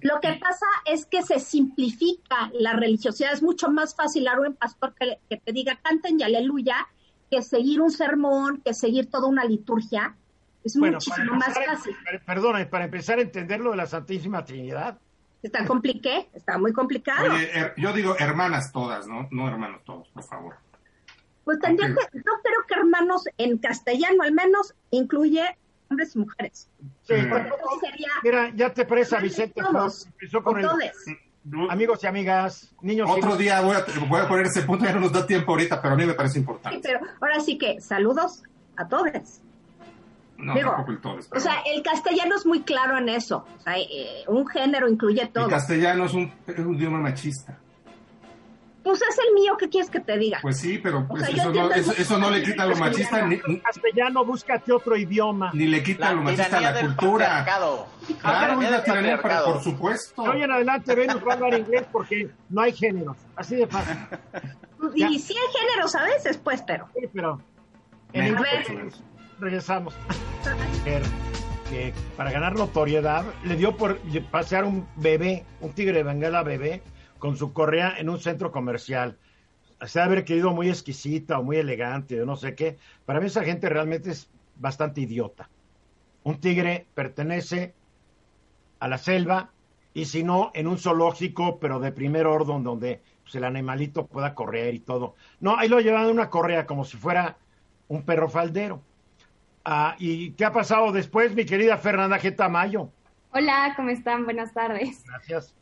Lo 0.00 0.18
que 0.20 0.32
pasa 0.32 0.66
es 0.84 1.06
que 1.06 1.22
se 1.22 1.38
simplifica 1.38 2.50
la 2.54 2.72
religiosidad. 2.72 3.32
Es 3.32 3.40
mucho 3.40 3.70
más 3.70 3.94
fácil 3.94 4.26
a 4.26 4.40
un 4.40 4.56
pastor 4.56 4.96
que, 4.96 5.20
que 5.30 5.36
te 5.36 5.52
diga 5.52 5.78
canten 5.80 6.18
y 6.18 6.24
aleluya 6.24 6.88
que 7.30 7.40
seguir 7.40 7.80
un 7.80 7.92
sermón, 7.92 8.60
que 8.64 8.74
seguir 8.74 9.08
toda 9.08 9.28
una 9.28 9.44
liturgia. 9.44 10.16
Es 10.64 10.74
muchísimo 10.74 11.34
más 11.34 11.54
fácil. 11.54 11.94
Perdona, 12.26 12.68
para 12.68 12.86
empezar 12.86 13.20
a 13.20 13.22
entender 13.22 13.60
lo 13.60 13.70
de 13.70 13.76
la 13.76 13.86
Santísima 13.86 14.44
Trinidad. 14.44 14.98
Está 15.42 15.64
compliqué, 15.64 16.28
está 16.34 16.58
muy 16.58 16.72
complicado. 16.72 17.32
Oye, 17.32 17.72
yo 17.76 17.92
digo 17.92 18.16
hermanas 18.18 18.72
todas, 18.72 19.06
¿no? 19.06 19.28
No 19.30 19.48
hermanos 19.48 19.82
todos, 19.84 20.08
por 20.08 20.24
favor. 20.24 20.56
Pues 21.44 21.60
tendría 21.60 21.88
que, 21.88 22.18
yo 22.18 22.32
creo 22.42 22.66
que 22.66 22.74
hermanos 22.74 23.24
en 23.38 23.56
castellano 23.58 24.22
al 24.22 24.32
menos 24.32 24.74
incluye 24.90 25.56
hombres 25.88 26.14
y 26.14 26.18
mujeres. 26.18 26.68
Sí, 27.02 27.14
sería 27.14 28.08
Mira, 28.22 28.52
ya 28.54 28.74
te 28.74 28.84
presa 28.84 29.18
Vicente 29.18 29.62
todos, 29.62 30.06
empezó 30.06 30.42
con 30.42 30.58
el, 30.58 30.68
amigos 31.70 32.02
y 32.02 32.06
amigas, 32.06 32.74
niños. 32.82 33.08
Otro 33.10 33.36
día 33.36 33.60
voy 33.60 33.76
a, 33.76 33.84
voy 34.08 34.20
a 34.20 34.28
poner 34.28 34.46
ese 34.46 34.62
punto, 34.62 34.84
ya 34.86 34.92
no 34.92 35.00
nos 35.00 35.12
da 35.12 35.26
tiempo 35.26 35.52
ahorita, 35.52 35.80
pero 35.80 35.94
a 35.94 35.96
mí 35.96 36.04
me 36.04 36.14
parece 36.14 36.38
importante. 36.38 36.76
Sí, 36.76 36.82
pero 36.82 37.00
ahora 37.20 37.40
sí 37.40 37.56
que 37.58 37.80
saludos 37.80 38.42
a 38.76 38.88
todos. 38.88 39.40
No, 40.38 40.54
tampoco 40.54 40.92
el 40.92 41.00
todos. 41.00 41.28
O 41.34 41.40
sea, 41.40 41.62
el 41.66 41.82
castellano 41.82 42.36
es 42.36 42.46
muy 42.46 42.62
claro 42.62 42.96
en 42.96 43.08
eso. 43.08 43.44
O 43.58 43.60
sea, 43.60 43.76
eh, 43.76 44.22
un 44.28 44.46
género 44.46 44.88
incluye 44.88 45.26
todo. 45.26 45.46
El 45.46 45.50
castellano 45.50 46.04
es 46.04 46.14
un, 46.14 46.32
es 46.46 46.58
un, 46.60 46.76
idioma 46.76 47.00
machista. 47.00 47.58
Pues 48.84 49.02
es 49.02 49.18
el 49.18 49.34
mío, 49.34 49.56
¿qué 49.58 49.68
quieres 49.68 49.90
que 49.90 49.98
te 49.98 50.16
diga? 50.16 50.38
Pues 50.40 50.60
sí, 50.60 50.78
pero 50.78 51.06
pues 51.06 51.26
sea, 51.26 51.34
eso, 51.34 51.52
no, 51.52 51.70
eso, 51.72 51.92
eso, 51.92 52.18
no, 52.18 52.30
le 52.30 52.42
quita 52.42 52.66
lo 52.66 52.76
machista. 52.76 53.26
Ni, 53.26 53.34
el 53.34 53.60
castellano, 53.60 54.24
búscate 54.24 54.72
otro 54.72 54.96
idioma. 54.96 55.50
Ni 55.52 55.66
le 55.66 55.82
quita 55.82 56.06
la 56.06 56.12
lo 56.12 56.22
machista 56.22 56.56
a 56.56 56.60
la 56.60 56.80
cultura. 56.80 57.44
Claro, 57.44 58.62
es 58.62 58.70
la 58.70 58.84
tiranía, 58.84 59.20
pero 59.20 59.44
por 59.44 59.62
supuesto. 59.62 60.22
Hoy 60.22 60.42
en 60.42 60.52
adelante 60.52 60.94
va 60.94 61.32
a 61.32 61.34
hablar 61.34 61.58
inglés 61.58 61.84
porque 61.90 62.30
no 62.48 62.62
hay 62.62 62.72
géneros. 62.72 63.16
Así 63.34 63.56
de 63.56 63.66
fácil. 63.66 63.96
y 64.94 65.00
ya. 65.00 65.08
sí 65.08 65.34
hay 65.34 65.60
géneros 65.60 65.94
a 65.96 66.04
veces, 66.04 66.38
pues, 66.38 66.62
pero. 66.62 66.88
Sí, 66.94 67.08
pero. 67.12 67.42
En 68.12 68.28
inglés 68.28 69.02
regresamos. 69.40 69.94
que 71.70 71.92
para 72.16 72.30
ganar 72.30 72.56
notoriedad 72.56 73.24
le 73.44 73.56
dio 73.56 73.76
por 73.76 73.98
pasear 74.30 74.64
un 74.64 74.86
bebé, 74.96 75.44
un 75.60 75.72
tigre 75.72 75.98
de 75.98 76.02
bengala 76.02 76.42
bebé, 76.42 76.82
con 77.18 77.36
su 77.36 77.52
correa 77.52 77.94
en 77.98 78.08
un 78.08 78.20
centro 78.20 78.52
comercial. 78.52 79.18
Se 79.86 80.00
ha 80.00 80.04
haber 80.04 80.24
querido 80.24 80.52
muy 80.52 80.68
exquisita 80.68 81.38
o 81.38 81.42
muy 81.42 81.56
elegante 81.56 82.20
o 82.20 82.26
no 82.26 82.36
sé 82.36 82.54
qué. 82.54 82.78
Para 83.04 83.20
mí 83.20 83.26
esa 83.26 83.44
gente 83.44 83.68
realmente 83.68 84.10
es 84.10 84.30
bastante 84.56 85.02
idiota. 85.02 85.50
Un 86.24 86.40
tigre 86.40 86.86
pertenece 86.94 87.74
a 88.80 88.88
la 88.88 88.98
selva 88.98 89.50
y 89.94 90.04
si 90.04 90.22
no, 90.22 90.50
en 90.54 90.66
un 90.66 90.78
zoológico, 90.78 91.58
pero 91.58 91.80
de 91.80 91.92
primer 91.92 92.26
orden 92.26 92.62
donde 92.62 93.02
pues, 93.22 93.34
el 93.34 93.44
animalito 93.44 94.06
pueda 94.06 94.34
correr 94.34 94.74
y 94.74 94.80
todo. 94.80 95.14
No, 95.40 95.56
ahí 95.56 95.68
lo 95.68 95.80
llevan 95.80 96.06
una 96.06 96.30
correa 96.30 96.66
como 96.66 96.84
si 96.84 96.96
fuera 96.96 97.38
un 97.88 98.02
perro 98.02 98.28
faldero. 98.28 98.82
Ah, 99.64 99.96
¿Y 99.98 100.32
qué 100.32 100.44
ha 100.44 100.52
pasado 100.52 100.92
después, 100.92 101.34
mi 101.34 101.44
querida 101.44 101.76
Fernanda 101.76 102.18
G. 102.18 102.34
Tamayo? 102.34 102.90
Hola, 103.32 103.74
¿cómo 103.76 103.90
están? 103.90 104.24
Buenas 104.24 104.54
tardes. 104.54 105.04
Gracias. 105.04 105.54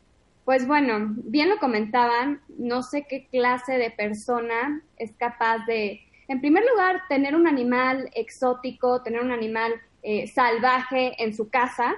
Pues 0.45 0.65
bueno, 0.65 1.13
bien 1.25 1.49
lo 1.49 1.57
comentaban, 1.57 2.41
no 2.57 2.81
sé 2.81 3.05
qué 3.09 3.27
clase 3.27 3.77
de 3.77 3.91
persona 3.91 4.81
es 4.95 5.11
capaz 5.17 5.65
de, 5.65 6.01
en 6.29 6.39
primer 6.39 6.63
lugar, 6.63 7.01
tener 7.09 7.35
un 7.35 7.47
animal 7.47 8.09
exótico, 8.15 9.01
tener 9.01 9.21
un 9.21 9.33
animal 9.33 9.73
eh, 10.03 10.25
salvaje 10.27 11.21
en 11.21 11.35
su 11.35 11.49
casa 11.49 11.95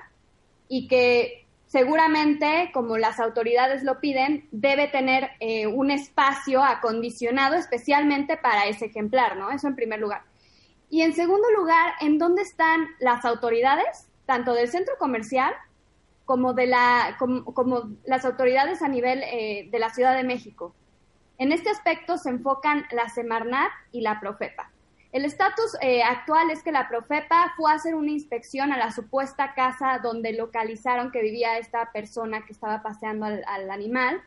y 0.68 0.88
que 0.88 1.45
seguramente, 1.68 2.72
como 2.74 2.97
las 2.97 3.20
autoridades 3.20 3.84
lo 3.84 4.00
piden, 4.00 4.47
debe 4.52 4.88
tener 4.88 5.30
eh, 5.39 5.68
un 5.68 5.91
espacio 5.91 6.64
acondicionado 6.64 7.54
especialmente 7.54 8.36
para 8.36 8.66
ese 8.66 8.86
ejemplar, 8.86 9.38
¿no? 9.38 9.52
Eso 9.52 9.68
en 9.68 9.76
primer 9.76 10.00
lugar. 10.00 10.24
Y 10.90 11.04
en 11.04 11.14
segundo 11.14 11.50
lugar, 11.56 11.94
¿en 12.02 12.18
dónde 12.18 12.42
están 12.42 12.88
las 13.00 13.24
autoridades, 13.26 14.10
tanto 14.26 14.54
del 14.54 14.68
centro 14.68 14.96
comercial 14.98 15.54
como 16.26 16.54
de 16.54 16.68
la, 16.68 17.16
como, 17.20 17.46
como 17.46 17.92
las 18.06 18.26
autoridades 18.26 18.82
a 18.82 18.88
nivel 18.88 19.22
eh, 19.24 19.70
de 19.72 19.80
la 19.80 19.92
Ciudad 19.92 20.16
de 20.16 20.24
México? 20.24 20.74
En 21.38 21.52
este 21.52 21.70
aspecto 21.70 22.18
se 22.18 22.30
enfocan 22.30 22.86
la 22.92 23.08
Semarnat 23.08 23.72
y 23.92 24.02
la 24.02 24.20
Profepa. 24.20 24.72
El 25.12 25.26
estatus 25.26 25.76
eh, 25.82 26.04
actual 26.04 26.52
es 26.52 26.62
que 26.62 26.72
la 26.72 26.88
Profepa 26.88 27.54
fue 27.56 27.72
a 27.72 27.76
hacer 27.76 27.96
una 27.96 28.12
inspección 28.12 28.72
a 28.72 28.78
la 28.78 28.92
supuesta 28.92 29.54
casa 29.56 30.00
donde 30.04 30.34
localizaron 30.34 31.12
que 31.12 31.22
vivía 31.22 31.58
esta 31.58 31.92
persona 31.92 32.46
que 32.46 32.54
estaba 32.54 32.84
paseando 32.84 33.26
al, 33.26 33.44
al 33.48 33.72
animal, 33.72 34.22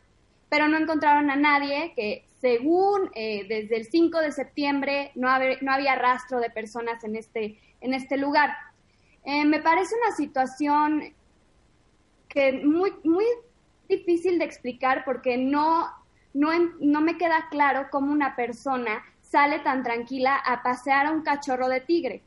pero 0.49 0.67
no 0.67 0.77
encontraron 0.77 1.29
a 1.29 1.35
nadie 1.35 1.93
que 1.95 2.25
según 2.43 3.09
eh, 3.15 3.45
desde 3.47 3.77
el 3.77 3.85
5 3.85 4.19
de 4.19 4.33
septiembre 4.33 5.13
no, 5.15 5.29
no, 5.61 5.71
había 5.71 5.95
rastro 5.95 6.41
de 6.41 6.49
personas 6.49 7.01
en 7.05 7.15
este, 7.15 7.57
en 7.79 7.93
este 7.93 8.17
lugar. 8.17 8.49
Eh, 9.23 9.45
me 9.45 9.61
parece 9.61 9.95
una 9.95 10.13
situación 10.13 11.13
que 12.27 12.51
muy, 12.65 12.91
muy 13.05 13.23
difícil 13.87 14.39
de 14.39 14.43
explicar 14.43 15.05
porque 15.05 15.37
no, 15.37 15.87
no, 16.33 16.49
no 16.81 16.99
me 16.99 17.17
queda 17.17 17.47
claro 17.49 17.87
cómo 17.89 18.11
una 18.11 18.35
persona 18.35 19.01
sale 19.21 19.59
tan 19.59 19.81
tranquila 19.81 20.35
a 20.35 20.63
pasear 20.63 21.05
a 21.05 21.11
un 21.11 21.21
cachorro 21.21 21.69
de 21.69 21.79
tigre. 21.79 22.23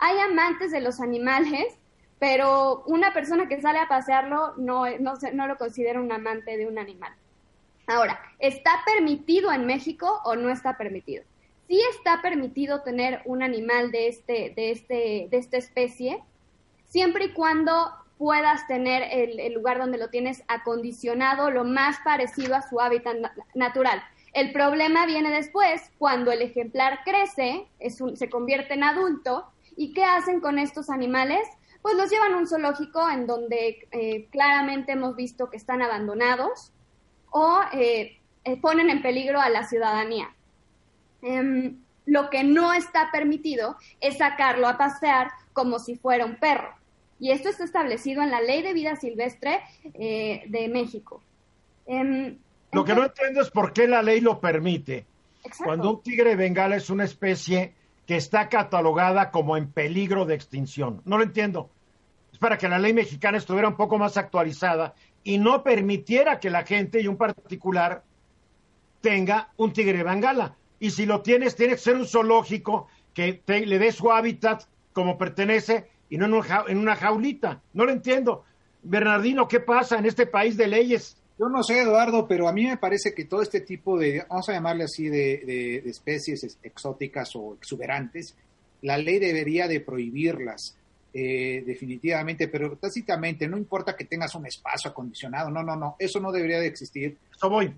Hay 0.00 0.18
amantes 0.18 0.72
de 0.72 0.80
los 0.80 0.98
animales, 1.00 1.78
pero 2.18 2.82
una 2.88 3.12
persona 3.12 3.46
que 3.46 3.60
sale 3.60 3.78
a 3.78 3.86
pasearlo 3.86 4.54
no, 4.56 4.98
no, 4.98 5.14
no 5.32 5.46
lo 5.46 5.56
considera 5.56 6.00
un 6.00 6.10
amante 6.10 6.56
de 6.56 6.66
un 6.66 6.76
animal. 6.76 7.14
Ahora, 7.86 8.18
¿está 8.38 8.82
permitido 8.86 9.52
en 9.52 9.66
México 9.66 10.20
o 10.24 10.36
no 10.36 10.50
está 10.50 10.76
permitido? 10.76 11.24
Sí 11.68 11.80
está 11.96 12.22
permitido 12.22 12.82
tener 12.82 13.22
un 13.24 13.42
animal 13.42 13.90
de, 13.90 14.08
este, 14.08 14.52
de, 14.54 14.70
este, 14.70 15.28
de 15.30 15.36
esta 15.36 15.56
especie, 15.56 16.22
siempre 16.86 17.26
y 17.26 17.32
cuando 17.32 17.92
puedas 18.18 18.66
tener 18.66 19.02
el, 19.10 19.40
el, 19.40 19.54
lugar 19.54 19.78
donde 19.78 19.98
lo 19.98 20.08
tienes 20.08 20.44
acondicionado 20.46 21.50
lo 21.50 21.64
más 21.64 21.98
parecido 22.04 22.54
a 22.54 22.62
su 22.62 22.80
hábitat 22.80 23.16
natural. 23.54 24.02
El 24.32 24.52
problema 24.52 25.06
viene 25.06 25.30
después, 25.30 25.90
cuando 25.98 26.32
el 26.32 26.42
ejemplar 26.42 27.00
crece, 27.04 27.66
es 27.78 28.00
un, 28.00 28.16
se 28.16 28.28
convierte 28.28 28.74
en 28.74 28.84
adulto, 28.84 29.46
¿y 29.76 29.92
qué 29.92 30.04
hacen 30.04 30.40
con 30.40 30.58
estos 30.58 30.90
animales? 30.90 31.46
Pues 31.82 31.96
los 31.96 32.10
llevan 32.10 32.34
a 32.34 32.38
un 32.38 32.46
zoológico 32.46 33.08
en 33.08 33.26
donde 33.26 33.88
eh, 33.92 34.28
claramente 34.30 34.92
hemos 34.92 35.16
visto 35.16 35.50
que 35.50 35.56
están 35.56 35.82
abandonados, 35.82 36.72
o 37.36 37.60
eh, 37.72 38.20
eh, 38.44 38.56
ponen 38.60 38.90
en 38.90 39.02
peligro 39.02 39.40
a 39.40 39.48
la 39.48 39.64
ciudadanía. 39.64 40.32
Eh, 41.20 41.74
lo 42.06 42.30
que 42.30 42.44
no 42.44 42.72
está 42.72 43.10
permitido 43.10 43.76
es 44.00 44.18
sacarlo 44.18 44.68
a 44.68 44.78
pasear 44.78 45.30
como 45.52 45.80
si 45.80 45.96
fuera 45.96 46.24
un 46.26 46.36
perro. 46.36 46.72
Y 47.18 47.32
esto 47.32 47.48
está 47.48 47.64
establecido 47.64 48.22
en 48.22 48.30
la 48.30 48.40
Ley 48.40 48.62
de 48.62 48.72
Vida 48.72 48.94
Silvestre 48.94 49.62
eh, 49.94 50.44
de 50.46 50.68
México. 50.68 51.22
lo 51.86 52.84
que 52.84 52.94
no 52.94 53.04
entiendo 53.04 53.40
es 53.40 53.50
por 53.50 53.72
qué 53.72 53.88
la 53.88 54.02
ley 54.02 54.20
lo 54.20 54.40
permite. 54.40 55.04
Exacto. 55.42 55.64
Cuando 55.64 55.90
un 55.90 56.02
tigre 56.02 56.36
bengala 56.36 56.76
es 56.76 56.88
una 56.88 57.04
especie 57.04 57.72
que 58.06 58.16
está 58.16 58.48
catalogada 58.48 59.32
como 59.32 59.56
en 59.56 59.72
peligro 59.72 60.24
de 60.24 60.34
extinción. 60.34 61.02
No 61.04 61.18
lo 61.18 61.24
entiendo. 61.24 61.70
Es 62.32 62.38
para 62.38 62.58
que 62.58 62.68
la 62.68 62.78
ley 62.78 62.92
mexicana 62.92 63.38
estuviera 63.38 63.68
un 63.68 63.76
poco 63.76 63.98
más 63.98 64.16
actualizada 64.16 64.94
y 65.24 65.38
no 65.38 65.62
permitiera 65.62 66.38
que 66.38 66.50
la 66.50 66.64
gente 66.64 67.00
y 67.00 67.08
un 67.08 67.16
particular 67.16 68.04
tenga 69.00 69.50
un 69.56 69.72
tigre 69.72 70.02
bengala. 70.02 70.56
Y 70.78 70.90
si 70.90 71.06
lo 71.06 71.22
tienes, 71.22 71.56
tiene 71.56 71.72
que 71.72 71.78
ser 71.78 71.96
un 71.96 72.06
zoológico 72.06 72.88
que 73.14 73.32
te, 73.32 73.64
le 73.64 73.78
dé 73.78 73.90
su 73.90 74.12
hábitat 74.12 74.64
como 74.92 75.16
pertenece 75.16 75.88
y 76.10 76.18
no 76.18 76.26
en, 76.26 76.44
en 76.68 76.78
una 76.78 76.94
jaulita. 76.94 77.62
No 77.72 77.86
lo 77.86 77.92
entiendo. 77.92 78.44
Bernardino, 78.82 79.48
¿qué 79.48 79.60
pasa 79.60 79.98
en 79.98 80.04
este 80.04 80.26
país 80.26 80.56
de 80.56 80.68
leyes? 80.68 81.16
Yo 81.38 81.48
no 81.48 81.62
sé, 81.62 81.80
Eduardo, 81.80 82.28
pero 82.28 82.46
a 82.46 82.52
mí 82.52 82.66
me 82.66 82.76
parece 82.76 83.12
que 83.14 83.24
todo 83.24 83.42
este 83.42 83.60
tipo 83.60 83.98
de, 83.98 84.24
vamos 84.28 84.48
a 84.48 84.52
llamarle 84.52 84.84
así, 84.84 85.08
de, 85.08 85.42
de 85.44 85.76
especies 85.88 86.58
exóticas 86.62 87.34
o 87.34 87.54
exuberantes, 87.54 88.36
la 88.82 88.98
ley 88.98 89.18
debería 89.18 89.66
de 89.66 89.80
prohibirlas. 89.80 90.76
Eh, 91.16 91.62
definitivamente, 91.64 92.48
pero 92.48 92.76
tácitamente, 92.76 93.46
no 93.46 93.56
importa 93.56 93.94
que 93.94 94.04
tengas 94.04 94.34
un 94.34 94.46
espacio 94.46 94.90
acondicionado, 94.90 95.48
no, 95.48 95.62
no, 95.62 95.76
no, 95.76 95.94
eso 95.96 96.18
no 96.18 96.32
debería 96.32 96.58
de 96.58 96.66
existir. 96.66 97.16
Eso 97.32 97.48
voy. 97.48 97.72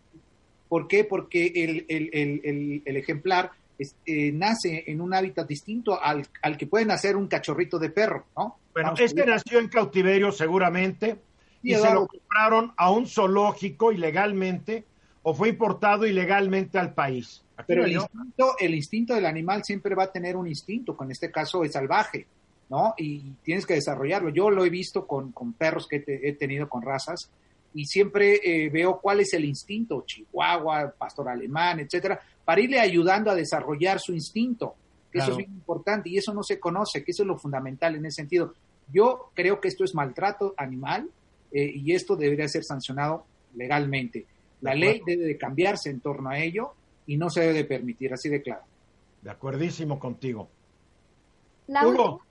¿Por 0.70 0.88
qué? 0.88 1.04
Porque 1.04 1.52
el, 1.54 1.84
el, 1.86 2.10
el, 2.14 2.82
el 2.82 2.96
ejemplar 2.96 3.52
eh, 3.78 4.32
nace 4.32 4.84
en 4.86 5.02
un 5.02 5.12
hábitat 5.12 5.46
distinto 5.46 6.02
al, 6.02 6.26
al, 6.40 6.56
que 6.56 6.66
puede 6.66 6.86
nacer 6.86 7.14
un 7.14 7.28
cachorrito 7.28 7.78
de 7.78 7.90
perro, 7.90 8.24
¿no? 8.34 8.56
Bueno, 8.72 8.94
este 8.98 9.26
nació 9.26 9.58
en 9.58 9.68
cautiverio 9.68 10.32
seguramente 10.32 11.18
y, 11.62 11.74
se 11.74 11.92
lo 11.92 12.06
compraron 12.06 12.72
a 12.78 12.90
un 12.90 13.06
zoológico 13.06 13.92
ilegalmente 13.92 14.84
o 15.22 15.34
fue 15.34 15.50
importado 15.50 16.06
ilegalmente 16.06 16.78
al 16.78 16.94
país. 16.94 17.42
Pero 17.66 17.84
el 17.84 17.92
instinto, 17.92 18.56
el 18.58 18.74
instinto 18.74 19.14
del 19.14 19.26
animal 19.26 19.62
siempre 19.62 19.94
va 19.94 20.04
a 20.04 20.12
tener 20.12 20.36
un 20.36 20.46
instinto, 20.46 20.96
con 20.96 21.10
este 21.10 21.30
caso 21.30 21.62
es 21.62 21.72
salvaje. 21.72 22.26
¿No? 22.68 22.94
Y 22.96 23.32
tienes 23.42 23.66
que 23.66 23.74
desarrollarlo. 23.74 24.30
Yo 24.30 24.50
lo 24.50 24.64
he 24.64 24.70
visto 24.70 25.06
con, 25.06 25.32
con 25.32 25.52
perros 25.52 25.86
que 25.88 26.02
he 26.06 26.32
tenido 26.34 26.68
con 26.68 26.82
razas 26.82 27.30
y 27.76 27.84
siempre 27.84 28.40
eh, 28.42 28.70
veo 28.70 28.98
cuál 29.00 29.20
es 29.20 29.34
el 29.34 29.44
instinto, 29.44 30.02
chihuahua, 30.06 30.94
pastor 30.96 31.28
alemán, 31.28 31.78
etcétera, 31.78 32.18
para 32.42 32.60
irle 32.62 32.80
ayudando 32.80 33.30
a 33.30 33.34
desarrollar 33.34 34.00
su 34.00 34.14
instinto, 34.14 34.74
que 35.12 35.18
eso 35.18 35.32
es 35.32 35.36
bien 35.36 35.52
importante 35.52 36.08
y 36.08 36.16
eso 36.16 36.32
no 36.32 36.42
se 36.42 36.58
conoce, 36.58 37.04
que 37.04 37.10
eso 37.10 37.22
es 37.22 37.26
lo 37.26 37.36
fundamental 37.36 37.94
en 37.94 38.06
ese 38.06 38.22
sentido. 38.22 38.54
Yo 38.90 39.30
creo 39.34 39.60
que 39.60 39.68
esto 39.68 39.84
es 39.84 39.94
maltrato 39.94 40.54
animal 40.56 41.10
eh, 41.52 41.70
y 41.74 41.92
esto 41.92 42.16
debería 42.16 42.48
ser 42.48 42.64
sancionado 42.64 43.26
legalmente. 43.54 44.24
La 44.62 44.74
ley 44.74 45.02
debe 45.04 45.24
de 45.24 45.36
cambiarse 45.36 45.90
en 45.90 46.00
torno 46.00 46.30
a 46.30 46.38
ello 46.38 46.72
y 47.06 47.18
no 47.18 47.28
se 47.28 47.42
debe 47.42 47.52
de 47.52 47.64
permitir, 47.64 48.10
así 48.12 48.30
de 48.30 48.40
claro. 48.40 48.62
De 49.20 49.30
acuerdísimo 49.30 49.98
contigo. 49.98 50.48
La 51.66 51.86
Hugo. 51.86 52.22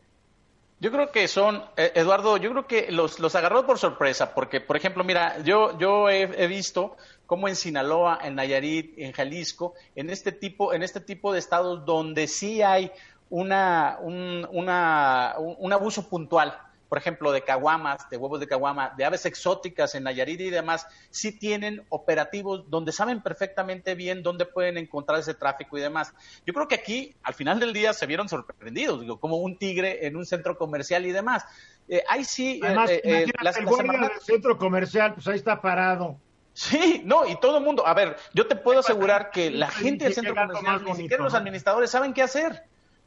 Yo 0.85 0.91
creo 0.91 1.11
que 1.11 1.27
son, 1.27 1.63
eh, 1.77 1.93
Eduardo, 1.95 2.37
yo 2.37 2.51
creo 2.51 2.67
que 2.67 2.91
los, 2.91 3.19
los 3.19 3.33
agarró 3.33 3.65
por 3.65 3.79
sorpresa, 3.79 4.35
porque, 4.35 4.61
por 4.61 4.77
ejemplo, 4.77 5.03
mira, 5.03 5.41
yo, 5.41 5.75
yo 5.79 6.11
he, 6.11 6.45
visto 6.45 6.95
cómo 7.25 7.47
en 7.47 7.55
Sinaloa, 7.55 8.19
en 8.21 8.35
Nayarit, 8.35 8.93
en 8.99 9.11
Jalisco, 9.11 9.73
en 9.95 10.11
este 10.11 10.31
tipo, 10.31 10.75
en 10.75 10.83
este 10.83 10.99
tipo 10.99 11.33
de 11.33 11.39
estados 11.39 11.83
donde 11.87 12.27
sí 12.27 12.61
hay 12.61 12.91
una, 13.31 13.97
un, 13.99 14.47
una, 14.51 15.33
un 15.39 15.73
abuso 15.73 16.07
puntual 16.07 16.55
por 16.95 17.01
ejemplo, 17.01 17.33
de 17.33 17.41
caguamas, 17.41 18.09
de 18.09 18.15
huevos 18.15 18.39
de 18.39 18.47
caguama, 18.47 18.93
de 18.95 19.03
aves 19.03 19.25
exóticas 19.25 19.95
en 19.95 20.03
Nayarit 20.03 20.39
y 20.39 20.49
demás, 20.49 20.87
sí 21.09 21.37
tienen 21.37 21.85
operativos 21.89 22.69
donde 22.69 22.93
saben 22.93 23.21
perfectamente 23.21 23.95
bien 23.95 24.23
dónde 24.23 24.45
pueden 24.45 24.77
encontrar 24.77 25.19
ese 25.19 25.33
tráfico 25.33 25.77
y 25.77 25.81
demás. 25.81 26.13
Yo 26.45 26.53
creo 26.53 26.69
que 26.69 26.75
aquí, 26.75 27.13
al 27.21 27.33
final 27.33 27.59
del 27.59 27.73
día, 27.73 27.91
se 27.91 28.05
vieron 28.05 28.29
sorprendidos, 28.29 29.01
digo, 29.01 29.19
como 29.19 29.35
un 29.35 29.57
tigre 29.57 30.07
en 30.07 30.15
un 30.15 30.25
centro 30.25 30.57
comercial 30.57 31.05
y 31.05 31.11
demás. 31.11 31.43
Eh, 31.89 32.01
ahí 32.07 32.23
sí... 32.23 32.61
Eh, 32.63 32.65
Además, 32.65 32.89
eh, 32.91 33.25
las, 33.41 33.57
el 33.57 33.65
del 33.65 34.21
centro 34.21 34.57
comercial, 34.57 35.15
pues 35.15 35.27
ahí 35.27 35.35
está 35.35 35.61
parado. 35.61 36.15
Sí, 36.53 37.01
no, 37.03 37.27
y 37.27 37.37
todo 37.41 37.57
el 37.57 37.63
mundo, 37.65 37.85
a 37.85 37.93
ver, 37.93 38.15
yo 38.33 38.47
te 38.47 38.55
puedo 38.55 38.79
asegurar 38.79 39.31
que 39.31 39.51
la 39.51 39.69
gente 39.69 40.05
del 40.05 40.13
centro 40.13 40.33
comercial, 40.33 40.81
ni 40.85 40.95
siquiera 40.95 41.21
los 41.25 41.33
administradores 41.33 41.91
saben 41.91 42.13
qué 42.13 42.21
hacer 42.21 42.63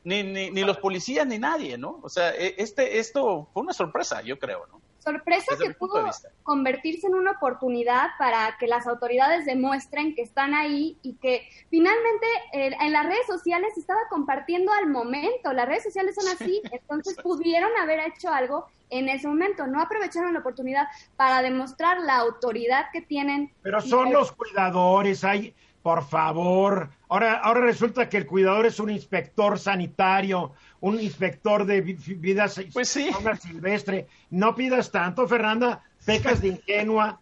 ni, 0.08 0.22
ni, 0.22 0.50
ni, 0.50 0.64
los 0.64 0.78
policías 0.78 1.26
ni 1.26 1.38
nadie, 1.38 1.76
¿no? 1.76 2.00
O 2.02 2.08
sea, 2.08 2.34
e, 2.34 2.54
este, 2.56 2.98
esto 2.98 3.48
fue 3.52 3.62
una 3.62 3.74
sorpresa, 3.74 4.22
yo 4.22 4.38
creo, 4.38 4.66
¿no? 4.66 4.80
Sorpresa 4.98 5.56
que 5.58 5.70
pudo 5.74 6.04
convertirse 6.42 7.06
en 7.06 7.14
una 7.14 7.30
oportunidad 7.32 8.08
para 8.18 8.56
que 8.58 8.66
las 8.66 8.86
autoridades 8.86 9.46
demuestren 9.46 10.14
que 10.14 10.22
están 10.22 10.54
ahí 10.54 10.98
y 11.02 11.14
que 11.14 11.48
finalmente 11.70 12.26
en 12.52 12.92
las 12.92 13.06
redes 13.06 13.26
sociales 13.26 13.72
se 13.74 13.80
estaba 13.80 14.00
compartiendo 14.10 14.70
al 14.72 14.88
momento. 14.88 15.52
Las 15.52 15.66
redes 15.66 15.84
sociales 15.84 16.14
son 16.14 16.28
así, 16.28 16.60
entonces 16.72 17.16
pudieron 17.22 17.70
haber 17.80 18.00
hecho 18.00 18.30
algo 18.30 18.66
en 18.90 19.08
ese 19.08 19.28
momento. 19.28 19.66
No 19.66 19.80
aprovecharon 19.80 20.34
la 20.34 20.40
oportunidad 20.40 20.88
para 21.16 21.40
demostrar 21.42 22.00
la 22.00 22.16
autoridad 22.16 22.86
que 22.92 23.00
tienen. 23.00 23.52
Pero 23.62 23.80
son 23.80 24.12
los 24.12 24.32
cuidadores, 24.32 25.24
hay 25.24 25.54
por 25.88 26.06
favor. 26.06 26.90
Ahora, 27.08 27.40
ahora 27.42 27.62
resulta 27.62 28.10
que 28.10 28.18
el 28.18 28.26
cuidador 28.26 28.66
es 28.66 28.78
un 28.78 28.90
inspector 28.90 29.58
sanitario, 29.58 30.52
un 30.80 31.00
inspector 31.00 31.64
de 31.64 31.80
vida 31.80 32.44
pues 32.74 32.90
silvestre. 32.90 34.06
No 34.28 34.54
pidas 34.54 34.90
tanto, 34.90 35.26
Fernanda. 35.26 35.82
Pecas 36.04 36.42
de 36.42 36.48
ingenua. 36.48 37.18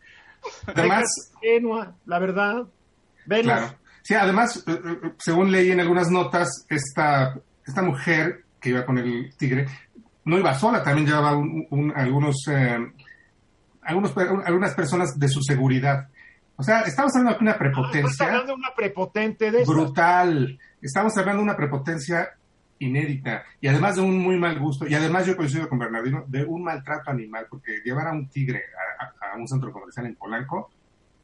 Además, 0.66 1.04
ingenua, 1.40 1.94
la 2.06 2.18
verdad. 2.18 2.64
Claro. 3.28 3.76
Sí, 4.02 4.14
además, 4.14 4.64
eh, 4.66 4.72
eh, 4.72 5.12
según 5.16 5.52
leí 5.52 5.70
en 5.70 5.78
algunas 5.78 6.10
notas, 6.10 6.66
esta, 6.68 7.38
esta 7.64 7.82
mujer 7.82 8.46
que 8.60 8.70
iba 8.70 8.84
con 8.84 8.98
el 8.98 9.32
tigre 9.36 9.68
no 10.24 10.40
iba 10.40 10.52
sola, 10.54 10.82
también 10.82 11.06
llevaba 11.06 11.40
algunos, 11.94 12.34
eh, 12.50 12.84
algunos, 13.82 14.12
algunas 14.44 14.74
personas 14.74 15.16
de 15.16 15.28
su 15.28 15.40
seguridad. 15.40 16.08
O 16.56 16.62
sea, 16.62 16.80
estamos 16.80 17.14
hablando 17.14 17.38
de 17.38 17.44
una 17.44 17.58
prepotencia. 17.58 18.10
Estamos 18.10 18.20
hablando 18.20 18.46
de 18.46 18.58
una 18.58 18.74
prepotente 18.74 19.50
de 19.50 19.64
Brutal. 19.64 20.58
Estamos 20.80 21.16
hablando 21.18 21.40
de 21.40 21.44
una 21.44 21.56
prepotencia 21.56 22.30
inédita 22.78 23.44
y 23.60 23.68
además 23.68 23.96
de 23.96 24.02
un 24.02 24.18
muy 24.18 24.36
mal 24.36 24.58
gusto 24.58 24.86
y 24.86 24.94
además 24.94 25.26
yo 25.26 25.36
coincido 25.36 25.68
con 25.68 25.78
Bernardino 25.78 26.24
de 26.26 26.44
un 26.44 26.62
maltrato 26.62 27.10
animal 27.10 27.46
porque 27.48 27.80
llevar 27.84 28.08
a 28.08 28.12
un 28.12 28.28
tigre 28.28 28.64
a, 29.20 29.36
un 29.36 29.48
centro 29.48 29.72
comercial 29.72 30.06
en 30.06 30.14
Polanco 30.14 30.70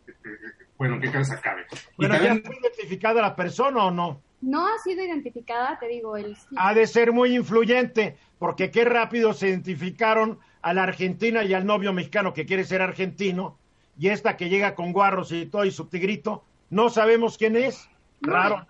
eh, 0.06 0.12
eh, 0.24 0.64
bueno 0.78 0.98
qué 0.98 1.10
cabeza 1.10 1.38
cabe 1.40 1.66
bueno 1.96 2.14
ya 2.14 2.36
fue 2.42 2.56
identificada 2.56 3.20
la 3.20 3.36
persona 3.36 3.84
o 3.84 3.90
no 3.90 4.22
no 4.40 4.66
ha 4.66 4.78
sido 4.78 5.04
identificada 5.04 5.78
te 5.78 5.88
digo 5.88 6.16
el 6.16 6.36
ha 6.56 6.72
de 6.72 6.86
ser 6.86 7.12
muy 7.12 7.36
influyente 7.36 8.16
porque 8.38 8.70
qué 8.70 8.86
rápido 8.86 9.34
se 9.34 9.48
identificaron 9.48 10.38
a 10.62 10.72
la 10.72 10.84
Argentina 10.84 11.44
y 11.44 11.52
al 11.52 11.66
novio 11.66 11.92
mexicano 11.92 12.32
que 12.32 12.46
quiere 12.46 12.64
ser 12.64 12.80
argentino 12.80 13.58
y 13.98 14.08
esta 14.08 14.36
que 14.36 14.48
llega 14.48 14.74
con 14.74 14.92
guarros 14.92 15.32
y 15.32 15.46
todo 15.46 15.64
y 15.64 15.70
su 15.70 15.86
tigrito, 15.86 16.44
no 16.70 16.88
sabemos 16.88 17.36
quién 17.36 17.56
es. 17.56 17.88
Raro. 18.20 18.66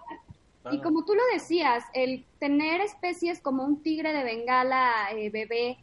Y 0.71 0.81
como 0.81 1.05
tú 1.05 1.15
lo 1.15 1.23
decías, 1.33 1.85
el 1.93 2.25
tener 2.39 2.81
especies 2.81 3.41
como 3.41 3.65
un 3.65 3.83
tigre 3.83 4.13
de 4.13 4.23
Bengala 4.23 5.11
eh, 5.13 5.31
bebé 5.31 5.79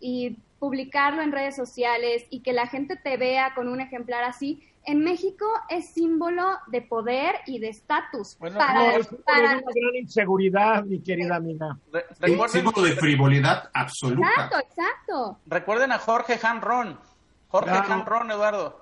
y 0.00 0.36
publicarlo 0.58 1.22
en 1.22 1.32
redes 1.32 1.56
sociales 1.56 2.26
y 2.30 2.40
que 2.40 2.52
la 2.52 2.66
gente 2.66 2.96
te 2.96 3.16
vea 3.16 3.54
con 3.54 3.68
un 3.68 3.80
ejemplar 3.80 4.22
así, 4.24 4.62
en 4.84 5.02
México 5.02 5.46
es 5.68 5.90
símbolo 5.90 6.58
de 6.66 6.82
poder 6.82 7.36
y 7.46 7.58
de 7.58 7.68
estatus. 7.68 8.36
Bueno, 8.38 8.58
para, 8.58 8.96
es 8.96 9.10
una 9.10 9.60
gran 9.60 9.94
inseguridad, 9.94 10.84
mi 10.84 11.00
querida 11.00 11.36
amiga. 11.36 11.78
símbolo 12.48 12.82
de 12.82 12.92
frivolidad 12.92 13.70
absoluta. 13.72 14.28
Exacto, 14.28 14.58
exacto. 14.58 15.38
Recuerden 15.46 15.92
a 15.92 15.98
Jorge 15.98 16.38
Hanron 16.42 16.98
Jorge 17.52 17.70
claro. 17.70 18.32
Eduardo. 18.32 18.80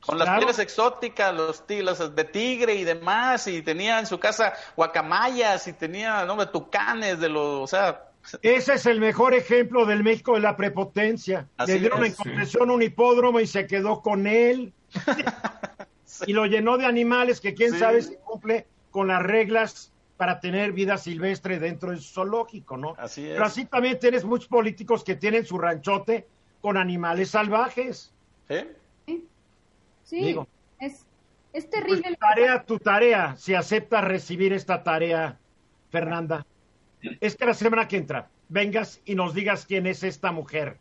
Con 0.00 0.18
las 0.18 0.38
pieles 0.38 0.58
exóticas, 0.58 1.32
los 1.32 1.66
tigres 1.66 1.98
de 2.16 2.24
tigre 2.24 2.74
y 2.74 2.84
demás, 2.84 3.46
y 3.46 3.62
tenía 3.62 4.00
en 4.00 4.06
su 4.06 4.18
casa 4.18 4.54
guacamayas 4.74 5.68
y 5.68 5.74
tenía 5.74 6.24
¿no? 6.24 6.48
tucanes 6.48 7.20
de 7.20 7.28
los, 7.28 7.62
o 7.62 7.66
sea, 7.66 8.08
ese 8.42 8.74
es 8.74 8.86
el 8.86 8.98
mejor 8.98 9.34
ejemplo 9.34 9.84
del 9.84 10.02
México 10.02 10.34
de 10.34 10.40
la 10.40 10.56
prepotencia. 10.56 11.46
Le 11.66 11.78
dieron 11.78 12.04
en 12.04 12.14
concesión 12.14 12.70
un 12.70 12.82
hipódromo 12.82 13.38
y 13.38 13.46
se 13.46 13.66
quedó 13.66 14.00
con 14.02 14.26
él. 14.26 14.72
Y 16.26 16.32
lo 16.32 16.46
llenó 16.46 16.78
de 16.78 16.86
animales 16.86 17.42
que 17.42 17.52
quién 17.52 17.78
sabe 17.78 18.00
si 18.00 18.16
cumple 18.16 18.66
con 18.90 19.08
las 19.08 19.22
reglas 19.22 19.92
para 20.16 20.40
tener 20.40 20.72
vida 20.72 20.96
silvestre 20.96 21.58
dentro 21.58 21.90
del 21.90 22.00
zoológico, 22.00 22.78
¿no? 22.78 22.94
Así 22.96 23.26
es. 23.26 23.32
Pero 23.32 23.44
así 23.44 23.66
también 23.66 23.98
tienes 23.98 24.24
muchos 24.24 24.48
políticos 24.48 25.04
que 25.04 25.16
tienen 25.16 25.44
su 25.44 25.58
ranchote 25.58 26.26
con 26.66 26.76
animales 26.76 27.30
salvajes. 27.30 28.12
¿Sí? 28.48 29.28
Sí, 30.02 30.36
es, 30.80 31.06
es 31.52 31.70
terrible. 31.70 32.02
Tu 32.02 32.16
tarea, 32.16 32.64
tu 32.64 32.78
tarea, 32.80 33.36
si 33.36 33.54
aceptas 33.54 34.02
recibir 34.02 34.52
esta 34.52 34.82
tarea, 34.82 35.38
Fernanda, 35.92 36.44
es 37.20 37.36
que 37.36 37.46
la 37.46 37.54
semana 37.54 37.86
que 37.86 37.98
entra 37.98 38.30
vengas 38.48 39.00
y 39.04 39.14
nos 39.14 39.32
digas 39.32 39.64
quién 39.64 39.86
es 39.86 40.02
esta 40.02 40.32
mujer. 40.32 40.80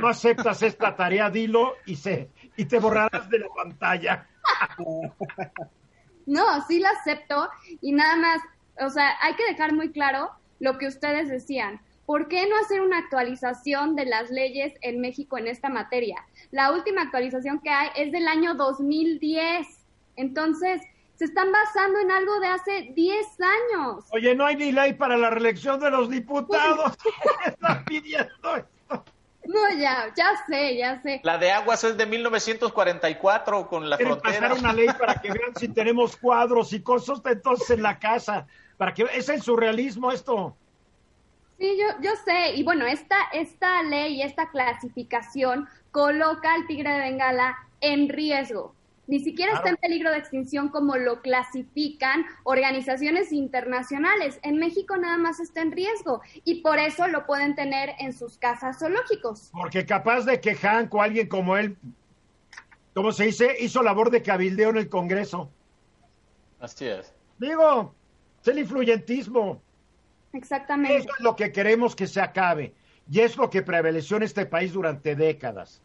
No 0.00 0.06
aceptas 0.06 0.62
esta 0.62 0.94
tarea, 0.94 1.30
dilo 1.30 1.74
y, 1.84 1.96
se, 1.96 2.30
y 2.56 2.66
te 2.66 2.78
borrarás 2.78 3.28
de 3.28 3.40
la 3.40 3.48
pantalla. 3.48 4.28
No, 6.26 6.64
sí 6.68 6.78
la 6.78 6.90
acepto 6.90 7.48
y 7.80 7.90
nada 7.90 8.14
más, 8.14 8.40
o 8.78 8.88
sea, 8.88 9.16
hay 9.20 9.34
que 9.34 9.46
dejar 9.46 9.72
muy 9.72 9.90
claro 9.90 10.30
lo 10.60 10.78
que 10.78 10.86
ustedes 10.86 11.28
decían. 11.28 11.80
¿Por 12.06 12.28
qué 12.28 12.46
no 12.46 12.56
hacer 12.58 12.82
una 12.82 12.98
actualización 12.98 13.96
de 13.96 14.04
las 14.04 14.30
leyes 14.30 14.74
en 14.82 15.00
México 15.00 15.38
en 15.38 15.46
esta 15.46 15.70
materia? 15.70 16.16
La 16.50 16.70
última 16.72 17.02
actualización 17.02 17.60
que 17.60 17.70
hay 17.70 17.88
es 17.96 18.12
del 18.12 18.28
año 18.28 18.54
2010. 18.54 19.66
Entonces, 20.16 20.82
se 21.16 21.24
están 21.24 21.50
basando 21.50 21.98
en 22.00 22.10
algo 22.10 22.40
de 22.40 22.46
hace 22.48 22.92
10 22.94 23.26
años. 23.40 24.04
Oye, 24.10 24.34
no 24.34 24.44
hay 24.44 24.56
ni 24.56 24.72
ley 24.72 24.92
para 24.92 25.16
la 25.16 25.30
reelección 25.30 25.80
de 25.80 25.90
los 25.90 26.10
diputados. 26.10 26.92
están 27.46 27.84
pidiendo 27.84 28.56
esto. 28.56 29.04
No, 29.46 29.70
ya, 29.78 30.12
ya 30.16 30.32
sé, 30.46 30.76
ya 30.76 31.00
sé. 31.02 31.20
La 31.22 31.38
de 31.38 31.52
aguas 31.52 31.84
es 31.84 31.96
de 31.96 32.06
1944 32.06 33.68
con 33.68 33.88
la 33.88 33.96
Quieren 33.96 34.18
frontera. 34.20 34.48
pasar 34.48 34.58
una 34.58 34.72
ley 34.72 34.88
para 34.98 35.14
que 35.20 35.32
vean 35.32 35.54
si 35.54 35.68
tenemos 35.68 36.16
cuadros 36.16 36.72
y 36.72 36.82
cosas 36.82 37.22
de 37.22 37.32
entonces 37.32 37.70
en 37.70 37.82
la 37.82 37.98
casa. 37.98 38.46
Para 38.76 38.92
que 38.92 39.06
es 39.14 39.28
el 39.28 39.42
surrealismo 39.42 40.12
esto. 40.12 40.56
Sí, 41.58 41.78
yo, 41.78 42.00
yo 42.02 42.10
sé. 42.24 42.54
Y 42.56 42.62
bueno, 42.62 42.86
esta, 42.86 43.16
esta 43.32 43.82
ley, 43.82 44.22
esta 44.22 44.50
clasificación 44.50 45.68
coloca 45.90 46.52
al 46.52 46.66
tigre 46.66 46.92
de 46.92 47.00
Bengala 47.00 47.56
en 47.80 48.08
riesgo. 48.08 48.74
Ni 49.06 49.20
siquiera 49.20 49.52
está 49.52 49.68
en 49.68 49.76
peligro 49.76 50.10
de 50.10 50.18
extinción 50.18 50.70
como 50.70 50.96
lo 50.96 51.20
clasifican 51.20 52.24
organizaciones 52.42 53.32
internacionales. 53.32 54.40
En 54.42 54.56
México 54.56 54.96
nada 54.96 55.18
más 55.18 55.40
está 55.40 55.60
en 55.60 55.72
riesgo 55.72 56.22
y 56.44 56.62
por 56.62 56.78
eso 56.78 57.06
lo 57.08 57.26
pueden 57.26 57.54
tener 57.54 57.90
en 57.98 58.14
sus 58.14 58.38
casas 58.38 58.78
zoológicos. 58.78 59.50
Porque 59.52 59.84
capaz 59.84 60.22
de 60.22 60.40
que 60.40 60.54
Hank 60.54 60.94
o 60.94 61.02
alguien 61.02 61.28
como 61.28 61.56
él, 61.58 61.76
¿cómo 62.94 63.12
se 63.12 63.26
dice? 63.26 63.56
Hizo 63.60 63.82
labor 63.82 64.10
de 64.10 64.22
cabildeo 64.22 64.70
en 64.70 64.78
el 64.78 64.88
Congreso. 64.88 65.50
Así 66.58 66.86
es. 66.86 67.12
Digo, 67.38 67.94
es 68.40 68.48
el 68.48 68.58
influyentismo. 68.58 69.60
Exactamente. 70.34 70.96
Eso 70.98 71.08
es 71.18 71.24
lo 71.24 71.34
que 71.36 71.50
queremos 71.52 71.96
que 71.96 72.06
se 72.06 72.20
acabe. 72.20 72.74
Y 73.10 73.20
es 73.20 73.36
lo 73.36 73.48
que 73.50 73.62
prevaleció 73.62 74.16
en 74.18 74.24
este 74.24 74.46
país 74.46 74.72
durante 74.72 75.14
décadas. 75.16 75.80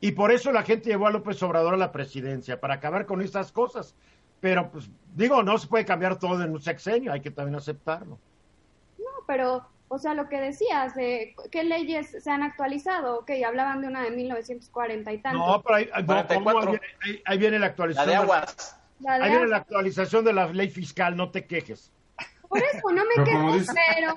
Y 0.00 0.12
por 0.12 0.30
eso 0.32 0.52
la 0.52 0.62
gente 0.62 0.90
llevó 0.90 1.06
a 1.06 1.10
López 1.10 1.42
Obrador 1.42 1.74
a 1.74 1.78
la 1.78 1.92
presidencia, 1.92 2.60
para 2.60 2.74
acabar 2.74 3.06
con 3.06 3.20
estas 3.22 3.52
cosas. 3.52 3.94
Pero, 4.40 4.70
pues, 4.70 4.88
digo, 5.16 5.42
no 5.42 5.58
se 5.58 5.66
puede 5.66 5.84
cambiar 5.84 6.18
todo 6.18 6.42
en 6.44 6.52
un 6.52 6.60
sexenio, 6.62 7.12
hay 7.12 7.20
que 7.20 7.30
también 7.32 7.56
aceptarlo. 7.56 8.18
No, 8.98 9.04
pero, 9.26 9.66
o 9.88 9.98
sea, 9.98 10.14
lo 10.14 10.28
que 10.28 10.40
decías, 10.40 10.94
de 10.94 11.34
qué 11.50 11.64
leyes 11.64 12.16
se 12.22 12.30
han 12.30 12.42
actualizado, 12.44 13.18
ok, 13.18 13.30
hablaban 13.44 13.80
de 13.80 13.88
una 13.88 14.02
de 14.04 14.12
1940 14.12 15.12
y 15.12 15.18
tanto. 15.18 15.38
No, 15.38 15.62
pero 15.62 15.74
ahí, 15.74 15.90
no, 16.00 16.06
44. 16.06 16.42
¿cómo? 16.44 16.58
Ahí, 16.60 16.66
viene, 16.68 16.86
ahí- 17.02 17.22
ahí 17.26 17.38
viene 17.38 17.58
la 17.58 17.66
La 17.66 17.70
actualización. 17.70 18.06
de 18.06 18.12
de- 18.12 18.22
aguas. 18.22 18.80
La 19.00 19.18
de 19.18 19.24
ahí 19.24 19.30
viene 19.30 19.46
la 19.48 19.56
actualización 19.56 20.24
de 20.24 20.32
la 20.32 20.46
ley 20.52 20.70
fiscal, 20.70 21.16
no 21.16 21.30
te 21.30 21.44
quejes. 21.46 21.90
Por 22.48 22.58
eso 22.58 22.90
no 22.92 23.02
me 23.04 23.52
dice- 23.58 23.72
pero 23.96 24.14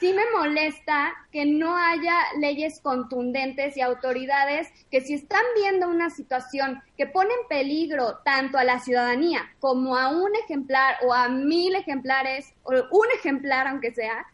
sí 0.00 0.12
me 0.12 0.22
molesta 0.36 1.12
que 1.30 1.44
no 1.46 1.76
haya 1.76 2.16
leyes 2.38 2.80
contundentes 2.80 3.76
y 3.76 3.80
autoridades 3.82 4.68
que 4.90 5.00
si 5.00 5.14
están 5.14 5.42
viendo 5.54 5.88
una 5.88 6.10
situación 6.10 6.82
que 6.96 7.06
pone 7.06 7.30
en 7.42 7.48
peligro 7.48 8.18
tanto 8.24 8.58
a 8.58 8.64
la 8.64 8.80
ciudadanía 8.80 9.42
como 9.60 9.96
a 9.96 10.08
un 10.08 10.34
ejemplar 10.44 10.96
o 11.06 11.14
a 11.14 11.28
mil 11.28 11.74
ejemplares 11.76 12.52
o 12.64 12.72
un 12.72 13.06
ejemplar 13.14 13.68
aunque 13.68 13.92
sea, 13.92 14.26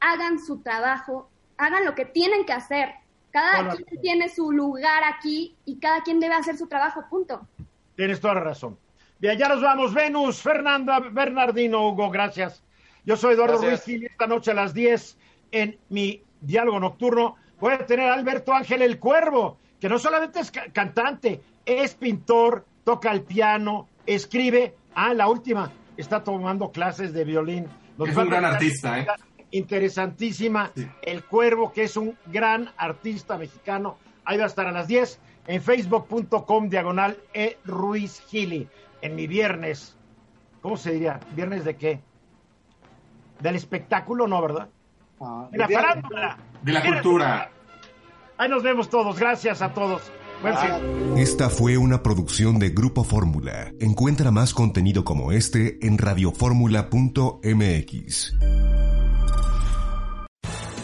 hagan 0.00 0.38
su 0.38 0.58
trabajo, 0.60 1.30
hagan 1.56 1.84
lo 1.84 1.94
que 1.94 2.04
tienen 2.04 2.44
que 2.44 2.52
hacer. 2.52 2.90
Cada 3.30 3.60
Hola. 3.60 3.76
quien 3.76 4.00
tiene 4.00 4.28
su 4.28 4.50
lugar 4.52 5.02
aquí 5.04 5.56
y 5.64 5.78
cada 5.78 6.02
quien 6.02 6.20
debe 6.20 6.34
hacer 6.34 6.56
su 6.56 6.68
trabajo, 6.68 7.04
punto. 7.08 7.46
Tienes 7.94 8.20
toda 8.20 8.34
la 8.34 8.40
razón. 8.40 8.78
Bien, 9.18 9.38
ya 9.38 9.48
nos 9.48 9.62
vamos. 9.62 9.94
Venus, 9.94 10.40
Fernanda, 10.42 11.00
Bernardino, 11.00 11.88
Hugo, 11.88 12.10
gracias. 12.10 12.62
Yo 13.04 13.16
soy 13.16 13.34
Eduardo 13.34 13.58
Gracias. 13.60 13.86
Ruiz 13.86 14.02
y 14.02 14.06
esta 14.06 14.26
noche 14.26 14.50
a 14.50 14.54
las 14.54 14.74
10 14.74 15.16
en 15.52 15.78
mi 15.88 16.22
diálogo 16.40 16.80
nocturno 16.80 17.36
voy 17.60 17.72
a 17.74 17.86
tener 17.86 18.08
a 18.10 18.14
Alberto 18.14 18.52
Ángel 18.52 18.82
el 18.82 18.98
Cuervo, 18.98 19.58
que 19.80 19.88
no 19.88 19.98
solamente 19.98 20.40
es 20.40 20.50
ca- 20.50 20.66
cantante, 20.72 21.40
es 21.64 21.94
pintor, 21.94 22.66
toca 22.84 23.10
el 23.12 23.22
piano, 23.22 23.88
escribe. 24.06 24.74
Ah, 24.94 25.14
la 25.14 25.28
última, 25.28 25.70
está 25.96 26.22
tomando 26.24 26.70
clases 26.72 27.12
de 27.12 27.24
violín. 27.24 27.66
Nos 27.96 28.08
Es 28.10 28.16
un 28.16 28.28
gran 28.28 28.44
artista, 28.44 29.00
¿eh? 29.00 29.06
Interesantísima. 29.70 30.70
Sí. 30.74 30.86
El 31.02 31.24
Cuervo, 31.24 31.72
que 31.72 31.84
es 31.84 31.96
un 31.96 32.16
gran 32.26 32.70
artista 32.76 33.38
mexicano. 33.38 33.98
Ahí 34.24 34.36
va 34.38 34.44
a 34.44 34.48
estar 34.48 34.66
a 34.66 34.72
las 34.72 34.88
10 34.88 35.18
en 35.46 35.62
facebook.com 35.62 36.68
diagonal 36.68 37.16
e 37.32 37.56
Ruiz 37.64 38.20
Gili. 38.28 38.68
En 39.02 39.14
mi 39.14 39.26
viernes. 39.26 39.96
¿Cómo 40.62 40.76
se 40.76 40.92
diría? 40.92 41.20
¿Viernes 41.34 41.64
de 41.64 41.76
qué? 41.76 42.00
Del 43.40 43.56
espectáculo, 43.56 44.26
¿no, 44.26 44.40
verdad? 44.42 44.68
Ah, 45.20 45.48
De 45.50 45.58
la 45.58 45.68
farándula. 45.68 46.38
De 46.62 46.72
la 46.72 46.82
cultura. 46.82 47.50
Ahí 48.38 48.48
nos 48.48 48.62
vemos 48.62 48.88
todos. 48.90 49.18
Gracias 49.18 49.62
a 49.62 49.72
todos. 49.72 50.02
Fin. 50.42 51.16
Esta 51.16 51.48
fue 51.48 51.78
una 51.78 52.02
producción 52.02 52.58
de 52.58 52.68
Grupo 52.70 53.04
Fórmula. 53.04 53.72
Encuentra 53.80 54.30
más 54.30 54.52
contenido 54.52 55.04
como 55.04 55.32
este 55.32 55.78
en 55.86 55.96
radioformula.mx. 55.98 58.34